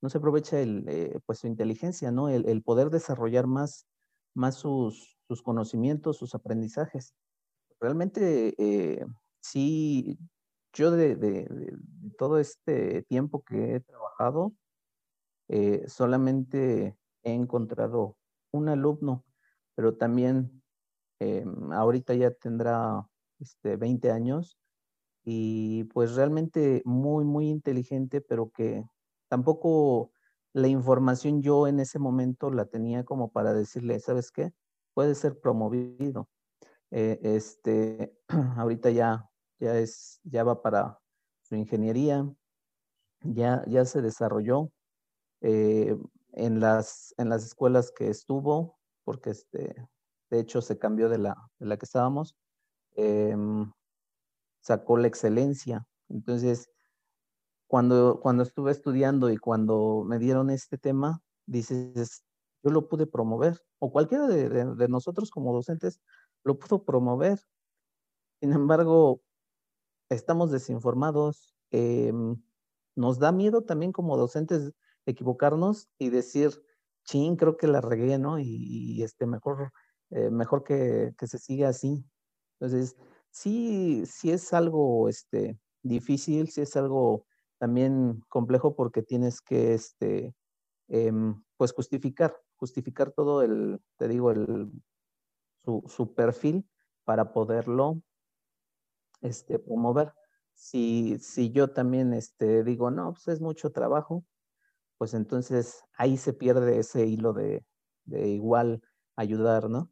no 0.00 0.08
se 0.08 0.18
aprovecha 0.18 0.60
el, 0.60 0.84
eh, 0.88 1.20
pues 1.26 1.40
su 1.40 1.46
inteligencia, 1.46 2.10
¿no? 2.10 2.28
El, 2.28 2.62
poder 2.62 2.90
desarrollar 2.90 3.46
más, 3.46 3.86
más 4.34 4.56
sus, 4.56 5.18
sus, 5.28 5.42
conocimientos, 5.42 6.16
sus 6.16 6.34
aprendizajes. 6.34 7.14
Realmente, 7.80 8.54
eh, 8.58 9.04
sí, 9.40 10.18
yo 10.72 10.90
de, 10.90 11.68
todo 12.18 12.38
este 12.38 13.02
tiempo 13.02 13.42
que 13.42 13.76
he 13.76 13.80
trabajado, 13.80 14.52
eh, 15.48 15.84
solamente 15.88 16.96
he 17.22 17.32
encontrado 17.32 18.16
un 18.52 18.68
alumno, 18.68 19.24
pero 19.74 19.96
también 19.96 20.61
Em, 21.22 21.72
ahorita 21.72 22.14
ya 22.14 22.32
tendrá 22.32 23.06
este, 23.38 23.76
20 23.76 24.10
años 24.10 24.58
y 25.24 25.84
pues 25.84 26.16
realmente 26.16 26.82
muy, 26.84 27.24
muy 27.24 27.48
inteligente, 27.48 28.20
pero 28.20 28.50
que 28.50 28.84
tampoco 29.28 30.10
la 30.52 30.66
información 30.66 31.40
yo 31.40 31.68
en 31.68 31.78
ese 31.78 32.00
momento 32.00 32.50
la 32.50 32.64
tenía 32.66 33.04
como 33.04 33.30
para 33.30 33.54
decirle, 33.54 34.00
¿sabes 34.00 34.32
qué? 34.32 34.52
Puede 34.94 35.14
ser 35.14 35.38
promovido. 35.38 36.28
Eh, 36.90 37.20
este, 37.22 38.12
ahorita 38.56 38.90
ya, 38.90 39.30
ya, 39.60 39.78
es, 39.78 40.20
ya 40.24 40.42
va 40.42 40.60
para 40.60 40.98
su 41.42 41.54
ingeniería, 41.54 42.28
ya, 43.22 43.64
ya 43.68 43.84
se 43.84 44.02
desarrolló 44.02 44.72
eh, 45.40 45.96
en, 46.32 46.58
las, 46.58 47.14
en 47.16 47.28
las 47.28 47.44
escuelas 47.44 47.92
que 47.92 48.08
estuvo, 48.08 48.76
porque 49.04 49.30
este, 49.30 49.76
de 50.32 50.40
hecho 50.40 50.62
se 50.62 50.78
cambió 50.78 51.10
de 51.10 51.18
la, 51.18 51.36
de 51.58 51.66
la 51.66 51.76
que 51.76 51.84
estábamos, 51.84 52.34
em, 52.96 53.70
sacó 54.62 54.96
la 54.96 55.06
excelencia. 55.06 55.86
Entonces, 56.08 56.70
cuando, 57.66 58.18
cuando 58.20 58.42
estuve 58.42 58.70
estudiando 58.70 59.28
y 59.30 59.36
cuando 59.36 60.04
me 60.06 60.18
dieron 60.18 60.48
este 60.48 60.78
tema, 60.78 61.20
dices, 61.44 62.24
yo 62.62 62.70
lo 62.70 62.88
pude 62.88 63.06
promover, 63.06 63.60
o 63.78 63.92
cualquiera 63.92 64.26
de, 64.26 64.88
nosotros 64.88 65.30
como 65.30 65.52
docentes 65.52 66.00
lo 66.44 66.58
pudo 66.58 66.82
promover. 66.82 67.38
Sin 68.40 68.52
embargo, 68.52 69.20
estamos 70.08 70.50
desinformados. 70.50 71.54
Em, 71.70 72.42
nos 72.96 73.18
da 73.18 73.32
miedo 73.32 73.64
también 73.64 73.92
como 73.92 74.16
docentes 74.16 74.72
equivocarnos 75.04 75.90
y 75.98 76.08
decir, 76.08 76.64
ching, 77.04 77.36
creo 77.36 77.58
que 77.58 77.66
la 77.66 77.82
regué, 77.82 78.18
¿no? 78.18 78.38
Y, 78.38 78.46
y 78.46 79.02
este, 79.02 79.26
mejor 79.26 79.72
eh, 80.14 80.30
mejor 80.30 80.62
que, 80.64 81.14
se 81.18 81.38
siga 81.38 81.68
así. 81.68 82.04
Entonces, 82.60 82.96
sí, 83.30 84.04
sí 84.06 84.30
es 84.30 84.52
algo 84.52 85.08
este, 85.08 85.58
difícil, 85.82 86.48
sí 86.48 86.60
es 86.60 86.76
algo 86.76 87.26
también 87.58 88.22
complejo 88.28 88.76
porque 88.76 89.02
tienes 89.02 89.40
que, 89.40 89.74
este, 89.74 90.34
em, 90.88 91.42
pues 91.56 91.72
justificar, 91.72 92.36
justificar 92.56 93.12
todo 93.12 93.42
el, 93.42 93.80
te 93.96 94.08
digo, 94.08 94.30
el, 94.32 94.70
su, 95.86 96.14
perfil 96.14 96.68
para 97.04 97.32
poderlo 97.32 98.02
este, 99.20 99.58
promover. 99.58 100.12
Si, 100.54 101.18
si 101.20 101.50
yo 101.50 101.70
también 101.70 102.12
este, 102.12 102.64
digo, 102.64 102.90
no, 102.90 103.12
pues 103.12 103.28
es 103.28 103.40
mucho 103.40 103.70
trabajo, 103.72 104.24
pues 104.98 105.14
entonces 105.14 105.84
ahí 105.96 106.16
se 106.16 106.32
pierde 106.32 106.78
ese 106.78 107.06
hilo 107.06 107.32
de, 107.32 107.64
de 108.04 108.28
igual 108.28 108.82
ayudar, 109.16 109.70
¿no? 109.70 109.91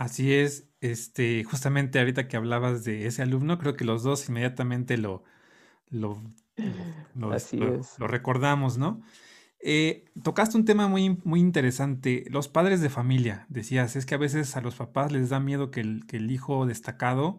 Así 0.00 0.32
es, 0.32 0.66
este, 0.80 1.44
justamente 1.44 1.98
ahorita 1.98 2.26
que 2.26 2.38
hablabas 2.38 2.84
de 2.84 3.06
ese 3.06 3.20
alumno, 3.20 3.58
creo 3.58 3.76
que 3.76 3.84
los 3.84 4.02
dos 4.02 4.26
inmediatamente 4.30 4.96
lo, 4.96 5.24
lo, 5.90 6.22
lo, 7.14 8.06
recordamos, 8.06 8.78
¿no? 8.78 9.02
Eh, 9.60 10.06
tocaste 10.22 10.56
un 10.56 10.64
tema 10.64 10.88
muy, 10.88 11.20
muy 11.24 11.40
interesante, 11.40 12.24
los 12.30 12.48
padres 12.48 12.80
de 12.80 12.88
familia, 12.88 13.44
decías, 13.50 13.94
es 13.94 14.06
que 14.06 14.14
a 14.14 14.18
veces 14.18 14.56
a 14.56 14.62
los 14.62 14.74
papás 14.76 15.12
les 15.12 15.28
da 15.28 15.38
miedo 15.38 15.70
que 15.70 15.80
el, 15.80 16.06
que 16.06 16.16
el 16.16 16.30
hijo 16.30 16.64
destacado 16.64 17.38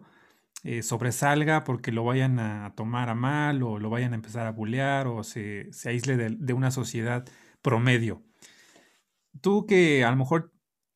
eh, 0.62 0.84
sobresalga 0.84 1.64
porque 1.64 1.90
lo 1.90 2.04
vayan 2.04 2.38
a 2.38 2.74
tomar 2.76 3.08
a 3.08 3.16
mal 3.16 3.64
o 3.64 3.80
lo 3.80 3.90
vayan 3.90 4.12
a 4.12 4.16
empezar 4.16 4.46
a 4.46 4.52
bullear 4.52 5.08
o 5.08 5.24
se, 5.24 5.72
se 5.72 5.88
aísle 5.88 6.16
de, 6.16 6.36
de, 6.38 6.52
una 6.52 6.70
sociedad 6.70 7.24
promedio. 7.60 8.22
Tú 9.40 9.66
que 9.66 10.04
a 10.04 10.10
lo 10.12 10.16
mejor 10.16 10.51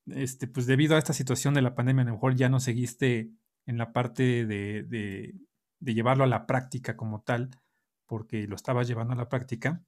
este, 0.07 0.47
pues 0.47 0.67
debido 0.67 0.95
a 0.95 0.99
esta 0.99 1.13
situación 1.13 1.55
de 1.55 1.63
la 1.63 1.75
pandemia, 1.75 2.03
a 2.03 2.07
lo 2.07 2.13
mejor 2.13 2.37
ya 2.37 2.49
no 2.49 2.61
seguiste 2.61 3.31
en 3.67 3.79
la 3.79 3.93
parte 3.93 4.47
de, 4.47 5.35
llevarlo 5.81 6.25
a 6.25 6.29
la 6.29 6.47
práctica 6.47 6.97
como 6.97 7.23
tal, 7.23 7.51
porque 8.07 8.47
lo 8.47 8.57
estabas 8.57 8.87
llevando 8.87 9.13
a 9.15 9.17
la 9.17 9.29
práctica. 9.29 9.83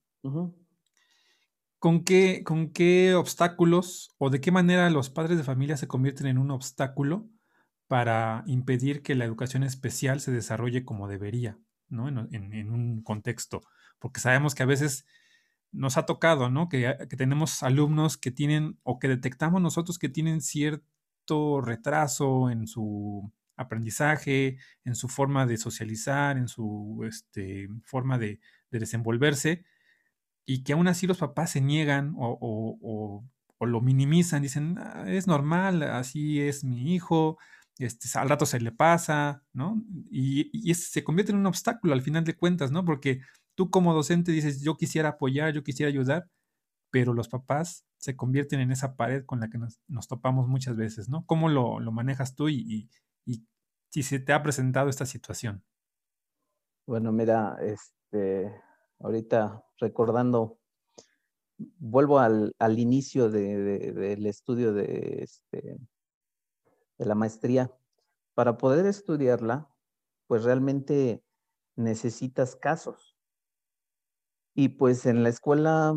¿Con, 1.79 2.05
qué, 2.05 2.43
¿Con 2.45 2.73
qué 2.73 3.15
obstáculos 3.15 4.15
o 4.19 4.31
de 4.31 4.41
qué 4.41 4.51
manera 4.51 4.91
los 4.91 5.11
padres 5.11 5.39
de 5.39 5.45
familia 5.45 5.77
se 5.77 5.87
convierten 5.87 6.27
en 6.27 6.39
un 6.39 6.51
obstáculo 6.51 7.29
para 7.87 8.43
impedir 8.47 9.03
que 9.03 9.15
la 9.15 9.25
educación 9.25 9.63
especial 9.63 10.21
se 10.21 10.33
desarrolle 10.33 10.85
como 10.85 11.09
debería, 11.09 11.59
¿no? 11.89 12.09
en 12.09 12.71
un 12.71 13.03
contexto? 13.03 13.63
Porque 13.99 14.21
sabemos 14.21 14.55
que 14.55 14.65
a 14.65 14.67
veces 14.67 15.07
nos 15.73 15.97
ha 15.97 16.07
tocado, 16.07 16.51
¿no? 16.51 16.69
Que, 16.69 16.95
tenemos 17.17 17.63
alumnos 17.63 18.17
que 18.17 18.31
tienen 18.31 18.79
o 18.83 18.99
que 18.99 19.09
detectamos 19.09 19.61
nosotros 19.61 19.99
que 19.99 20.09
tienen 20.09 20.41
cierto 20.41 21.61
retraso 21.61 22.51
en 22.51 22.67
su 22.67 23.33
aprendizaje, 23.57 24.59
en 24.85 24.95
su 24.95 25.09
forma 25.09 25.47
de 25.47 25.59
socializar, 25.59 26.39
en 26.39 26.49
su 26.49 27.05
este, 27.07 27.69
forma 27.85 28.19
de, 28.19 28.41
desenvolverse, 28.71 29.65
y 30.47 30.63
que 30.63 30.75
aún 30.75 30.89
así 30.89 31.07
los 31.07 31.19
papás 31.19 31.53
se 31.53 31.61
niegan 31.61 32.15
o, 32.17 33.25
lo 33.61 33.81
minimizan, 33.81 34.43
dicen, 34.43 34.77
ah, 34.79 35.05
es 35.09 35.27
normal, 35.27 35.83
así 35.83 36.41
es 36.41 36.65
mi 36.65 36.95
hijo, 36.95 37.39
este, 37.79 38.09
al 38.19 38.29
rato 38.29 38.47
se 38.47 38.61
le 38.61 38.73
pasa, 38.73 39.43
¿no? 39.53 39.83
Y, 40.11 40.75
se 40.75 41.05
convierte 41.05 41.33
en 41.33 41.39
un 41.39 41.47
obstáculo 41.47 41.93
al 41.95 42.03
final 42.03 42.25
de 42.25 42.37
cuentas, 42.37 42.71
¿no? 42.71 42.85
Porque 42.85 43.21
tú 43.59 43.71
como 43.71 43.93
docente 43.93 44.31
dices, 44.31 44.63
yo 44.63 44.77
quisiera 44.77 45.09
apoyar, 45.09 45.53
yo 45.53 45.65
quisiera 45.65 45.91
ayudar, 45.91 46.31
pero 46.93 47.13
los 47.13 47.29
papás 47.29 47.85
se 47.97 48.15
convierten 48.15 48.61
en 48.61 48.71
esa 48.71 48.95
pared 48.95 49.25
con 49.27 49.41
la 49.41 49.51
que 49.51 49.59
nos, 49.59 50.07
topamos 50.07 50.47
muchas 50.47 50.77
veces, 50.77 51.09
¿no? 51.09 51.27
¿Cómo 51.27 51.49
lo, 51.49 51.81
manejas 51.91 52.37
tú 52.37 52.49
y, 52.49 52.89
si 53.91 54.03
se 54.05 54.21
te 54.21 54.33
ha 54.33 54.45
presentado 54.45 54.89
esta 54.89 55.07
situación? 55.07 55.65
Bueno, 56.87 57.11
mira, 57.11 57.57
este, 57.61 58.55
ahorita 59.01 59.65
recordando, 59.79 60.61
vuelvo 61.57 62.21
al, 62.21 62.55
inicio 62.79 63.29
del 63.29 64.25
estudio 64.25 64.73
de, 64.73 65.25
este, 65.25 65.81
de 66.97 67.07
la 67.07 67.17
maestría. 67.17 67.73
Para 68.35 68.57
poder 68.57 68.87
estudiarla, 68.87 69.69
pues 70.29 70.45
realmente 70.45 71.25
necesitas 71.75 72.55
casos. 72.55 73.08
Y 74.61 74.71
pues 74.71 75.07
en 75.07 75.23
la 75.23 75.29
escuela, 75.29 75.95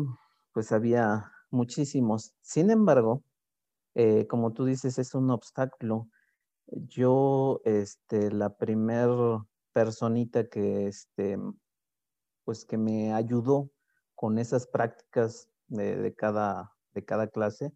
pues 0.52 0.70
había 0.70 1.32
muchísimos. 1.50 2.32
Sin 2.42 2.70
embargo, 2.70 3.24
eh, 3.96 4.28
como 4.28 4.52
tú 4.52 4.64
dices, 4.64 5.00
es 5.00 5.16
un 5.16 5.32
obstáculo. 5.32 6.06
Yo, 6.68 7.60
este, 7.64 8.30
la 8.30 8.56
primer 8.56 9.08
personita 9.72 10.48
que, 10.48 10.86
este, 10.86 11.38
pues 12.44 12.64
que 12.64 12.78
me 12.78 13.12
ayudó 13.12 13.68
con 14.14 14.38
esas 14.38 14.68
prácticas 14.68 15.48
de, 15.66 16.14
cada, 16.16 16.70
de 16.94 17.04
cada 17.04 17.26
clase, 17.26 17.72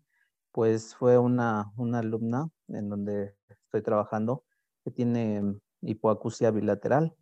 pues 0.52 0.94
fue 0.94 1.18
una, 1.18 1.72
una 1.76 1.98
alumna 1.98 2.48
en 2.68 2.88
donde 2.90 3.34
estoy 3.48 3.82
trabajando 3.82 4.44
que 4.84 4.92
tiene 4.92 5.42
hipoacusia 5.80 6.52
bilateral. 6.52 7.12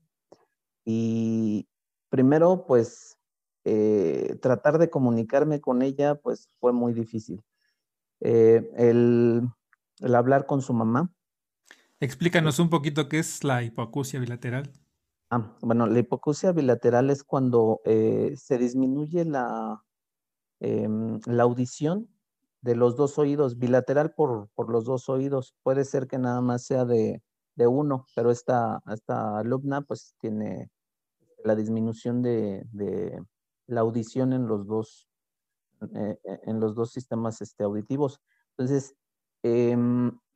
Y 0.85 1.67
primero, 2.11 2.67
pues 2.67 3.17
eh, 3.65 4.39
tratar 4.43 4.79
de 4.79 4.91
comunicarme 4.91 5.61
con 5.61 5.83
ella, 5.83 6.17
pues 6.17 6.49
fue 6.61 6.73
muy 6.73 6.93
difícil. 6.93 7.43
Eh, 8.21 8.71
el, 8.77 9.49
hablar 10.15 10.47
con 10.47 10.63
su 10.63 10.73
mamá, 10.73 11.11
Explícanos 12.01 12.59
un 12.59 12.69
poquito 12.69 13.09
qué 13.09 13.19
es 13.19 13.45
la 13.45 13.63
hipoacusia 13.63 14.21
bilateral. 14.21 14.71
Ah, 15.31 15.57
bueno, 15.63 15.87
la 15.87 16.01
hipoacusia 16.01 16.53
bilateral 16.53 17.09
es 17.09 17.25
cuando 17.25 17.81
eh, 17.87 18.35
se 18.37 18.59
disminuye 18.59 19.25
la, 19.25 19.83
em, 20.61 21.19
la 21.27 21.45
audición 21.45 22.09
de 22.61 22.77
los 22.77 22.97
dos 22.97 23.19
oídos, 23.19 23.59
bilateral 23.59 24.13
por, 24.15 24.51
por, 24.55 24.71
los 24.71 24.85
dos 24.85 25.09
oídos. 25.09 25.55
Puede 25.63 25.85
ser 25.85 26.07
que 26.07 26.19
nada 26.19 26.41
más 26.43 26.65
sea 26.67 26.85
de, 26.85 27.23
de 27.55 27.67
uno, 27.67 28.07
pero 28.15 28.31
esta, 28.31 28.83
esta 28.93 29.39
alumna 29.39 29.81
pues 29.83 30.15
tiene 30.19 30.71
la 31.43 31.55
disminución 31.55 32.23
de, 32.23 32.67
de 32.73 33.19
la 33.67 33.81
audición 33.81 34.33
en 34.33 34.47
los 34.47 34.67
dos, 34.67 35.09
eh, 35.95 36.19
en 36.45 36.61
los 36.61 36.75
dos 36.75 36.93
sistemas 36.93 37.41
este, 37.41 37.65
auditivos. 37.65 38.21
Entonces, 38.57 38.95
eh, 39.43 39.77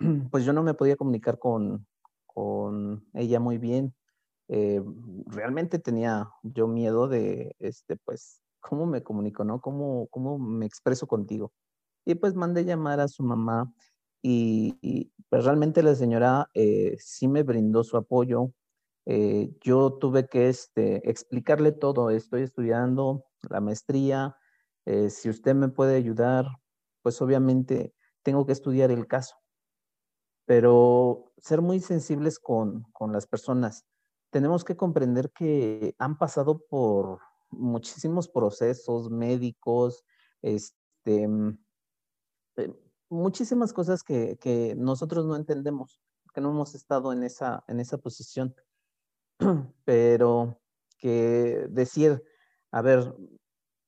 pues 0.31 0.45
yo 0.45 0.53
no 0.53 0.62
me 0.62 0.75
podía 0.75 0.97
comunicar 0.97 1.38
con, 1.38 1.87
con 2.27 3.05
ella 3.14 3.41
muy 3.41 3.59
bien. 3.59 3.95
Eh, 4.49 4.83
realmente 5.27 5.79
tenía 5.79 6.29
yo 6.43 6.69
miedo 6.69 7.09
de, 7.09 7.55
este, 7.59 7.97
pues, 7.97 8.43
cómo 8.61 8.87
me 8.87 9.03
comunico, 9.03 9.45
¿no? 9.45 9.61
¿Cómo, 9.61 10.07
cómo 10.09 10.38
me 10.38 10.67
expreso 10.67 11.07
contigo? 11.07 11.53
Y 12.05 12.14
pues 12.14 12.35
mandé 12.35 12.64
llamar 12.64 13.01
a 13.01 13.09
su 13.09 13.23
mamá 13.23 13.73
y, 14.23 14.79
y 14.81 15.12
pues 15.29 15.45
realmente 15.45 15.83
la 15.83 15.95
señora 15.95 16.49
eh, 16.55 16.97
sí 16.99 17.29
me 17.29 17.43
brindó 17.43 17.85
su 17.85 17.97
apoyo. 17.97 18.53
Eh, 19.11 19.57
yo 19.62 19.94
tuve 19.94 20.29
que 20.29 20.51
este, 20.51 21.09
explicarle 21.09 21.73
todo. 21.73 22.11
Estoy 22.11 22.42
estudiando 22.42 23.25
la 23.49 23.62
maestría. 23.62 24.37
Eh, 24.85 25.09
si 25.09 25.31
usted 25.31 25.55
me 25.55 25.71
puede 25.71 25.97
ayudar, 25.97 26.44
pues 27.03 27.23
obviamente 27.23 27.94
tengo 28.23 28.44
que 28.44 28.53
estudiar 28.53 28.90
el 28.90 29.07
caso. 29.07 29.37
Pero 30.44 31.33
ser 31.38 31.62
muy 31.62 31.81
sensibles 31.81 32.38
con, 32.38 32.83
con 32.92 33.11
las 33.11 33.27
personas. 33.27 33.87
Tenemos 34.29 34.62
que 34.62 34.77
comprender 34.77 35.31
que 35.33 35.94
han 35.99 36.18
pasado 36.18 36.62
por 36.68 37.21
muchísimos 37.49 38.29
procesos 38.29 39.11
médicos, 39.11 40.05
este, 40.42 41.27
eh, 42.57 42.75
muchísimas 43.09 43.73
cosas 43.73 44.03
que, 44.03 44.37
que, 44.37 44.75
nosotros 44.77 45.25
no 45.25 45.35
entendemos, 45.35 45.99
que 46.35 46.42
no 46.42 46.51
hemos 46.51 46.75
estado 46.75 47.11
en 47.14 47.23
esa, 47.23 47.64
en 47.68 47.81
esa 47.81 47.97
posición. 47.97 48.55
Pero 49.85 50.61
que 50.98 51.66
decir, 51.70 52.22
a 52.72 52.83
ver, 52.83 53.14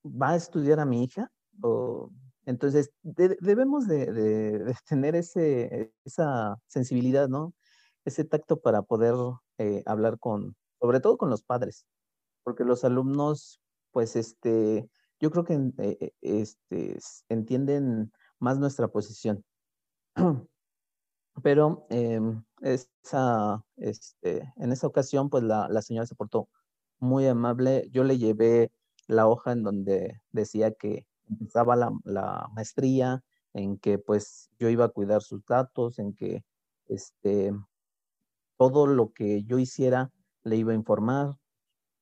¿va 0.04 0.30
a 0.30 0.36
estudiar 0.36 0.80
a 0.80 0.84
mi 0.84 1.04
hija? 1.04 1.30
O, 1.62 2.10
entonces, 2.46 2.90
de, 3.02 3.36
debemos 3.40 3.86
de, 3.86 4.74
tener 4.88 5.16
ese, 5.16 5.92
esa 6.04 6.56
sensibilidad, 6.66 7.28
¿no? 7.28 7.54
Ese 8.04 8.24
tacto 8.24 8.60
para 8.60 8.82
poder 8.82 9.14
eh, 9.58 9.82
hablar 9.86 10.18
con, 10.18 10.56
sobre 10.80 11.00
todo 11.00 11.18
con 11.18 11.30
los 11.30 11.42
padres, 11.42 11.86
porque 12.44 12.64
los 12.64 12.84
alumnos, 12.84 13.60
pues, 13.92 14.16
este, 14.16 14.88
yo 15.20 15.30
creo 15.30 15.44
que 15.44 15.72
eh, 15.78 16.12
este, 16.22 16.98
entienden 17.28 18.12
más 18.38 18.58
nuestra 18.58 18.88
posición. 18.88 19.44
Pero 21.42 21.86
eh, 21.90 22.20
esa, 22.60 23.64
este, 23.76 24.52
en 24.56 24.72
esa 24.72 24.86
ocasión, 24.86 25.30
pues 25.30 25.44
la, 25.44 25.82
señora 25.82 26.06
se 26.06 26.14
portó 26.14 26.48
muy 26.98 27.26
amable. 27.26 27.88
Yo 27.90 28.04
le 28.04 28.18
llevé 28.18 28.72
la 29.06 29.26
hoja 29.28 29.52
en 29.52 29.62
donde 29.62 30.20
decía 30.32 30.72
que 30.72 31.06
empezaba 31.28 31.76
la, 31.76 32.48
maestría, 32.54 33.22
en 33.52 33.78
que 33.78 33.98
pues 33.98 34.50
yo 34.58 34.68
iba 34.68 34.84
a 34.84 34.90
cuidar 34.90 35.22
sus 35.22 35.44
datos, 35.46 35.98
en 35.98 36.14
que 36.14 36.44
este, 36.86 37.52
todo 38.56 38.86
lo 38.86 39.12
que 39.12 39.44
yo 39.44 39.58
hiciera 39.58 40.10
le 40.44 40.56
iba 40.56 40.72
a 40.72 40.76
informar. 40.76 41.36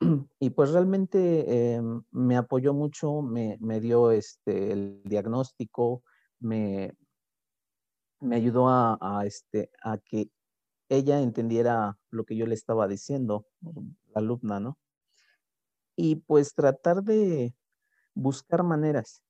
Y 0.40 0.50
pues 0.50 0.70
realmente 0.70 1.74
eh, 1.74 1.82
me 2.12 2.36
apoyó 2.36 2.72
mucho, 2.72 3.20
me, 3.22 3.58
me 3.60 3.80
dio 3.80 4.12
este, 4.12 4.72
el 4.72 5.02
diagnóstico, 5.04 6.02
me, 6.38 6.94
me 8.20 8.36
ayudó 8.36 8.68
a, 8.68 8.98
a, 9.00 9.26
este, 9.26 9.70
a 9.82 9.98
que 9.98 10.30
ella 10.88 11.20
entendiera 11.20 11.98
lo 12.10 12.24
que 12.24 12.36
yo 12.36 12.46
le 12.46 12.54
estaba 12.54 12.88
diciendo, 12.88 13.46
la 13.60 14.20
alumna, 14.20 14.60
¿no? 14.60 14.78
Y 15.96 16.16
pues 16.16 16.54
tratar 16.54 17.02
de 17.02 17.54
buscar 18.14 18.62
maneras. 18.62 19.22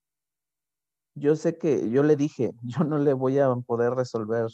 Yo 1.14 1.34
sé 1.36 1.58
que 1.58 1.90
yo 1.90 2.02
le 2.02 2.16
dije, 2.16 2.52
yo 2.62 2.84
no 2.84 2.98
le 2.98 3.12
voy 3.12 3.38
a 3.38 3.54
poder 3.54 3.94
resolver 3.94 4.46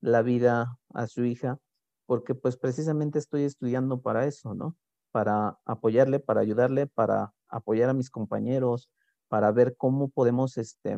la 0.00 0.22
vida 0.22 0.78
a 0.94 1.06
su 1.06 1.24
hija, 1.24 1.58
porque 2.06 2.34
pues 2.34 2.56
precisamente 2.56 3.18
estoy 3.18 3.44
estudiando 3.44 4.00
para 4.00 4.26
eso, 4.26 4.54
¿no? 4.54 4.76
Para 5.12 5.58
apoyarle, 5.64 6.20
para 6.20 6.40
ayudarle, 6.40 6.86
para 6.86 7.32
apoyar 7.48 7.90
a 7.90 7.94
mis 7.94 8.10
compañeros, 8.10 8.90
para 9.28 9.52
ver 9.52 9.76
cómo 9.76 10.08
podemos, 10.08 10.56
este, 10.58 10.96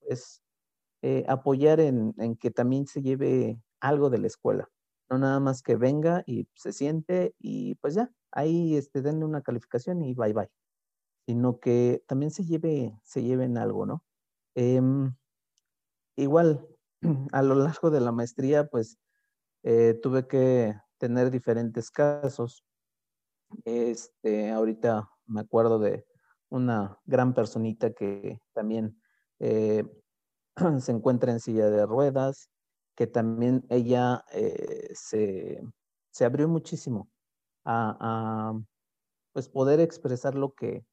pues, 0.00 0.42
eh, 1.02 1.24
apoyar 1.28 1.80
en, 1.80 2.14
que 2.40 2.50
también 2.50 2.86
se 2.86 3.02
lleve 3.02 3.60
algo 3.80 4.10
de 4.10 4.18
la 4.18 4.28
escuela. 4.28 4.68
No 5.10 5.18
nada 5.18 5.40
más 5.40 5.62
que 5.62 5.76
venga 5.76 6.22
y 6.26 6.48
se 6.54 6.72
siente 6.72 7.34
y 7.38 7.74
pues 7.76 7.94
ya, 7.94 8.10
ahí 8.30 8.76
este, 8.76 9.02
denle 9.02 9.24
una 9.24 9.42
calificación 9.42 10.02
y 10.02 10.14
bye 10.14 10.32
bye. 10.32 10.48
Sino 11.26 11.58
que 11.60 12.02
también 12.06 12.30
se 12.30 12.44
lleve, 12.44 12.98
se 13.02 13.22
lleven 13.22 13.58
algo, 13.58 13.86
¿no? 13.86 14.04
Eh, 14.54 14.80
igual, 16.16 16.66
a 17.32 17.42
lo 17.42 17.54
largo 17.54 17.90
de 17.90 18.00
la 18.00 18.12
maestría, 18.12 18.66
pues 18.68 18.98
eh, 19.62 19.98
tuve 20.02 20.26
que 20.26 20.74
tener 20.98 21.30
diferentes 21.30 21.90
casos. 21.90 22.64
Este, 23.64 24.50
ahorita 24.50 25.10
me 25.26 25.40
acuerdo 25.40 25.78
de 25.78 26.06
una 26.48 26.98
gran 27.06 27.34
personita 27.34 27.92
que 27.92 28.40
también 28.52 29.00
eh, 29.40 29.84
se 30.80 30.92
encuentra 30.92 31.32
en 31.32 31.40
silla 31.40 31.70
de 31.70 31.86
ruedas, 31.86 32.48
que 32.94 33.06
también 33.06 33.64
ella 33.70 34.24
eh, 34.32 34.90
se, 34.94 35.62
se, 36.10 36.24
abrió 36.24 36.48
muchísimo 36.48 37.08
a, 37.64 38.54
pues 39.32 39.48
poder 39.48 39.80
expresar 39.80 40.34
lo 40.34 40.54
que, 40.54 40.84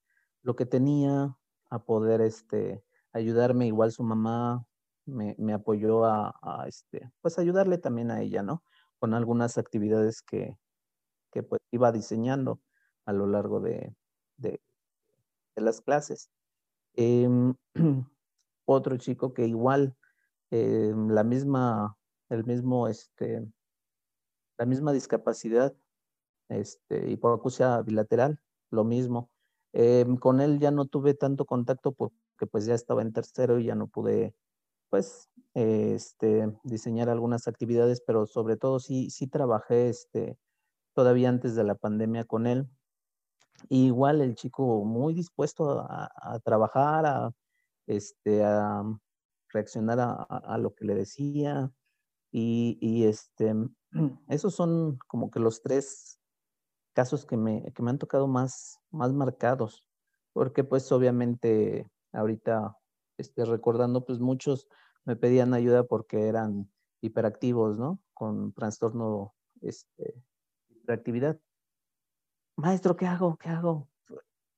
lo 0.43 0.55
que 0.55 0.65
tenía, 0.65 1.35
a 1.69 1.83
poder 1.83 2.21
este, 2.21 2.83
ayudarme, 3.11 3.67
igual 3.67 3.91
su 3.91 4.03
mamá 4.03 4.65
me, 5.05 5.53
apoyó 5.53 6.05
a, 6.05 6.35
a, 6.41 6.67
este, 6.67 7.11
pues 7.21 7.37
ayudarle 7.37 7.77
también 7.77 8.11
a 8.11 8.21
ella, 8.21 8.43
¿no? 8.43 8.63
Con 8.99 9.13
algunas 9.13 9.57
actividades 9.57 10.21
que, 10.21 10.57
que 11.31 11.43
pues 11.43 11.61
iba 11.71 11.91
diseñando 11.91 12.61
a 13.05 13.13
lo 13.13 13.27
largo 13.27 13.59
de, 13.59 13.95
de, 14.37 14.61
de 15.55 15.61
las 15.61 15.81
clases. 15.81 16.29
Eh, 16.95 17.27
otro 18.73 18.97
chico 18.97 19.33
que 19.33 19.45
igual 19.45 19.95
eh, 20.51 20.93
la 20.95 21.23
misma, 21.23 21.97
el 22.29 22.45
mismo, 22.45 22.87
este, 22.87 23.45
la 24.57 24.65
misma 24.65 24.91
discapacidad, 24.91 25.73
este, 26.49 27.09
hipoacusia 27.09 27.81
bilateral, 27.81 28.39
lo 28.71 28.83
mismo. 28.83 29.29
Eh, 29.73 30.05
con 30.19 30.41
él 30.41 30.59
ya 30.59 30.71
no 30.71 30.85
tuve 30.85 31.13
tanto 31.13 31.45
contacto 31.45 31.91
porque 31.91 32.47
pues 32.51 32.65
ya 32.65 32.73
estaba 32.73 33.01
en 33.01 33.13
tercero 33.13 33.59
y 33.59 33.65
ya 33.65 33.75
no 33.75 33.87
pude 33.87 34.33
pues 34.89 35.29
este, 35.53 36.51
diseñar 36.63 37.09
algunas 37.09 37.47
actividades, 37.47 38.01
pero 38.01 38.25
sobre 38.25 38.57
todo 38.57 38.79
sí, 38.79 39.11
sí 39.11 39.27
trabajé 39.27 39.89
este, 39.89 40.37
todavía 40.95 41.29
antes 41.29 41.55
de 41.55 41.63
la 41.63 41.75
pandemia 41.75 42.25
con 42.25 42.47
él. 42.47 42.67
Igual 43.69 44.21
el 44.21 44.35
chico 44.35 44.83
muy 44.83 45.13
dispuesto 45.13 45.81
a, 45.81 46.09
a 46.15 46.39
trabajar, 46.39 47.05
a, 47.05 47.31
este, 47.89 48.43
a 48.45 48.83
reaccionar 49.49 49.99
a, 49.99 50.13
a, 50.13 50.57
lo 50.57 50.75
que 50.75 50.85
le 50.85 50.95
decía. 50.95 51.71
Y, 52.31 52.77
y, 52.79 53.05
este, 53.05 53.53
esos 54.29 54.55
son 54.55 54.97
como 55.07 55.31
que 55.31 55.39
los 55.39 55.61
tres 55.61 56.21
casos 56.93 57.25
que 57.25 57.35
me, 57.35 57.71
que 57.73 57.81
me 57.81 57.89
han 57.89 57.97
tocado 57.97 58.27
más, 58.27 58.79
más 58.91 59.11
marcados, 59.13 59.85
porque 60.33 60.63
pues 60.63 60.91
obviamente 60.91 61.87
ahorita 62.13 62.77
este, 63.17 63.45
recordando, 63.45 64.05
pues 64.05 64.19
muchos 64.19 64.67
me 65.05 65.15
pedían 65.15 65.53
ayuda 65.53 65.83
porque 65.83 66.27
eran 66.27 66.71
hiperactivos, 67.01 67.79
¿no? 67.79 67.99
Con 68.13 68.53
trastorno, 68.53 69.33
este, 69.61 70.23
hiperactividad. 70.69 71.39
Maestro, 72.55 72.95
¿qué 72.95 73.07
hago? 73.07 73.37
¿Qué 73.37 73.49
hago? 73.49 73.89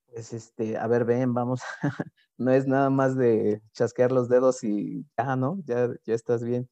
Pues 0.07 0.33
este, 0.33 0.77
a 0.77 0.87
ver, 0.87 1.05
ven, 1.05 1.33
vamos. 1.33 1.61
no 2.41 2.51
es 2.51 2.67
nada 2.67 2.89
más 2.89 3.15
de 3.17 3.61
chasquear 3.73 4.11
los 4.11 4.29
dedos 4.29 4.63
y 4.63 5.05
ya, 5.17 5.35
¿no? 5.35 5.59
Ya, 5.65 5.89
ya 6.05 6.13
estás 6.15 6.43
bien. 6.43 6.69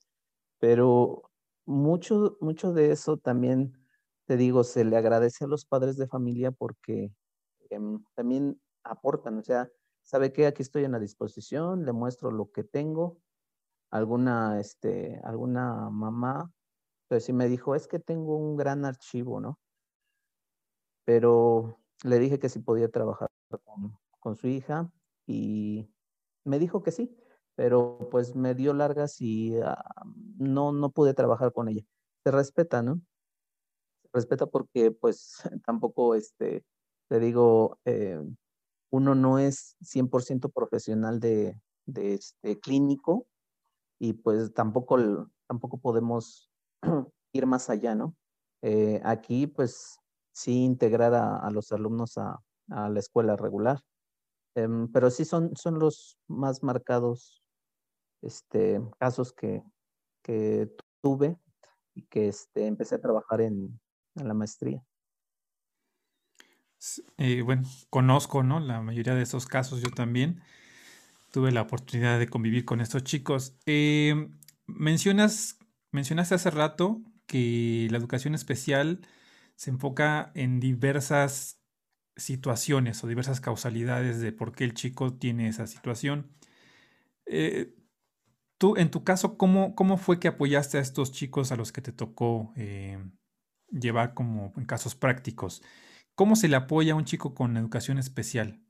Pero 0.59 1.23
mucho, 1.65 2.37
mucho 2.41 2.73
de 2.73 2.91
eso 2.91 3.17
también, 3.17 3.73
te 4.25 4.37
digo, 4.37 4.63
se 4.63 4.85
le 4.85 4.97
agradece 4.97 5.45
a 5.45 5.47
los 5.47 5.65
padres 5.65 5.97
de 5.97 6.07
familia 6.07 6.51
porque 6.51 7.13
eh, 7.69 7.79
también 8.15 8.61
aportan, 8.83 9.39
o 9.39 9.43
sea, 9.43 9.69
¿sabe 10.03 10.33
qué? 10.33 10.47
Aquí 10.47 10.61
estoy 10.63 10.85
en 10.85 10.93
la 10.93 10.99
disposición, 10.99 11.85
le 11.85 11.93
muestro 11.93 12.31
lo 12.31 12.51
que 12.51 12.63
tengo. 12.63 13.19
Alguna, 13.91 14.59
este, 14.59 15.21
alguna 15.23 15.89
mamá 15.91 16.51
Entonces 17.03 17.25
sí 17.27 17.33
me 17.33 17.47
dijo, 17.49 17.75
es 17.75 17.87
que 17.87 17.99
tengo 17.99 18.37
un 18.37 18.57
gran 18.57 18.85
archivo, 18.85 19.41
¿no? 19.41 19.59
Pero 21.05 21.77
le 22.03 22.19
dije 22.19 22.39
que 22.39 22.49
sí 22.49 22.59
podía 22.59 22.89
trabajar 22.89 23.29
con 24.19 24.35
su 24.37 24.47
hija 24.47 24.91
y 25.29 25.87
me 26.43 26.57
dijo 26.57 26.81
que 26.81 26.91
sí, 26.91 27.15
pero 27.55 28.09
pues 28.09 28.35
me 28.35 28.55
dio 28.55 28.73
largas 28.73 29.21
y 29.21 29.55
ah, 29.61 29.83
no, 30.37 30.71
no 30.71 30.89
pude 30.89 31.13
trabajar 31.13 31.53
con 31.53 31.69
ella. 31.69 31.83
Se 32.23 32.31
respeta, 32.31 32.81
¿no? 32.81 32.99
Se 34.01 34.09
respeta 34.13 34.47
porque 34.47 34.91
pues 34.91 35.35
tampoco, 35.65 36.15
este, 36.15 36.65
te 37.09 37.19
digo, 37.19 37.77
eh, 37.85 38.19
uno 38.91 39.13
no 39.13 39.37
es 39.37 39.77
100% 39.81 40.51
profesional 40.51 41.19
de, 41.19 41.61
de 41.85 42.15
este, 42.15 42.59
clínico 42.59 43.27
y 43.99 44.13
pues 44.13 44.51
tampoco, 44.53 45.29
tampoco 45.47 45.77
podemos 45.77 46.49
ir 47.33 47.45
más 47.45 47.69
allá, 47.69 47.93
¿no? 47.93 48.15
Eh, 48.63 48.99
aquí 49.05 49.45
pues 49.45 49.99
sí 50.31 50.63
integrar 50.63 51.13
a, 51.13 51.49
los 51.51 51.71
alumnos 51.71 52.17
a, 52.17 52.41
a, 52.69 52.89
la 52.89 52.99
escuela 52.99 53.35
regular, 53.35 53.79
em, 54.63 54.91
pero 54.91 55.09
sí 55.09 55.25
son, 55.25 55.55
son 55.55 55.79
los 55.79 56.17
más 56.27 56.63
marcados 56.63 57.43
este, 58.21 58.81
casos 58.97 59.33
que, 59.33 59.63
que 60.23 60.69
tuve 61.01 61.37
y 61.95 62.03
que 62.03 62.27
este, 62.27 62.67
empecé 62.67 62.95
a 62.95 63.01
trabajar 63.01 63.41
en, 63.41 63.79
en 64.15 64.27
la 64.27 64.33
maestría. 64.33 64.83
Eh, 67.17 67.41
bueno, 67.41 67.63
conozco, 67.89 68.43
¿no? 68.43 68.59
La 68.59 68.81
mayoría 68.81 69.13
de 69.15 69.23
esos 69.23 69.45
casos 69.45 69.81
yo 69.81 69.89
también 69.89 70.41
tuve 71.31 71.51
la 71.51 71.61
oportunidad 71.61 72.19
de 72.19 72.27
convivir 72.27 72.65
con 72.65 72.81
estos 72.81 73.03
chicos. 73.03 73.57
Eh, 73.65 74.29
mencionas, 74.65 75.59
mencionaste 75.91 76.35
hace 76.35 76.51
rato 76.51 77.01
que 77.25 77.87
la 77.91 77.97
educación 77.97 78.33
especial 78.33 79.01
se 79.55 79.69
enfoca 79.71 80.31
en 80.35 80.59
diversas 80.59 81.58
situaciones 82.19 83.03
o 83.03 83.07
diversas 83.07 83.41
causalidades 83.41 84.19
de 84.19 84.31
por 84.31 84.53
qué 84.53 84.63
el 84.65 84.73
chico 84.73 85.13
tiene 85.13 85.47
esa 85.47 85.67
situación. 85.67 86.31
Eh, 87.25 87.75
tú, 88.57 88.75
en 88.77 88.91
tu 88.91 89.03
caso, 89.03 89.37
¿cómo, 89.37 89.75
¿cómo, 89.75 89.97
fue 89.97 90.19
que 90.19 90.27
apoyaste 90.27 90.77
a 90.77 90.81
estos 90.81 91.11
chicos 91.11 91.51
a 91.51 91.55
los 91.55 91.71
que 91.71 91.81
te 91.81 91.91
tocó 91.91 92.53
eh, 92.55 93.03
llevar 93.71 94.13
como 94.13 94.53
en 94.57 94.65
casos 94.65 94.95
prácticos? 94.95 95.61
¿Cómo 96.15 96.35
se 96.35 96.49
le 96.49 96.55
apoya 96.55 96.93
a 96.93 96.95
un 96.97 97.05
chico 97.05 97.33
con 97.33 97.57
educación 97.57 97.97
especial? 97.97 98.61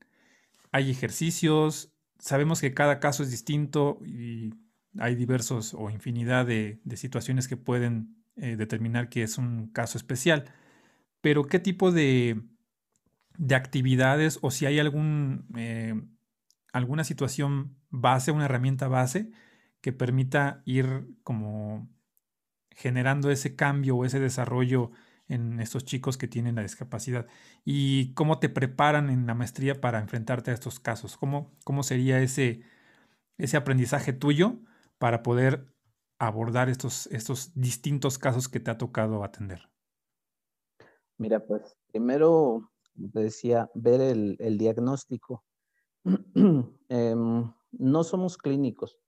¿Hay 0.72 0.90
ejercicios? 0.90 1.92
Sabemos 2.18 2.60
que 2.60 2.74
cada 2.74 3.00
caso 3.00 3.22
es 3.22 3.30
distinto 3.30 3.98
y 4.04 4.54
hay 4.98 5.14
diversos 5.14 5.74
o 5.74 5.90
infinidad 5.90 6.46
de, 6.46 6.80
situaciones 6.94 7.48
que 7.48 7.56
pueden 7.56 8.24
eh, 8.36 8.56
determinar 8.56 9.08
que 9.08 9.22
es 9.22 9.38
un 9.38 9.68
caso 9.72 9.98
especial. 9.98 10.44
Pero 11.20 11.46
¿qué 11.46 11.58
tipo 11.58 11.92
de, 11.92 12.40
actividades 13.54 14.38
o 14.42 14.50
si 14.50 14.66
hay 14.66 14.78
algún, 14.78 15.46
eh, 15.56 16.00
alguna 16.72 17.04
situación 17.04 17.76
base, 17.88 18.32
una 18.32 18.44
herramienta 18.44 18.88
base 18.88 19.30
que 19.80 19.92
permita 19.92 20.62
ir 20.64 21.06
como 21.22 21.88
generando 22.70 23.30
ese 23.30 23.56
cambio 23.56 23.96
o 23.96 24.04
ese 24.04 24.20
desarrollo 24.20 24.90
en 25.28 25.60
estos 25.60 25.84
chicos 25.84 26.18
que 26.18 26.28
tienen 26.28 26.56
la 26.56 26.62
discapacidad 26.62 27.26
y 27.64 28.12
cómo 28.14 28.40
te 28.40 28.48
preparan 28.48 29.10
en 29.10 29.26
la 29.26 29.34
maestría 29.34 29.80
para 29.80 30.00
enfrentarte 30.00 30.50
a 30.50 30.54
estos 30.54 30.80
casos, 30.80 31.16
cómo, 31.16 31.52
cómo 31.64 31.82
sería 31.82 32.20
ese, 32.20 32.62
ese 33.38 33.56
aprendizaje 33.56 34.12
tuyo 34.12 34.58
para 34.98 35.22
poder 35.22 35.66
abordar 36.18 36.68
estos, 36.68 37.06
estos 37.06 37.52
distintos 37.54 38.18
casos 38.18 38.48
que 38.48 38.60
te 38.60 38.70
ha 38.70 38.78
tocado 38.78 39.24
atender. 39.24 39.70
Mira, 41.16 41.40
pues 41.46 41.76
primero, 41.92 42.70
te 43.08 43.20
decía, 43.20 43.70
ver 43.74 44.00
el, 44.00 44.58
diagnóstico. 44.58 45.44
Em, 46.88 47.52
no 47.72 48.04
somos 48.04 48.36
clínicos, 48.36 48.98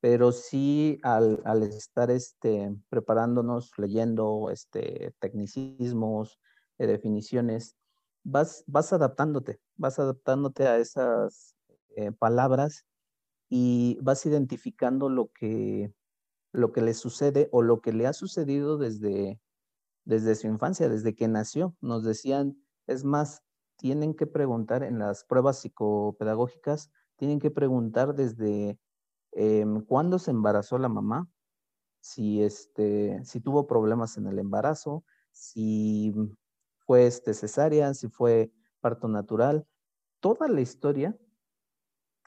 pero 0.00 0.30
sí 0.30 1.00
al, 1.02 1.62
estar 1.62 2.10
este, 2.10 2.76
preparándonos, 2.88 3.72
leyendo 3.76 4.50
este, 4.50 5.14
tecnicismos, 5.18 6.38
eh, 6.78 6.86
definiciones, 6.86 7.76
vas, 8.22 8.64
vas 8.66 8.92
adaptándote, 8.92 9.60
vas 9.76 9.98
adaptándote 9.98 10.66
a 10.66 10.78
esas 10.78 11.56
eh, 11.96 12.12
palabras 12.12 12.84
y 13.48 13.98
vas 14.02 14.26
identificando 14.26 15.08
lo 15.08 15.28
que, 15.28 15.92
lo 16.52 16.72
que 16.72 16.82
le 16.82 16.94
sucede 16.94 17.48
o 17.52 17.62
lo 17.62 17.80
que 17.80 17.92
le 17.92 18.06
ha 18.06 18.12
sucedido 18.12 18.78
desde, 18.78 19.40
desde 20.04 20.34
su 20.34 20.46
infancia, 20.46 20.88
desde 20.88 21.14
que 21.14 21.28
nació. 21.28 21.76
Nos 21.80 22.04
decían, 22.04 22.56
es 22.86 23.04
más, 23.04 23.42
tienen 23.76 24.14
que 24.14 24.26
preguntar 24.26 24.82
en 24.82 24.98
las 24.98 25.24
pruebas 25.24 25.58
psicopedagógicas, 25.60 26.90
tienen 27.16 27.38
que 27.38 27.50
preguntar 27.50 28.14
desde 28.14 28.78
Em, 29.36 29.80
cuándo 29.84 30.20
se 30.20 30.30
embarazó 30.30 30.78
la 30.78 30.88
mamá, 30.88 31.28
si, 32.00 32.42
este, 32.42 33.24
si 33.24 33.40
tuvo 33.40 33.66
problemas 33.66 34.16
en 34.16 34.28
el 34.28 34.38
embarazo, 34.38 35.04
si 35.32 36.14
fue 36.86 37.06
este, 37.06 37.34
cesárea, 37.34 37.94
si 37.94 38.08
fue 38.08 38.52
parto 38.80 39.08
natural, 39.08 39.66
toda 40.20 40.46
la 40.48 40.60
historia, 40.60 41.16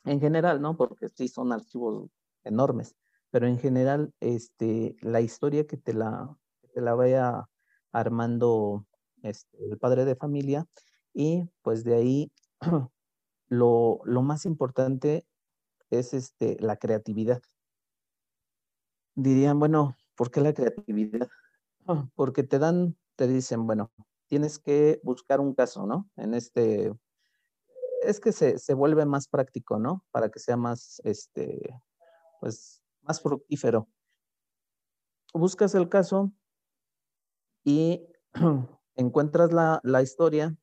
en 0.03 0.19
general, 0.19 0.61
¿no? 0.61 0.75
Porque 0.75 1.07
sí 1.09 1.29
son 1.29 1.53
archivos 1.53 2.09
enormes, 2.43 2.95
pero 3.29 3.47
en 3.47 3.57
general, 3.57 4.13
este, 4.19 4.97
la 5.01 5.21
historia 5.21 5.65
que 5.65 5.77
te 5.77 5.93
la, 5.93 6.37
te 6.73 6.81
la 6.81 6.93
vaya 6.93 7.49
armando 7.93 8.85
este, 9.23 9.57
el 9.63 9.77
padre 9.77 10.05
de 10.05 10.15
familia 10.15 10.65
y 11.13 11.49
pues 11.61 11.83
de 11.83 11.95
ahí 11.95 12.31
lo, 13.49 14.01
lo 14.03 14.21
más 14.21 14.45
importante 14.45 15.25
es 15.89 16.13
este, 16.13 16.57
la 16.59 16.77
creatividad. 16.77 17.41
Dirían, 19.15 19.59
bueno, 19.59 19.95
¿por 20.15 20.31
qué 20.31 20.41
la 20.41 20.53
creatividad? 20.53 21.27
Ah, 21.87 22.07
porque 22.15 22.43
te 22.43 22.59
dan, 22.59 22.97
te 23.15 23.27
dicen, 23.27 23.65
bueno, 23.65 23.91
tienes 24.27 24.59
que 24.59 24.99
buscar 25.03 25.39
un 25.39 25.53
caso, 25.53 25.85
¿no? 25.85 26.09
En 26.17 26.33
este, 26.33 26.93
es 28.03 28.19
que 28.19 28.31
se, 28.31 28.59
se 28.59 28.73
vuelve 28.73 29.05
más 29.05 29.27
práctico, 29.27 29.79
¿no? 29.79 30.05
Para 30.11 30.29
que 30.29 30.39
sea 30.39 30.57
más, 30.57 31.01
este, 31.03 31.81
pues, 32.39 32.83
más 33.01 33.21
fructífero. 33.21 33.87
Buscas 35.33 35.75
el 35.75 35.89
caso 35.89 36.31
y 37.63 38.07
encuentras 38.97 39.53
la, 39.53 39.79
la 39.83 40.01
historia. 40.01 40.55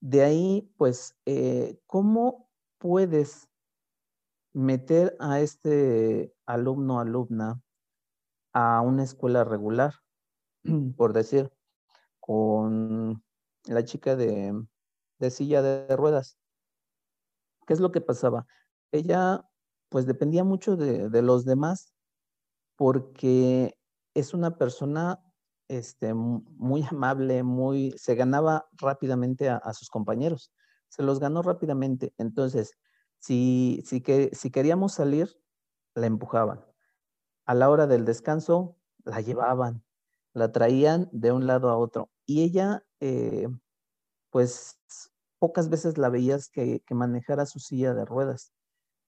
De 0.00 0.22
ahí, 0.22 0.72
pues, 0.76 1.16
eh, 1.26 1.80
¿cómo 1.86 2.48
puedes 2.78 3.48
meter 4.52 5.16
a 5.20 5.40
este 5.40 6.34
alumno 6.46 7.00
alumna 7.00 7.60
a 8.52 8.80
una 8.80 9.04
escuela 9.04 9.44
regular, 9.44 9.94
por 10.96 11.12
decir, 11.12 11.52
con 12.18 13.22
la 13.64 13.84
chica 13.84 14.16
de, 14.16 14.66
silla 15.30 15.62
de 15.62 15.96
ruedas. 15.96 16.38
¿Qué 17.66 17.74
es 17.74 17.80
lo 17.80 17.92
que 17.92 18.00
pasaba? 18.00 18.46
Ella 18.92 19.44
pues 19.90 20.06
dependía 20.06 20.44
mucho 20.44 20.76
de, 20.76 21.22
los 21.22 21.44
demás 21.44 21.94
porque 22.76 23.78
es 24.14 24.34
una 24.34 24.56
persona 24.56 25.22
este, 25.68 26.14
muy 26.14 26.84
amable, 26.90 27.42
muy, 27.42 27.94
se 27.96 28.14
ganaba 28.14 28.68
rápidamente 28.72 29.48
a, 29.48 29.72
sus 29.74 29.90
compañeros, 29.90 30.52
se 30.88 31.02
los 31.02 31.20
ganó 31.20 31.42
rápidamente. 31.42 32.14
Entonces, 32.18 32.72
si, 33.18 33.82
si, 33.86 34.00
que, 34.00 34.30
si 34.32 34.50
queríamos 34.50 34.94
salir, 34.94 35.38
la 35.94 36.06
empujaban. 36.06 36.64
A 37.46 37.54
la 37.54 37.70
hora 37.70 37.86
del 37.86 38.04
descanso, 38.04 38.76
la 39.04 39.20
llevaban, 39.20 39.84
la 40.32 40.52
traían 40.52 41.08
de 41.12 41.32
un 41.32 41.46
lado 41.46 41.70
a 41.70 41.76
otro. 41.76 42.10
Y 42.26 42.42
ella, 42.42 42.84
eh, 43.00 43.48
pues, 44.30 44.80
pocas 45.38 45.68
veces 45.68 45.98
la 45.98 46.08
veías 46.08 46.48
que, 46.48 46.80
que, 46.80 46.94
manejara 46.94 47.46
su 47.46 47.58
silla 47.58 47.94
de 47.94 48.04
ruedas. 48.04 48.52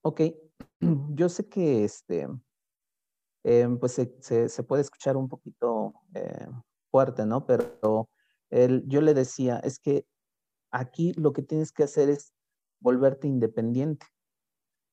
Ok, 0.03 0.23
yo 1.15 1.29
sé 1.29 1.49
que 1.49 1.85
este, 1.85 2.29
eh, 3.45 3.69
pues 3.79 3.93
se, 3.93 4.49
se, 4.49 4.63
puede 4.63 4.83
escuchar 4.83 5.17
un 5.17 5.29
poquito 5.29 5.95
eh, 6.15 6.47
fuerte, 6.91 7.25
¿no? 7.25 7.47
Pero 7.47 8.11
él, 8.51 8.85
yo 8.87 9.01
le 9.01 9.15
decía, 9.15 9.59
es 9.59 9.79
que 9.79 10.07
aquí 10.71 11.13
lo 11.15 11.33
que 11.33 11.43
tienes 11.43 11.73
que 11.73 11.85
hacer 11.85 12.11
es 12.11 12.33
volverte 12.81 13.27
independiente. 13.27 14.07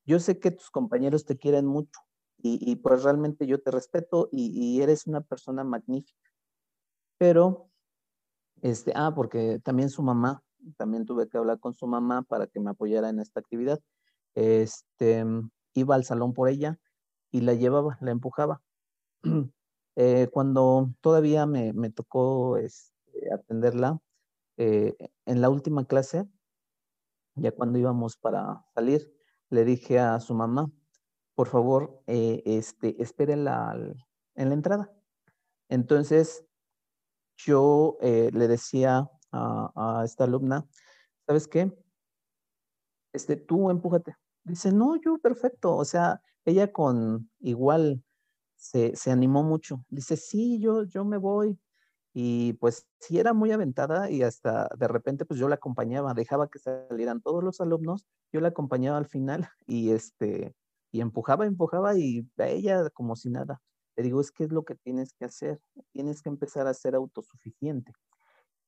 Yo 0.05 0.19
sé 0.19 0.39
que 0.39 0.51
tus 0.51 0.69
compañeros 0.71 1.25
te 1.25 1.37
quieren 1.37 1.65
mucho 1.65 1.99
y, 2.39 2.75
pues 2.77 3.03
realmente 3.03 3.47
yo 3.47 3.59
te 3.61 3.71
respeto 3.71 4.29
y, 4.31 4.81
eres 4.81 5.07
una 5.07 5.21
persona 5.21 5.63
magnífica. 5.63 6.29
Pero, 7.17 7.69
este, 8.61 8.93
ah, 8.95 9.11
porque 9.13 9.59
también 9.59 9.89
su 9.89 10.03
mamá, 10.03 10.43
también 10.77 11.05
tuve 11.05 11.27
que 11.27 11.37
hablar 11.37 11.59
con 11.59 11.73
su 11.73 11.87
mamá 11.87 12.21
para 12.21 12.47
que 12.47 12.59
me 12.59 12.69
apoyara 12.69 13.09
en 13.09 13.19
esta 13.19 13.39
actividad. 13.39 13.81
Este, 14.35 15.25
iba 15.73 15.95
al 15.95 16.05
salón 16.05 16.33
por 16.33 16.47
ella 16.47 16.79
y 17.32 17.41
la 17.41 17.53
llevaba, 17.53 17.97
la 18.01 18.11
empujaba. 18.11 18.61
Eh, 19.99 20.30
cuando 20.32 20.93
todavía 21.01 21.47
me, 21.47 21.73
me 21.73 21.89
tocó 21.89 22.57
este, 22.57 23.34
atenderla, 23.34 23.99
eh, 24.57 24.95
en 25.25 25.41
la 25.41 25.49
última 25.49 25.86
clase, 25.86 26.28
ya 27.36 27.51
cuando 27.51 27.78
íbamos 27.78 28.17
para 28.17 28.65
salir, 28.73 29.13
le 29.49 29.63
dije 29.63 29.99
a 29.99 30.19
su 30.19 30.34
mamá, 30.34 30.71
por 31.36 31.47
favor, 31.47 32.01
eh, 32.07 32.41
este, 32.45 33.01
espérenla 33.01 33.75
en 34.36 34.49
la 34.49 34.55
entrada. 34.55 34.91
Entonces, 35.69 36.43
yo 37.38 37.97
eh, 38.01 38.32
le 38.34 38.47
decía 38.47 39.07
a, 39.32 40.01
esta 40.03 40.23
alumna, 40.23 40.67
¿sabes 41.28 41.47
qué? 41.47 41.71
Este, 43.13 43.36
tú 43.36 43.69
empújate. 43.69 44.15
Dice, 44.43 44.71
no, 44.71 44.95
yo 44.95 45.19
perfecto. 45.19 45.75
O 45.75 45.86
sea, 45.86 46.21
ella 46.47 46.71
con 46.71 47.29
igual 47.39 48.03
se, 48.55 48.95
se 48.95 49.11
animó 49.11 49.43
mucho. 49.43 49.85
Dice, 49.89 50.17
sí, 50.17 50.59
yo, 50.59 50.83
yo 50.83 51.05
me 51.05 51.17
voy. 51.17 51.59
Y 52.13 52.53
pues 52.53 52.87
sí 52.99 53.19
era 53.19 53.33
muy 53.33 53.51
aventada 53.51 54.09
y 54.09 54.23
hasta 54.23 54.69
de 54.77 54.87
repente 54.87 55.25
pues 55.25 55.39
yo 55.39 55.47
la 55.49 55.55
acompañaba, 55.55 56.15
dejaba 56.15 56.49
que 56.49 56.57
salieran 56.57 57.21
todos 57.21 57.43
los 57.43 57.61
alumnos, 57.61 58.07
yo 58.33 58.41
la 58.41 58.47
acompañaba 58.47 58.97
al 58.97 59.05
final 59.05 59.47
y 59.67 59.91
este, 59.91 60.55
y 60.91 61.01
empujaba, 61.01 61.45
empujaba 61.45 61.95
y 61.97 62.27
ella 62.37 62.89
como 62.89 63.15
si 63.15 63.29
nada. 63.29 63.61
Le 63.95 64.03
digo, 64.03 64.19
es 64.21 64.31
que 64.31 64.45
es 64.45 64.51
lo 64.51 64.63
que 64.63 64.75
tienes 64.75 65.13
que 65.13 65.25
hacer, 65.25 65.59
tienes 65.91 66.21
que 66.23 66.29
empezar 66.29 66.65
a 66.65 66.73
ser 66.73 66.95
autosuficiente. 66.95 67.93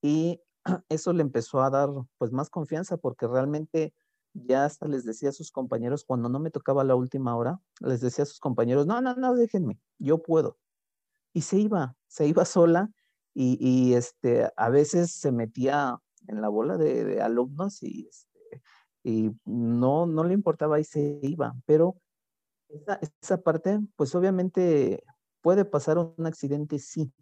Y 0.02 0.42
eso 0.90 1.14
le 1.14 1.24
empezó 1.24 1.62
a 1.62 1.70
dar 1.72 1.90
pues 2.20 2.32
más 2.32 2.50
confianza 2.50 2.98
porque 2.98 3.28
realmente 3.28 3.94
ya 4.34 4.66
hasta 4.66 4.88
les 4.88 5.06
decía 5.06 5.30
a 5.30 5.34
sus 5.34 5.52
compañeros, 5.52 6.04
cuando 6.06 6.30
no 6.30 6.40
me 6.40 6.52
tocaba 6.52 6.84
la 6.84 6.96
última 6.96 7.36
hora, 7.36 7.60
les 7.80 8.02
decía 8.02 8.24
a 8.24 8.28
sus 8.28 8.40
compañeros, 8.40 8.86
no, 8.88 9.02
no, 9.02 9.16
no, 9.16 9.36
déjenme, 9.36 9.80
yo 9.98 10.22
puedo. 10.22 10.58
Y 11.34 11.42
se 11.42 11.58
iba, 11.58 11.96
se 12.08 12.28
iba 12.28 12.46
sola 12.46 12.92
y, 13.34 13.94
este, 13.94 14.52
a 14.58 14.70
veces 14.70 15.14
se 15.14 15.32
metía 15.32 15.98
en 16.28 16.42
la 16.42 16.50
bola 16.50 16.78
de, 16.78 17.22
alumnos 17.22 17.82
y, 17.84 18.08
este, 18.10 18.62
y 19.04 19.32
no, 19.46 20.06
no 20.06 20.24
le 20.26 20.34
importaba 20.34 20.80
y 20.80 20.84
se 20.84 21.20
iba, 21.24 21.56
pero 21.66 21.96
esa, 22.68 23.00
esa 23.22 23.42
parte, 23.42 23.80
pues 23.96 24.14
obviamente 24.14 25.04
puede 25.42 25.64
pasar 25.64 25.98
un 25.98 26.26
accidente, 26.26 26.80
sí, 26.80 27.14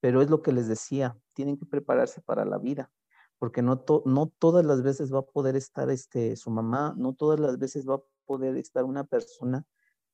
pero 0.00 0.20
es 0.20 0.30
lo 0.30 0.42
que 0.42 0.52
les 0.52 0.66
decía, 0.66 1.16
tienen 1.32 1.58
que 1.58 1.66
prepararse 1.66 2.20
para 2.22 2.44
la 2.44 2.58
vida, 2.58 2.90
porque 3.38 3.62
no, 3.62 3.84
no 4.04 4.32
todas 4.38 4.64
las 4.64 4.82
veces 4.82 5.12
va 5.12 5.20
a 5.20 5.26
poder 5.26 5.56
estar 5.56 5.90
este, 5.90 6.36
su 6.36 6.50
mamá, 6.50 6.94
no 6.96 7.14
todas 7.14 7.40
las 7.40 7.58
veces 7.58 7.88
va 7.88 7.96
a 7.96 8.02
poder 8.24 8.56
estar 8.56 8.84
una 8.84 9.04
persona 9.04 9.64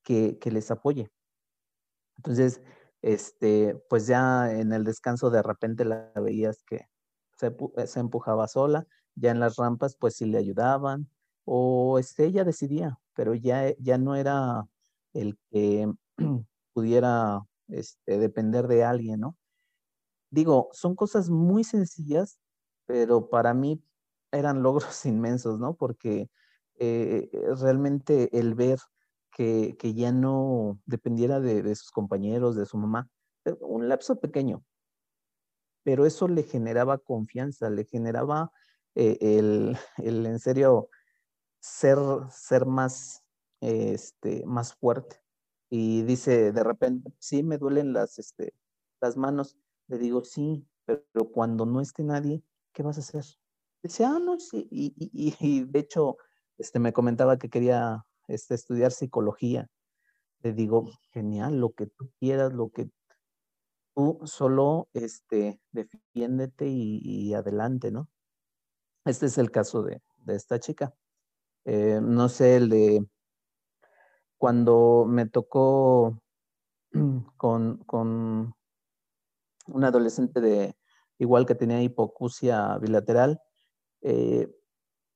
que, 0.03 0.39
que 0.39 0.51
les 0.51 0.71
apoye. 0.71 1.11
Entonces, 2.17 2.61
este, 3.03 3.75
pues 3.89 4.07
ya 4.07 4.53
en 4.53 4.73
el 4.73 4.85
descanso 4.85 5.31
de 5.31 5.43
repente 5.43 5.85
la 5.85 6.13
veías 6.17 6.63
que 6.65 6.89
se, 7.37 7.49
eh, 7.77 7.87
se, 7.87 8.01
empujaba 8.01 8.49
sola, 8.49 8.87
ya 9.15 9.31
en 9.31 9.41
las 9.41 9.57
rampas 9.57 9.97
pues 9.97 10.17
sí 10.17 10.27
le 10.27 10.39
ayudaban, 10.39 11.09
o 11.45 11.99
este, 11.99 12.27
ella 12.27 12.45
decidía, 12.45 12.99
pero 13.15 13.35
ya, 13.35 13.75
ya 13.79 13.99
no 13.99 14.15
era 14.15 14.67
el 15.13 15.39
que 15.51 15.93
pudiera 16.73 17.45
este, 17.69 18.19
depender 18.19 18.69
de 18.69 18.85
alguien, 18.85 19.21
¿no? 19.21 19.37
Digo, 20.31 20.71
son 20.73 20.95
cosas 20.95 21.29
muy 21.29 21.65
sencillas, 21.65 22.39
pero 22.87 23.29
para 23.29 23.55
mí 23.55 23.83
eran 24.33 24.63
logros 24.63 25.05
inmensos, 25.07 25.59
¿no? 25.59 25.75
Porque 25.75 26.31
eh, 26.79 27.31
realmente 27.61 28.39
el 28.39 28.55
ver 28.55 28.79
que, 29.33 29.77
ya 29.95 30.13
no 30.13 30.79
dependiera 30.87 31.41
de, 31.41 31.75
sus 31.75 31.91
compañeros, 31.91 32.57
de 32.57 32.67
su 32.67 32.77
mamá, 32.77 33.09
eh, 33.45 33.55
un 33.61 33.89
lapso 33.89 34.21
pequeño, 34.21 34.65
pero 35.85 36.07
eso 36.07 36.29
le 36.29 36.43
generaba 36.43 36.99
confianza, 36.99 37.71
le 37.71 37.85
generaba 37.85 38.53
eh, 38.95 39.19
el, 39.99 40.27
en 40.27 40.39
serio 40.39 40.89
ser, 41.61 41.99
ser 42.31 42.67
más, 42.67 43.25
este, 43.61 44.45
más 44.47 44.75
fuerte. 44.75 45.17
Y 45.71 46.03
dice 46.03 46.53
de 46.53 46.65
repente, 46.65 47.13
sí, 47.19 47.43
me 47.43 47.59
duelen 47.59 47.93
las, 47.93 48.19
este, 48.19 48.55
las 49.01 49.17
manos. 49.17 49.57
Le 49.89 49.99
digo, 49.99 50.23
sí, 50.25 50.67
pero, 50.85 51.31
cuando 51.33 51.65
no 51.65 51.81
esté 51.81 52.05
nadie, 52.05 52.43
¿qué 52.73 52.83
vas 52.83 52.97
a 52.99 53.01
hacer? 53.01 53.25
Dice, 53.83 54.05
ah, 54.05 54.19
no, 54.21 54.39
sí. 54.39 54.69
Y, 54.71 54.95
y, 54.97 55.35
y 55.41 55.65
de 55.65 55.79
hecho, 55.81 56.17
este, 56.59 56.79
me 56.79 56.93
comentaba 56.93 57.39
que 57.39 57.49
quería 57.51 58.05
este, 58.29 58.55
estudiar 58.55 58.93
psicología. 58.93 59.69
Le 60.43 60.53
digo, 60.53 60.91
genial, 61.13 61.59
lo 61.61 61.73
que 61.73 61.87
tú 61.87 62.11
quieras, 62.19 62.53
lo 62.53 62.71
que 62.71 62.91
tú 63.95 64.21
solo 64.25 64.89
este, 64.93 65.61
defiéndete 65.71 66.67
y, 66.69 67.35
adelante, 67.35 67.91
¿no? 67.91 68.09
Este 69.05 69.27
es 69.27 69.39
el 69.39 69.51
caso 69.51 69.83
de, 69.83 70.01
esta 70.29 70.59
chica. 70.61 70.95
Eh, 71.65 72.01
no 72.03 72.29
sé, 72.29 72.57
el 72.57 72.69
de 72.69 73.07
cuando 74.39 75.05
me 75.09 75.27
tocó 75.27 76.21
con, 77.37 77.79
con 77.85 78.55
un 79.67 79.85
adolescente 79.85 80.41
de 80.41 80.77
igual 81.23 81.47
que 81.47 81.55
tenía 81.55 81.81
hipocusia 81.81 82.77
bilateral, 82.79 83.41
eh, 84.03 84.53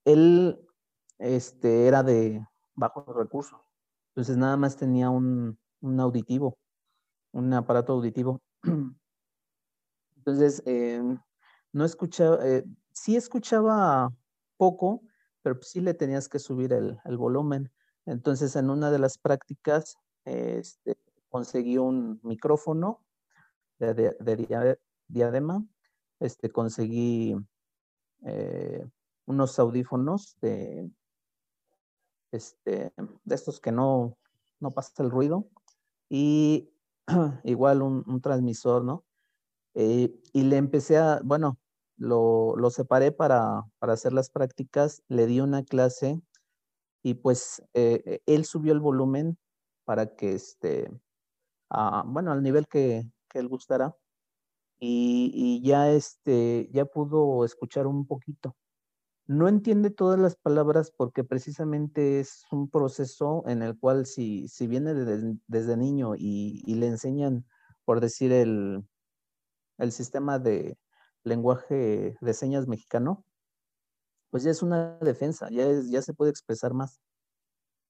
él 0.04 0.58
este, 1.18 1.88
era 1.88 2.04
de 2.04 2.46
bajos 2.74 3.04
recursos. 3.14 3.60
Entonces 4.10 4.36
nada 4.36 4.56
más 4.56 4.76
tenía 4.76 5.10
un, 5.10 5.58
auditivo, 5.98 6.58
un 7.32 7.52
aparato 7.52 7.92
auditivo. 7.92 8.40
Entonces, 10.16 10.62
eh, 10.66 11.02
no 11.72 11.84
escuchaba, 11.84 12.38
eh, 12.46 12.64
sí 12.92 13.16
escuchaba 13.16 14.12
poco, 14.56 15.02
pero 15.42 15.60
sí 15.62 15.80
le 15.80 15.94
tenías 15.94 16.28
que 16.28 16.38
subir 16.38 16.72
el, 16.72 17.16
volumen. 17.16 17.70
Entonces, 18.06 18.56
en 18.56 18.70
una 18.70 18.90
de 18.90 18.98
las 18.98 19.18
prácticas, 19.18 19.96
este, 20.24 20.96
conseguí 21.28 21.78
un 21.78 22.20
micrófono 22.22 23.04
de, 23.78 24.78
diadema, 25.08 25.64
este, 26.20 26.50
conseguí 26.50 27.36
eh, 28.24 28.86
unos 29.26 29.58
audífonos 29.58 30.36
de 30.40 30.90
este, 32.32 32.92
de 33.24 33.34
estos 33.34 33.60
que 33.60 33.72
no, 33.72 34.16
no 34.60 34.70
pasa 34.70 35.02
el 35.02 35.10
ruido, 35.10 35.48
y 36.08 36.70
igual 37.44 37.82
un, 37.82 38.20
transmisor, 38.20 38.84
¿no? 38.84 39.04
Eh, 39.74 40.14
y 40.32 40.42
le 40.42 40.56
empecé 40.56 40.98
a, 40.98 41.20
bueno, 41.24 41.58
lo, 41.96 42.56
lo 42.56 42.70
separé 42.70 43.12
para, 43.12 43.64
para, 43.78 43.92
hacer 43.92 44.12
las 44.12 44.30
prácticas, 44.30 45.02
le 45.08 45.26
di 45.26 45.40
una 45.40 45.64
clase 45.64 46.20
y 47.02 47.14
pues 47.14 47.62
eh, 47.74 48.20
él 48.26 48.44
subió 48.44 48.72
el 48.72 48.80
volumen 48.80 49.38
para 49.84 50.14
que, 50.16 50.34
este, 50.34 50.90
bueno, 52.06 52.32
al 52.32 52.42
nivel 52.42 52.66
que, 52.66 53.10
que 53.28 53.38
él 53.38 53.48
gustara. 53.48 53.94
Y, 54.78 55.62
ya, 55.64 55.90
este, 55.90 56.68
ya 56.72 56.84
pudo 56.84 57.44
escuchar 57.44 57.86
un 57.86 58.06
poquito 58.06 58.56
no 59.26 59.48
entiende 59.48 59.90
todas 59.90 60.18
las 60.20 60.36
palabras 60.36 60.92
porque 60.96 61.24
precisamente 61.24 62.20
es 62.20 62.44
un 62.52 62.70
proceso 62.70 63.42
en 63.46 63.62
el 63.62 63.76
cual 63.76 64.06
si, 64.06 64.46
si 64.48 64.66
viene 64.68 64.94
desde 64.94 65.76
niño 65.76 66.14
y, 66.16 66.62
le 66.74 66.86
enseñan, 66.86 67.44
por 67.84 68.00
decir, 68.00 68.32
el, 68.32 68.84
el 69.78 69.92
sistema 69.92 70.38
de 70.38 70.78
lenguaje 71.24 72.16
de 72.20 72.34
señas 72.34 72.68
mexicano, 72.68 73.24
pues 74.30 74.44
ya 74.44 74.50
es 74.50 74.62
una 74.62 74.96
defensa, 74.98 75.48
ya, 75.50 75.66
ya 75.90 76.02
se 76.02 76.14
puede 76.14 76.30
expresar 76.30 76.72
más. 76.72 77.00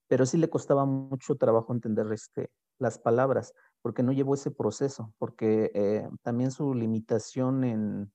Pero 0.09 0.25
sí 0.25 0.39
le 0.39 0.49
costaba 0.49 0.87
mucho 0.87 1.35
trabajo 1.35 1.75
entender 1.75 2.11
este, 2.13 2.51
las 2.79 2.99
palabras, 2.99 3.53
porque 3.83 4.03
no 4.03 4.13
llevó 4.13 4.35
ese 4.35 4.51
proceso, 4.51 5.13
porque 5.19 5.71
eh, 5.75 6.09
también 6.23 6.51
su 6.51 6.75
limitación 6.75 8.13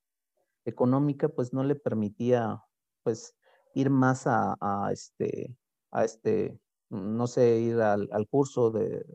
económica 0.66 1.30
pues 1.30 1.54
no 1.54 1.64
le 1.64 1.76
permitía 1.76 2.64
pues 3.04 3.36
ir 3.74 3.90
más 3.90 4.24
a, 4.26 4.56
este, 4.92 5.56
a 5.92 6.04
este, 6.04 6.60
no 6.90 7.28
sé, 7.28 7.60
ir 7.60 7.82
al, 7.82 8.10
curso 8.30 8.72
de, 8.72 9.06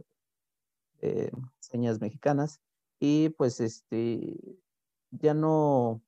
señas 1.61 2.01
mexicanas 2.01 2.61
y 2.99 3.29
pues 3.31 3.61
este, 3.61 4.37
ya 5.11 5.35
no, 5.35 6.03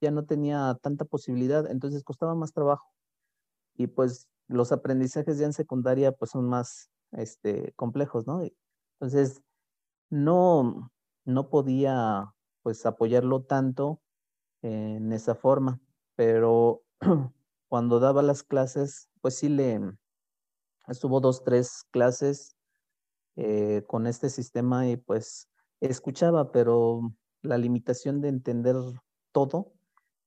ya 0.00 0.10
no 0.10 0.24
tenía 0.26 0.76
tanta 0.82 1.04
posibilidad, 1.04 1.70
entonces 1.70 2.02
costaba 2.02 2.34
más 2.34 2.52
trabajo. 2.52 2.92
Y 3.76 3.86
pues 3.86 4.28
los 4.48 4.72
aprendizajes 4.72 5.38
ya 5.38 5.46
en 5.46 5.52
secundaria 5.52 6.12
pues 6.12 6.32
son 6.32 6.48
más 6.48 6.90
este, 7.12 7.72
complejos, 7.76 8.26
¿no? 8.26 8.42
Entonces, 8.98 9.42
no, 10.10 10.90
no 11.24 11.48
podía 11.50 12.32
pues 12.62 12.84
apoyarlo 12.86 13.42
tanto 13.44 14.00
en 14.62 15.12
esa 15.12 15.34
forma, 15.34 15.80
pero 16.16 16.82
cuando 17.68 18.00
daba 18.00 18.22
las 18.22 18.42
clases, 18.42 19.08
pues 19.20 19.36
sí 19.36 19.48
le 19.48 19.80
estuvo 20.88 21.20
dos, 21.20 21.44
tres 21.44 21.84
clases 21.90 22.56
eh, 23.36 23.84
con 23.86 24.06
este 24.06 24.30
sistema 24.30 24.88
y 24.88 24.96
pues 24.96 25.48
escuchaba, 25.80 26.52
pero 26.52 27.12
la 27.42 27.58
limitación 27.58 28.20
de 28.20 28.28
entender 28.28 28.76
todo, 29.32 29.72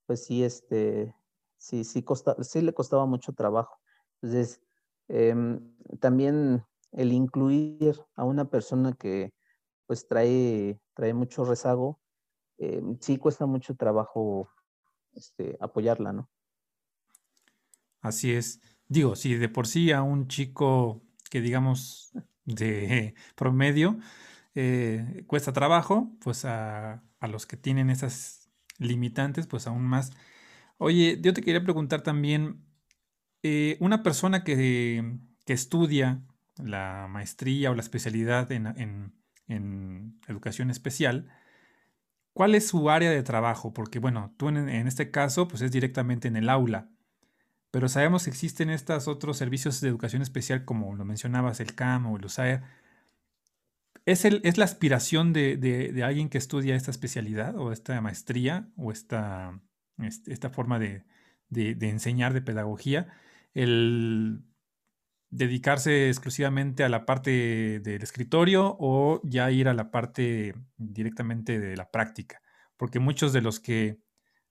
pues 0.05 0.25
sí, 0.25 0.43
este, 0.43 1.15
sí, 1.57 1.83
sí, 1.83 2.05
sí 2.41 2.61
le 2.61 2.73
costaba 2.73 3.05
mucho 3.05 3.33
trabajo. 3.33 3.79
Entonces, 4.21 4.61
em, 5.07 5.75
también 5.99 6.63
el 6.91 7.11
incluir 7.11 7.95
a 8.15 8.23
una 8.23 8.49
persona 8.49 8.93
que 8.93 9.31
pues 9.89 10.07
trae, 10.07 10.79
trae 10.93 11.15
mucho 11.15 11.43
rezago, 11.43 11.99
em, 12.59 12.99
sí 12.99 13.17
cuesta 13.17 13.47
mucho 13.47 13.75
trabajo 13.75 14.47
este, 15.15 15.57
apoyarla, 15.59 16.13
¿no? 16.13 16.29
Así 17.99 18.31
es. 18.31 18.61
Digo, 18.87 19.15
si 19.15 19.33
de 19.33 19.49
por 19.49 19.65
sí 19.65 19.91
a 19.91 20.03
un 20.03 20.27
chico 20.27 21.01
que 21.31 21.41
digamos 21.41 22.11
de 22.45 23.15
promedio 23.35 23.97
eh, 24.53 25.23
cuesta 25.25 25.53
trabajo, 25.53 26.15
pues 26.21 26.45
a, 26.45 27.01
los 27.21 27.47
que 27.47 27.57
tienen 27.57 27.89
esas 27.89 28.47
limitantes, 28.77 29.47
pues 29.47 29.65
aún 29.65 29.81
más. 29.81 30.11
Oye, 30.77 31.17
yo 31.19 31.33
te 31.33 31.41
quería 31.41 31.63
preguntar 31.63 32.03
también, 32.03 32.63
eh, 33.41 33.75
una 33.79 34.03
persona 34.03 34.43
que, 34.43 35.17
estudia 35.47 36.21
la 36.57 37.07
maestría 37.09 37.71
o 37.71 37.73
la 37.73 37.81
especialidad 37.81 38.51
en, 38.51 38.67
educación 40.27 40.69
especial, 40.71 41.29
¿cuál 42.33 42.55
es 42.55 42.67
su 42.67 42.89
área 42.89 43.11
de 43.11 43.23
trabajo? 43.23 43.73
Porque 43.73 43.99
bueno, 43.99 44.33
tú 44.37 44.49
en, 44.49 44.69
en 44.69 44.87
este 44.87 45.11
caso, 45.11 45.47
pues 45.47 45.61
es 45.61 45.71
directamente 45.71 46.27
en 46.27 46.35
el 46.35 46.49
aula 46.49 46.89
pero 47.71 47.87
sabemos 47.87 48.23
que 48.23 48.31
existen 48.31 48.69
estos 48.69 49.07
otros 49.07 49.37
servicios 49.37 49.79
de 49.81 49.89
educación 49.89 50.21
especial, 50.21 50.65
como 50.65 50.95
lo 50.95 51.05
mencionabas, 51.05 51.59
el 51.59 51.75
CAM 51.75 52.07
o 52.07 52.17
el 52.17 52.25
USAER. 52.25 52.63
¿Es, 54.05 54.25
el, 54.25 54.41
es 54.43 54.57
la 54.57 54.65
aspiración 54.65 55.33
de, 55.33 56.01
alguien 56.03 56.29
que 56.29 56.39
estudia 56.39 56.75
esta 56.75 56.89
especialidad 56.89 57.55
o 57.57 57.71
esta 57.71 58.01
maestría 58.01 58.69
o 58.75 58.91
esta, 58.91 59.59
este, 59.99 60.33
esta 60.33 60.49
forma 60.49 60.79
de, 60.79 61.05
enseñar 61.51 62.33
de 62.33 62.41
pedagogía 62.41 63.07
el 63.53 64.43
dedicarse 65.29 66.07
exclusivamente 66.07 66.83
a 66.83 66.89
la 66.89 67.05
parte 67.05 67.79
del 67.79 68.01
escritorio 68.01 68.75
o 68.79 69.21
ya 69.23 69.51
ir 69.51 69.67
a 69.67 69.73
la 69.73 69.91
parte 69.91 70.55
directamente 70.77 71.59
de 71.59 71.75
la 71.77 71.91
práctica? 71.91 72.41
Porque 72.77 72.99
muchos 72.99 73.33
de 73.33 73.41
los 73.41 73.59
que, 73.59 73.99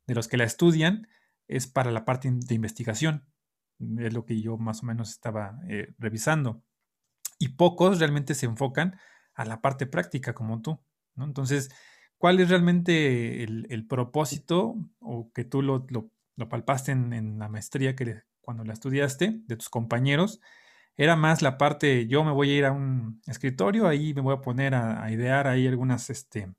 de 0.06 0.14
los 0.14 0.28
que 0.28 0.36
la 0.36 0.44
estudian 0.44 1.08
es 1.48 1.66
para 1.66 1.90
la 1.90 2.04
parte 2.04 2.30
de 2.30 2.54
investigación. 2.54 3.24
Es 3.98 4.12
lo 4.12 4.24
que 4.24 4.40
yo 4.40 4.58
más 4.58 4.82
o 4.82 4.86
menos 4.86 5.10
estaba 5.10 5.58
eh, 5.68 5.94
revisando. 5.98 6.62
Y 7.38 7.50
pocos 7.50 7.98
realmente 7.98 8.34
se 8.34 8.46
enfocan 8.46 8.98
a 9.34 9.44
la 9.44 9.60
parte 9.60 9.86
práctica 9.86 10.34
como 10.34 10.60
tú. 10.60 10.80
Entonces, 11.16 11.70
¿cuál 12.18 12.40
es 12.40 12.50
realmente 12.50 13.42
el, 13.44 13.86
propósito 13.88 14.74
o 14.98 15.32
que 15.32 15.44
tú 15.44 15.62
lo, 15.62 15.86
palpaste 16.48 16.92
en, 16.92 17.38
la 17.38 17.48
maestría 17.48 17.96
que 17.96 18.22
cuando 18.40 18.64
la 18.64 18.72
estudiaste 18.72 19.40
de 19.46 19.56
tus 19.56 19.68
compañeros? 19.68 20.40
Era 20.98 21.16
más 21.16 21.40
la 21.40 21.56
parte, 21.56 22.06
yo 22.08 22.24
me 22.24 22.32
voy 22.32 22.50
a 22.50 22.58
ir 22.58 22.64
a 22.66 22.72
un 22.72 23.22
escritorio, 23.26 23.86
ahí 23.86 24.12
me 24.12 24.20
voy 24.20 24.34
a 24.34 24.42
poner 24.42 24.74
a, 24.74 25.10
idear 25.10 25.46
ahí 25.46 25.66
algunas 25.66 26.10
este, 26.10 26.52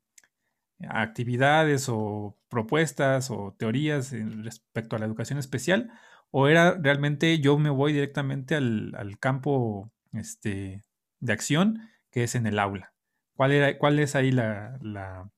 actividades 0.87 1.89
o 1.89 2.37
propuestas 2.47 3.29
o 3.29 3.53
teorías 3.57 4.11
respecto 4.43 4.95
a 4.95 4.99
la 4.99 5.05
educación 5.05 5.37
especial 5.39 5.91
o 6.31 6.47
era 6.47 6.77
realmente 6.79 7.39
yo 7.39 7.57
me 7.57 7.69
voy 7.69 7.93
directamente 7.93 8.55
al, 8.55 9.17
campo 9.19 9.91
este, 10.13 10.83
de 11.19 11.33
acción 11.33 11.89
que 12.11 12.23
es 12.23 12.35
en 12.35 12.47
el 12.47 12.59
aula? 12.59 12.93
¿Cuál, 13.35 13.51
era, 13.51 13.77
cuál 13.77 13.99
es 13.99 14.15
ahí 14.15 14.31
la, 14.31 15.29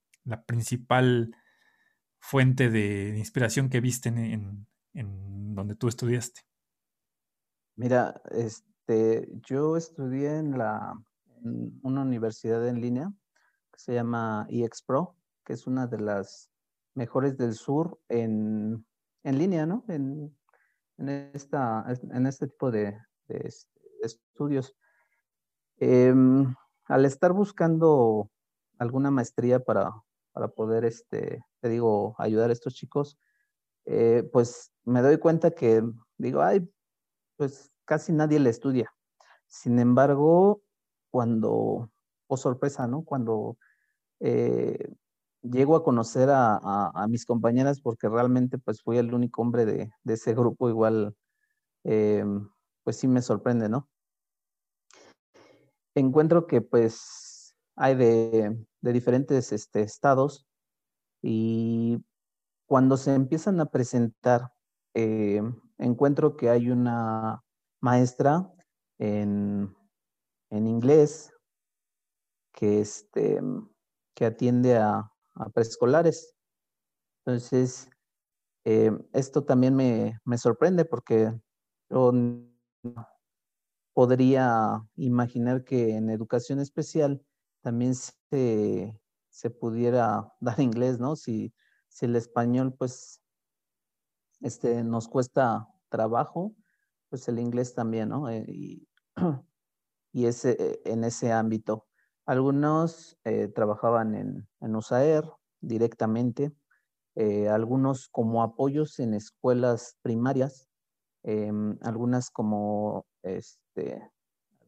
principal 0.45 1.35
fuente 2.19 2.69
de 2.69 3.17
inspiración 3.17 3.69
que 3.69 3.81
viste 3.81 4.09
en, 4.09 4.67
donde 5.55 5.75
tú 5.75 5.87
estudiaste? 5.87 6.41
Mira, 7.75 8.21
este, 8.91 9.29
yo 9.47 9.77
estudié 9.77 10.37
en, 10.37 10.57
la, 10.57 10.93
en 11.43 11.79
una 11.81 12.01
universidad 12.01 12.67
en 12.67 12.81
línea 12.81 13.11
que 13.71 13.79
se 13.79 13.93
llama 13.93 14.45
EXPRO 14.49 15.15
que 15.45 15.53
es 15.53 15.65
una 15.65 15.87
de 15.87 15.99
las 15.99 16.49
mejores 16.93 17.37
del 17.37 17.53
sur 17.53 17.99
en, 18.09 18.85
línea, 19.23 19.65
¿no? 19.65 19.85
En, 19.87 20.35
esta, 21.33 21.85
en 22.11 22.27
este 22.27 22.47
tipo 22.47 22.69
de, 22.69 22.95
estudios. 24.03 24.75
Em, 25.77 26.53
al 26.85 27.05
estar 27.05 27.31
buscando 27.33 28.29
alguna 28.77 29.09
maestría 29.09 29.63
para, 29.63 29.91
poder, 30.55 30.85
este, 30.85 31.43
te 31.59 31.69
digo, 31.69 32.15
ayudar 32.19 32.49
a 32.49 32.53
estos 32.53 32.75
chicos, 32.75 33.17
eh, 33.85 34.29
pues 34.31 34.71
me 34.83 35.01
doy 35.01 35.17
cuenta 35.17 35.51
que 35.51 35.81
digo, 36.17 36.41
ay, 36.43 36.69
pues 37.37 37.71
casi 37.91 38.13
nadie 38.13 38.39
le 38.39 38.49
estudia. 38.49 38.89
Sin 39.47 39.77
embargo, 39.77 40.61
cuando, 41.09 41.91
oh, 42.27 42.37
sorpresa, 42.37 42.87
¿no? 42.87 43.03
Cuando 43.03 43.57
eh, 44.21 44.93
llego 45.41 45.75
a 45.75 45.83
conocer 45.83 46.29
a, 46.31 47.05
mis 47.09 47.25
compañeras 47.25 47.81
porque 47.81 48.07
realmente 48.07 48.57
pues 48.57 48.81
fui 48.81 48.97
el 48.97 49.13
único 49.13 49.41
hombre 49.41 49.65
de, 49.65 49.91
ese 50.05 50.33
grupo, 50.33 50.69
igual 50.69 51.17
eh, 51.83 52.23
pues 52.85 52.95
sí 52.95 53.09
me 53.09 53.21
sorprende, 53.21 53.67
¿no? 53.67 53.89
Encuentro 55.93 56.47
que 56.47 56.61
pues 56.61 57.57
hay 57.75 57.95
de, 57.95 58.57
diferentes 58.79 59.51
este, 59.51 59.81
estados 59.81 60.47
y 61.21 62.01
cuando 62.67 62.95
se 62.95 63.13
empiezan 63.13 63.59
a 63.59 63.65
presentar, 63.65 64.53
eh, 64.93 65.41
encuentro 65.77 66.37
que 66.37 66.49
hay 66.49 66.69
una 66.69 67.43
maestra 67.81 68.49
en, 68.99 69.75
en 70.49 70.67
inglés 70.67 71.33
que, 72.53 72.79
este, 72.81 73.41
que 74.15 74.25
atiende 74.25 74.77
a, 74.77 75.11
a 75.35 75.49
preescolares. 75.49 76.35
Entonces, 77.25 77.89
eh, 78.63 78.91
esto 79.13 79.43
también 79.43 79.75
me, 79.75 80.37
sorprende 80.37 80.85
porque 80.85 81.33
yo 81.89 82.11
podría 83.93 84.83
imaginar 84.95 85.63
que 85.63 85.95
en 85.95 86.09
educación 86.09 86.59
especial 86.59 87.23
también 87.61 87.95
se, 87.95 88.99
pudiera 89.59 90.31
dar 90.39 90.59
inglés, 90.59 90.99
¿no? 90.99 91.15
Si, 91.15 91.53
si 91.87 92.05
el 92.05 92.15
español, 92.15 92.73
pues, 92.77 93.21
este, 94.41 94.83
nos 94.83 95.07
cuesta 95.07 95.67
trabajo, 95.89 96.55
pues 97.11 97.27
el 97.27 97.39
inglés 97.39 97.75
también, 97.75 98.09
¿no? 98.09 98.29
Eh, 98.29 98.45
y, 98.47 98.87
y 100.13 100.25
ese, 100.25 100.81
en 100.85 101.03
ese 101.03 101.31
ámbito. 101.31 101.85
Algunos 102.25 103.17
eh, 103.25 103.49
trabajaban 103.49 104.15
en, 104.15 104.47
en, 104.61 104.75
USAER 104.75 105.25
directamente, 105.59 106.55
eh, 107.15 107.49
algunos 107.49 108.07
como 108.07 108.41
apoyos 108.43 108.97
en 108.99 109.13
escuelas 109.13 109.97
primarias, 110.01 110.69
em, 111.23 111.77
algunas 111.81 112.29
como, 112.29 113.05
este, 113.23 114.09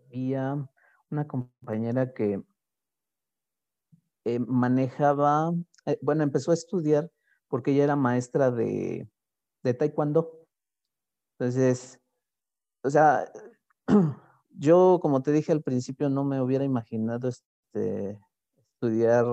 había 0.06 0.68
una 1.10 1.26
compañera 1.26 2.14
que 2.14 2.44
eh, 4.26 4.39
manejaba, 4.39 5.54
bueno, 6.02 6.24
empezó 6.24 6.52
a 6.52 6.56
estudiar 6.56 7.10
porque 7.48 7.72
ella 7.72 7.86
era 7.86 7.96
maestra 7.96 8.52
de, 8.52 9.08
de 9.64 9.74
taekwondo. 9.74 10.46
Entonces, 11.38 12.03
o 12.84 12.90
sea, 12.90 13.32
yo, 14.50 15.00
como 15.02 15.22
te 15.24 15.32
dije 15.32 15.52
al 15.52 15.64
principio, 15.64 16.10
no 16.10 16.24
me 16.24 16.42
hubiera 16.42 16.66
imaginado 16.66 17.30
este, 17.30 18.20
estudiar 18.58 19.26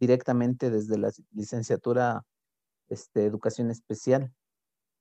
directamente 0.00 0.70
desde 0.70 0.98
la 0.98 1.12
licenciatura 1.32 2.24
este, 2.88 3.24
educación 3.24 3.70
especial. 3.70 4.32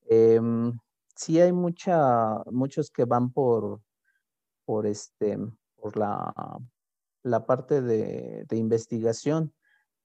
Em, 0.10 0.78
sí 1.16 1.39
hay 1.39 1.51
mucha, 1.51 2.43
muchos 2.51 2.91
que 2.91 3.05
van 3.05 3.32
por, 3.32 3.82
por, 4.66 4.86
este, 4.86 5.38
por 5.76 5.97
la, 5.97 6.34
la 7.24 7.45
parte 7.45 7.82
de, 7.82 8.45
investigación, 8.51 9.53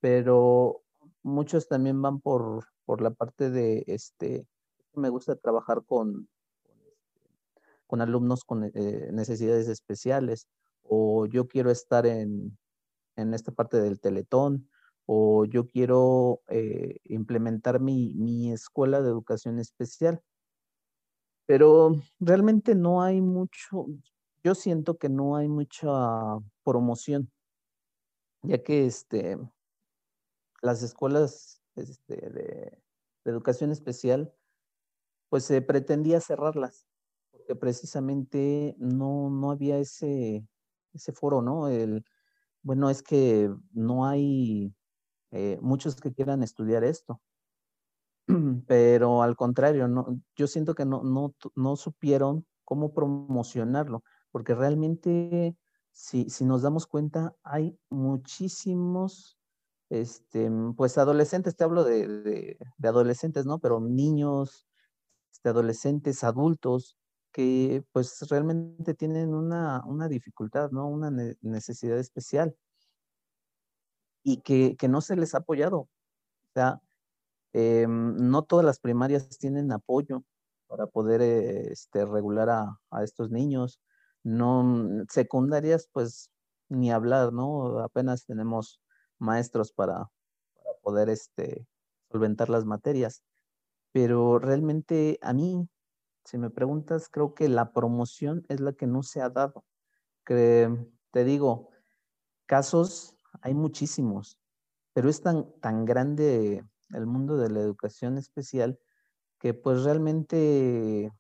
pero 0.01 0.83
muchos 1.23 1.69
también 1.69 2.01
van 2.01 2.21
por, 2.21 2.65
por 2.85 3.03
la 3.03 3.11
parte 3.11 3.51
de, 3.51 3.85
este, 3.87 4.47
me 4.95 5.09
gusta 5.09 5.37
trabajar 5.37 5.85
con, 5.85 6.29
con 7.93 8.01
alumnos 8.01 8.43
con 8.45 8.65
eh, 8.65 9.11
necesidades 9.13 9.69
especiales, 9.69 10.49
o 10.83 11.27
yo 11.27 11.47
quiero 11.47 11.71
estar 11.71 12.07
en, 12.07 12.57
esta 13.17 13.53
parte 13.53 13.83
del 13.83 14.01
teletón, 14.01 14.67
o 15.05 15.45
yo 15.45 15.69
quiero 15.69 16.41
eh, 16.49 17.01
implementar 17.05 17.81
mi, 17.81 18.51
escuela 18.51 19.03
de 19.03 19.11
educación 19.11 19.59
especial. 19.59 20.23
Pero 21.45 21.97
realmente 22.19 22.75
no 22.75 23.03
hay 23.03 23.21
mucho, 23.21 23.89
yo 24.43 24.55
siento 24.55 24.97
que 24.97 25.11
no 25.11 25.37
hay 25.37 25.49
mucha 25.49 25.91
promoción. 26.65 27.31
ya 28.41 28.63
que 28.63 28.87
este, 28.87 29.37
las 30.63 30.83
escuelas 30.83 31.61
este, 31.77 32.31
de, 32.31 32.83
educación 33.27 33.71
especial, 33.71 34.33
pues 35.29 35.45
se 35.45 35.61
pretendía 35.61 36.23
cerrarlas, 36.23 36.87
precisamente 37.61 38.75
no, 38.79 39.31
no 39.31 39.51
había 39.51 39.79
ese, 39.79 40.47
ese 40.93 41.13
foro, 41.13 41.43
¿no? 41.43 41.69
El, 41.69 42.05
bueno, 42.63 42.91
es 42.91 43.03
que 43.03 43.51
no 43.73 44.07
hay 44.07 44.75
eh, 45.31 45.59
muchos 45.61 45.97
que 45.97 46.13
quieran 46.13 46.43
estudiar 46.43 46.85
esto, 46.85 47.21
pero 48.67 49.23
al 49.23 49.37
contrario, 49.37 49.89
no, 49.89 50.21
yo 50.37 50.47
siento 50.47 50.75
que 50.75 50.85
no, 50.85 51.03
no, 51.03 51.35
no 51.55 51.77
supieron 51.77 52.47
cómo 52.65 52.95
promocionarlo, 52.95 54.05
porque 54.31 54.55
realmente, 54.55 55.57
si, 55.91 56.31
si 56.31 56.45
nos 56.45 56.63
damos 56.63 56.87
cuenta, 56.87 57.35
hay 57.43 57.79
muchísimos 57.91 59.39
este, 59.93 60.51
pues 60.75 60.97
adolescentes, 60.97 61.55
te 61.55 61.65
hablo 61.65 61.85
de, 61.85 62.57
adolescentes, 62.83 63.45
¿no? 63.45 63.59
Pero 63.59 63.79
niños, 63.79 64.67
este, 65.31 65.51
adolescentes, 65.51 66.25
adultos, 66.25 66.97
que 67.33 67.85
pues 67.93 68.21
realmente 68.29 68.95
tienen 68.95 69.35
una, 69.35 69.83
dificultad, 70.09 70.71
¿no? 70.71 70.87
Una 70.89 71.11
necesidad 71.41 71.99
especial 71.99 72.57
y 74.23 74.43
que, 74.43 74.77
no 74.89 75.01
se 75.01 75.17
les 75.17 75.35
ha 75.35 75.39
apoyado. 75.39 75.79
O 75.79 75.89
sea, 76.55 76.81
em, 77.53 78.17
no 78.17 78.43
todas 78.45 78.65
las 78.65 78.79
primarias 78.81 79.39
tienen 79.39 79.73
apoyo 79.73 80.23
para 80.69 80.87
poder 80.87 81.23
este, 81.23 82.05
regular 82.07 82.51
a, 82.51 82.81
a, 82.91 83.05
estos 83.05 83.31
niños. 83.31 83.81
No, 84.25 85.05
secundarias, 85.09 85.89
pues 85.93 86.31
ni 86.69 86.91
hablar, 86.93 87.33
¿no? 87.33 87.81
Apenas 87.81 88.25
tenemos 88.27 88.81
maestros 89.19 89.73
para, 89.73 90.11
poder 90.83 91.09
este, 91.09 91.67
solventar 92.11 92.51
las 92.51 92.65
materias. 92.65 93.23
Pero 93.93 94.39
realmente 94.39 95.19
a 95.23 95.33
mí, 95.33 95.69
si 96.25 96.39
me 96.39 96.51
preguntas, 96.51 97.09
creo 97.09 97.35
que 97.35 97.49
la 97.49 97.73
promoción 97.73 98.45
es 98.49 98.61
la 98.61 98.73
que 98.73 98.87
no 98.87 99.03
se 99.03 99.21
ha 99.21 99.31
dado. 99.31 99.65
Te 100.25 101.25
digo, 101.25 101.71
casos 102.47 103.17
hay 103.41 103.55
muchísimos, 103.55 104.39
pero 104.93 105.09
es 105.09 105.21
tan, 105.21 105.53
tan 105.61 105.85
grande 105.85 106.65
el 106.91 107.07
mundo 107.07 107.37
de 107.37 107.51
la 107.51 107.61
educación 107.61 108.19
especial 108.19 108.79
que 109.39 109.55
pues 109.55 109.83
realmente 109.83 111.13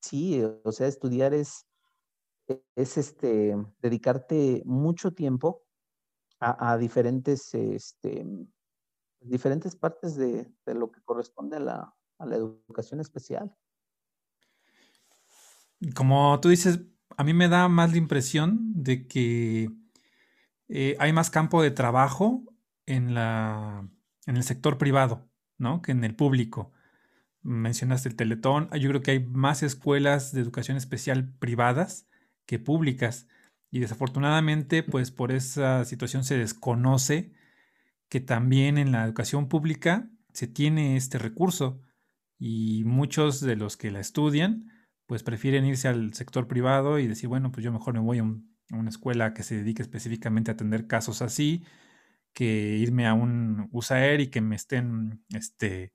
sí, 0.00 0.42
o 0.64 0.72
sea, 0.72 0.88
estudiar 0.88 1.34
es, 1.34 1.66
es 2.74 2.98
este, 2.98 3.54
dedicarte 3.80 4.62
mucho 4.64 5.12
tiempo 5.12 5.62
a, 6.40 6.76
diferentes, 6.76 7.52
este, 7.54 8.26
diferentes 9.20 9.76
partes 9.76 10.16
de, 10.16 10.48
lo 10.66 10.90
que 10.90 11.00
corresponde 11.02 11.56
a 11.56 11.60
la, 11.60 11.94
educación 12.36 13.00
especial. 13.00 13.54
Como 15.94 16.38
tú 16.40 16.48
dices, 16.48 16.80
a 17.16 17.24
mí 17.24 17.34
me 17.34 17.48
da 17.48 17.68
más 17.68 17.92
la 17.92 17.98
impresión 17.98 18.72
de 18.74 19.06
que 19.06 19.70
eh, 20.68 20.96
hay 20.98 21.12
más 21.12 21.30
campo 21.30 21.62
de 21.62 21.70
trabajo 21.70 22.44
en, 22.86 23.14
la, 23.14 23.88
en 24.26 24.36
el 24.36 24.42
sector 24.42 24.78
privado, 24.78 25.28
¿no? 25.56 25.82
Que 25.82 25.92
en 25.92 26.04
el 26.04 26.14
público. 26.14 26.72
Mencionaste 27.42 28.08
el 28.08 28.16
Teletón. 28.16 28.68
Yo 28.78 28.88
creo 28.88 29.02
que 29.02 29.12
hay 29.12 29.24
más 29.24 29.62
escuelas 29.62 30.32
de 30.32 30.40
educación 30.40 30.76
especial 30.76 31.32
privadas 31.38 32.08
que 32.46 32.58
públicas. 32.58 33.28
Y 33.70 33.80
desafortunadamente, 33.80 34.82
pues 34.82 35.10
por 35.10 35.32
esa 35.32 35.84
situación 35.84 36.24
se 36.24 36.38
desconoce 36.38 37.32
que 38.08 38.20
también 38.20 38.78
en 38.78 38.92
la 38.92 39.04
educación 39.04 39.48
pública 39.48 40.10
se 40.32 40.46
tiene 40.46 40.96
este 40.96 41.18
recurso 41.18 41.82
y 42.38 42.84
muchos 42.84 43.40
de 43.40 43.56
los 43.56 43.76
que 43.76 43.90
la 43.90 44.00
estudian, 44.00 44.70
pues 45.08 45.22
prefieren 45.22 45.64
irse 45.64 45.88
al 45.88 46.12
sector 46.12 46.46
privado 46.48 46.98
y 46.98 47.08
decir, 47.08 47.28
bueno, 47.28 47.50
pues 47.50 47.64
yo 47.64 47.72
mejor 47.72 47.94
me 47.94 48.00
voy 48.00 48.18
a, 48.18 48.24
una 48.24 48.90
escuela 48.90 49.32
que 49.32 49.42
se 49.42 49.56
dedique 49.56 49.82
específicamente 49.82 50.50
a 50.50 50.54
atender 50.54 50.86
casos 50.86 51.22
así, 51.22 51.64
que 52.34 52.76
irme 52.76 53.06
a 53.06 53.14
un 53.14 53.68
USAER 53.72 54.20
y 54.20 54.28
que 54.28 54.42
me 54.42 54.54
estén 54.54 55.24
este, 55.34 55.94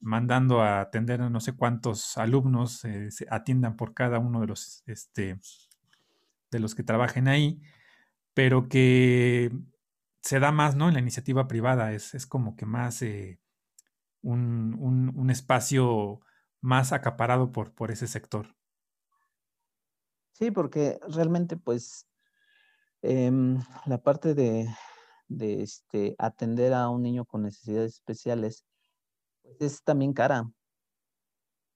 mandando 0.00 0.60
a 0.60 0.80
atender 0.80 1.22
a 1.22 1.30
no 1.30 1.40
sé 1.40 1.52
cuántos 1.54 2.18
alumnos 2.18 2.84
eh, 2.84 3.12
se 3.12 3.26
atiendan 3.30 3.76
por 3.76 3.94
cada 3.94 4.18
uno 4.18 4.40
de 4.40 4.48
los 4.48 4.82
este, 4.86 5.38
de 6.50 6.58
los 6.58 6.74
que 6.74 6.82
trabajen 6.82 7.28
ahí, 7.28 7.62
pero 8.34 8.68
que 8.68 9.52
se 10.20 10.40
da 10.40 10.50
más, 10.50 10.74
¿no? 10.74 10.88
En 10.88 10.94
la 10.94 11.00
iniciativa 11.00 11.46
privada, 11.46 11.92
es, 11.92 12.26
como 12.26 12.56
que 12.56 12.66
más 12.66 13.02
eh, 13.02 13.38
un, 14.22 15.28
espacio 15.30 16.20
más 16.62 16.92
acaparado 16.92 17.52
por, 17.52 17.74
por 17.74 17.90
ese 17.90 18.06
sector. 18.06 18.56
Sí, 20.32 20.50
porque 20.50 20.98
realmente, 21.08 21.58
pues, 21.58 22.08
em, 23.02 23.58
la 23.84 23.98
parte 23.98 24.34
de, 24.34 24.66
este, 25.28 26.16
atender 26.18 26.72
a 26.72 26.88
un 26.88 27.02
niño 27.02 27.26
con 27.26 27.42
necesidades 27.42 27.94
especiales 27.94 28.64
pues, 29.42 29.60
es 29.60 29.82
también 29.82 30.14
cara. 30.14 30.50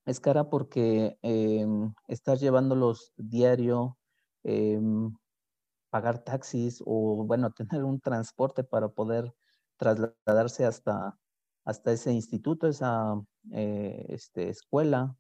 Es 0.07 0.20
cara 0.20 0.49
porque 0.49 1.18
eh, 1.20 1.66
estar 2.09 2.39
llevándolos 2.39 3.12
diario 3.16 3.99
Em, 4.49 5.12
pagar 5.91 6.22
taxis 6.24 6.82
o, 6.87 7.24
bueno, 7.26 7.51
tener 7.57 7.84
un 7.84 8.01
transporte 8.01 8.62
para 8.64 8.89
poder 8.89 9.34
trasladarse 9.76 10.64
hasta, 10.64 11.18
hasta 11.64 11.93
ese 11.93 12.12
instituto, 12.12 12.68
esa 12.68 13.14
eh, 13.53 14.07
este, 14.09 14.49
escuela, 14.49 15.17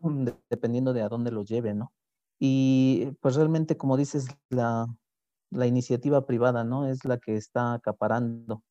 mm, 0.00 0.28
dependiendo 0.50 0.92
de 0.92 1.02
a 1.02 1.08
dónde 1.08 1.30
lo 1.30 1.42
lleve, 1.44 1.74
¿no? 1.74 1.92
Y 2.38 3.12
pues 3.20 3.36
realmente, 3.36 3.76
como 3.76 3.96
dices, 3.96 4.28
la, 4.48 4.86
la 5.50 5.66
iniciativa 5.66 6.26
privada, 6.26 6.64
¿no? 6.64 6.86
Es 6.86 7.04
la 7.04 7.18
que 7.18 7.36
está 7.36 7.74
acaparando. 7.74 8.62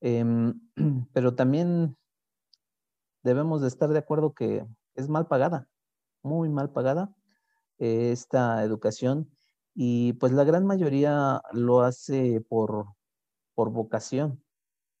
Em, 0.00 0.60
pero 1.12 1.34
también 1.34 1.96
debemos 3.22 3.62
de 3.62 3.68
estar 3.68 3.90
de 3.90 3.98
acuerdo 3.98 4.34
que 4.34 4.66
es 4.94 5.08
mal 5.08 5.26
pagada, 5.26 5.68
muy 6.22 6.48
mal 6.48 6.72
pagada 6.72 7.14
esta 7.78 8.62
educación 8.62 9.30
y 9.74 10.12
pues 10.14 10.32
la 10.32 10.44
gran 10.44 10.66
mayoría 10.66 11.40
lo 11.52 11.80
hace 11.80 12.40
por, 12.48 12.86
por 13.54 13.70
vocación, 13.70 14.42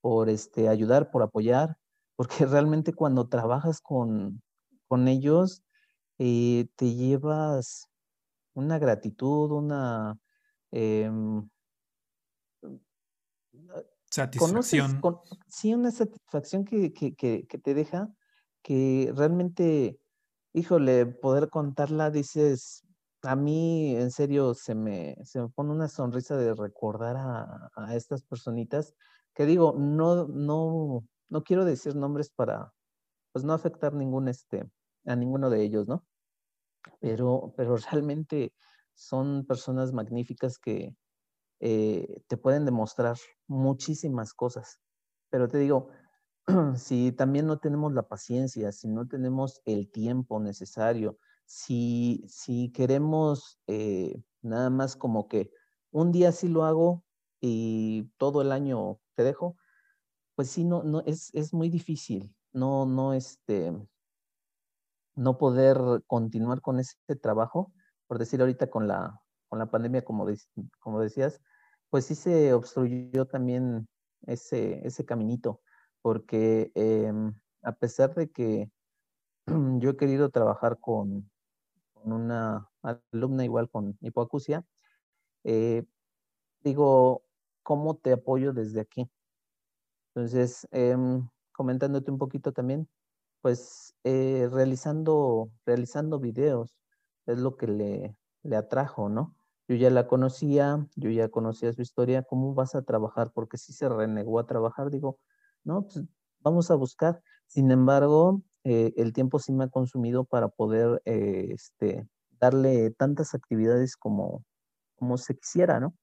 por 0.00 0.28
este, 0.28 0.68
ayudar, 0.68 1.10
por 1.10 1.22
apoyar, 1.22 1.76
porque 2.16 2.46
realmente 2.46 2.92
cuando 2.92 3.28
trabajas 3.28 3.80
con, 3.80 4.42
con 4.88 5.08
ellos 5.08 5.62
eh, 6.18 6.66
te 6.76 6.94
llevas 6.94 7.88
una 8.54 8.78
gratitud, 8.78 9.50
una... 9.50 10.18
Em, 10.70 11.48
satisfacción. 14.10 15.00
sí, 15.48 15.74
una 15.74 15.90
satisfacción 15.90 16.64
que, 16.64 16.92
que, 16.92 17.14
que, 17.14 17.46
que 17.46 17.58
te 17.58 17.74
deja 17.74 18.08
que 18.62 19.12
realmente 19.14 19.98
híjole, 20.54 21.06
poder 21.06 21.50
contarla, 21.50 22.10
dices, 22.10 22.84
a 23.22 23.36
mí 23.36 23.96
en 23.96 24.10
serio 24.10 24.54
se 24.54 24.74
me, 24.74 25.16
se 25.24 25.40
me 25.40 25.48
pone 25.48 25.72
una 25.72 25.88
sonrisa 25.88 26.36
de 26.36 26.54
recordar 26.54 27.16
a, 27.18 27.94
estas 27.94 28.22
personitas 28.22 28.94
que 29.34 29.46
digo, 29.46 29.74
no, 29.76 30.28
no, 30.28 31.04
no 31.28 31.42
quiero 31.44 31.64
decir 31.64 31.96
nombres 31.96 32.30
para, 32.30 32.72
pues 33.32 33.44
no 33.44 33.52
afectar 33.52 33.94
ningún, 33.94 34.28
este, 34.28 34.68
a 35.06 35.16
ninguno 35.16 35.50
de 35.50 35.62
ellos, 35.62 35.86
¿no? 35.88 36.06
Pero, 37.00 37.54
pero 37.56 37.76
realmente 37.76 38.54
son 38.94 39.44
personas 39.46 39.92
magníficas 39.92 40.58
que 40.58 40.96
eh, 41.60 42.22
te 42.26 42.36
pueden 42.36 42.64
demostrar 42.64 43.16
muchísimas 43.46 44.34
cosas. 44.34 44.80
Pero 45.30 45.48
te 45.48 45.58
digo, 45.58 45.88
si 46.76 47.12
también 47.12 47.46
no 47.46 47.58
tenemos 47.58 47.92
la 47.92 48.06
paciencia, 48.08 48.72
si 48.72 48.88
no 48.88 49.06
tenemos 49.08 49.62
el 49.64 49.90
tiempo 49.90 50.40
necesario, 50.40 51.18
si, 51.46 52.24
si 52.28 52.70
queremos 52.72 53.58
eh, 53.66 54.22
nada 54.42 54.70
más 54.70 54.96
como 54.96 55.28
que 55.28 55.50
un 55.90 56.12
día 56.12 56.32
sí 56.32 56.48
lo 56.48 56.64
hago 56.64 57.04
y 57.40 58.10
todo 58.16 58.42
el 58.42 58.52
año 58.52 59.00
te 59.14 59.22
dejo, 59.22 59.56
pues 60.34 60.50
sí, 60.50 60.64
no, 60.64 60.82
no, 60.82 61.02
es, 61.06 61.52
muy 61.52 61.68
difícil, 61.68 62.34
no, 62.52 62.86
no, 62.86 63.12
este, 63.12 63.72
no 65.14 65.38
poder 65.38 65.78
continuar 66.06 66.60
con 66.60 66.80
ese 66.80 66.96
trabajo, 67.20 67.72
por 68.06 68.18
decir 68.18 68.40
ahorita 68.40 68.68
con 68.68 68.88
la, 68.88 69.20
con 69.48 69.58
la 69.58 69.70
pandemia, 69.70 70.04
como, 70.04 70.26
como 70.80 71.00
decías, 71.00 71.40
pues 71.90 72.06
sí 72.06 72.14
se 72.14 72.52
obstruyó 72.52 73.26
también 73.26 73.86
ese, 74.26 74.86
ese 74.86 75.04
caminito 75.04 75.60
porque 76.04 76.70
em, 76.74 77.32
a 77.62 77.72
pesar 77.72 78.14
de 78.14 78.30
que 78.30 78.70
yo 79.80 79.90
he 79.90 79.96
querido 79.96 80.28
trabajar 80.28 80.78
con, 80.78 81.30
una 82.02 82.68
alumna 82.82 83.42
igual 83.46 83.70
con 83.70 83.96
hipoacusia, 84.02 84.66
eh, 85.44 85.84
digo, 86.60 87.24
cómo 87.62 87.96
te 87.96 88.12
apoyo 88.12 88.52
desde 88.52 88.82
aquí. 88.82 89.10
Entonces, 90.14 90.66
em, 90.70 91.28
comentándote 91.52 92.10
un 92.10 92.18
poquito 92.18 92.52
también, 92.52 92.88
pues 93.42 93.94
eh, 94.04 94.48
realizando, 94.52 95.50
realizando 95.66 96.20
videos 96.20 96.74
es 97.26 97.38
lo 97.38 97.56
que 97.56 97.66
le, 97.68 98.16
le 98.42 98.56
atrajo, 98.56 99.08
¿no? 99.08 99.34
Yo 99.68 99.76
ya 99.76 99.90
la 99.90 100.06
conocía, 100.06 100.86
yo 100.96 101.10
ya 101.10 101.28
conocía 101.30 101.72
su 101.72 101.82
historia, 101.82 102.22
¿cómo 102.22 102.54
vas 102.54 102.74
a 102.74 102.82
trabajar? 102.82 103.32
Porque 103.34 103.58
si 103.58 103.72
se 103.72 103.88
renegó 103.88 104.38
a 104.38 104.46
trabajar, 104.46 104.90
digo, 104.90 105.18
no, 105.64 105.82
pues 105.84 106.04
vamos 106.40 106.70
a 106.70 106.74
buscar. 106.74 107.22
Sin 107.46 107.70
embargo, 107.70 108.42
eh, 108.64 108.92
el 108.96 109.12
tiempo 109.12 109.38
sí 109.38 109.52
me 109.52 109.64
ha 109.64 109.68
consumido 109.68 110.24
para 110.24 110.48
poder 110.48 111.00
eh, 111.06 111.48
este, 111.52 112.06
darle 112.40 112.90
tantas 112.90 113.34
actividades 113.34 113.96
como, 113.96 114.44
como 114.96 115.16
se 115.18 115.36
quisiera, 115.36 115.80
¿no? 115.80 115.94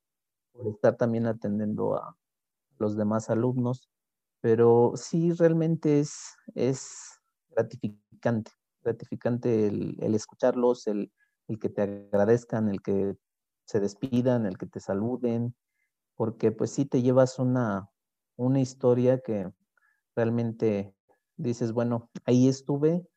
Por 0.53 0.67
estar 0.69 0.97
también 0.97 1.27
atendiendo 1.27 1.95
a 1.95 2.17
los 2.79 2.97
demás 2.97 3.29
alumnos. 3.29 3.89
Pero 4.41 4.93
sí, 4.95 5.31
realmente 5.33 5.99
es, 5.99 6.35
es 6.55 7.19
gratificante, 7.51 8.51
gratificante 8.83 9.67
el, 9.67 10.15
escucharlos, 10.15 10.87
el, 10.87 11.11
el 11.47 11.59
que 11.59 11.69
te 11.69 11.83
agradezcan, 11.83 12.67
el 12.69 12.81
que 12.81 13.15
se 13.65 13.79
despidan, 13.79 14.45
el 14.45 14.57
que 14.57 14.65
te 14.65 14.79
saluden, 14.79 15.55
porque 16.15 16.51
pues 16.51 16.71
sí 16.71 16.85
te 16.85 17.01
llevas 17.01 17.39
una, 17.39 17.89
una 18.35 18.59
historia 18.59 19.19
que 19.19 19.51
realmente 20.15 20.93
dices, 21.37 21.71
bueno, 21.71 22.09
ahí 22.25 22.47
estuve 22.47 23.07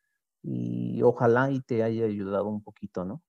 y 0.43 1.03
ojalá 1.03 1.51
y 1.51 1.61
te 1.61 1.83
haya 1.83 2.05
ayudado 2.05 2.49
un 2.49 2.62
poquito, 2.62 3.05
¿no? 3.05 3.22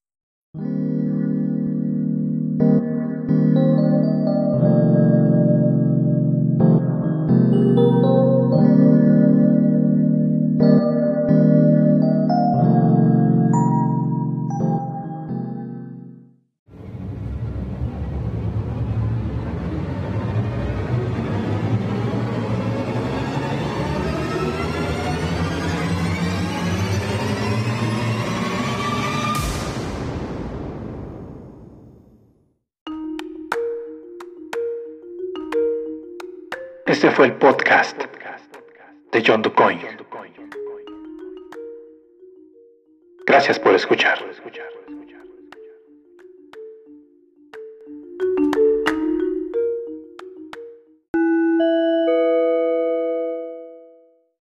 El 37.26 37.34
podcast 37.34 38.04
de 39.12 39.24
John 39.26 39.42
DuCoin. 39.42 39.80
Gracias 43.26 43.58
por 43.58 43.74
escuchar. 43.74 44.20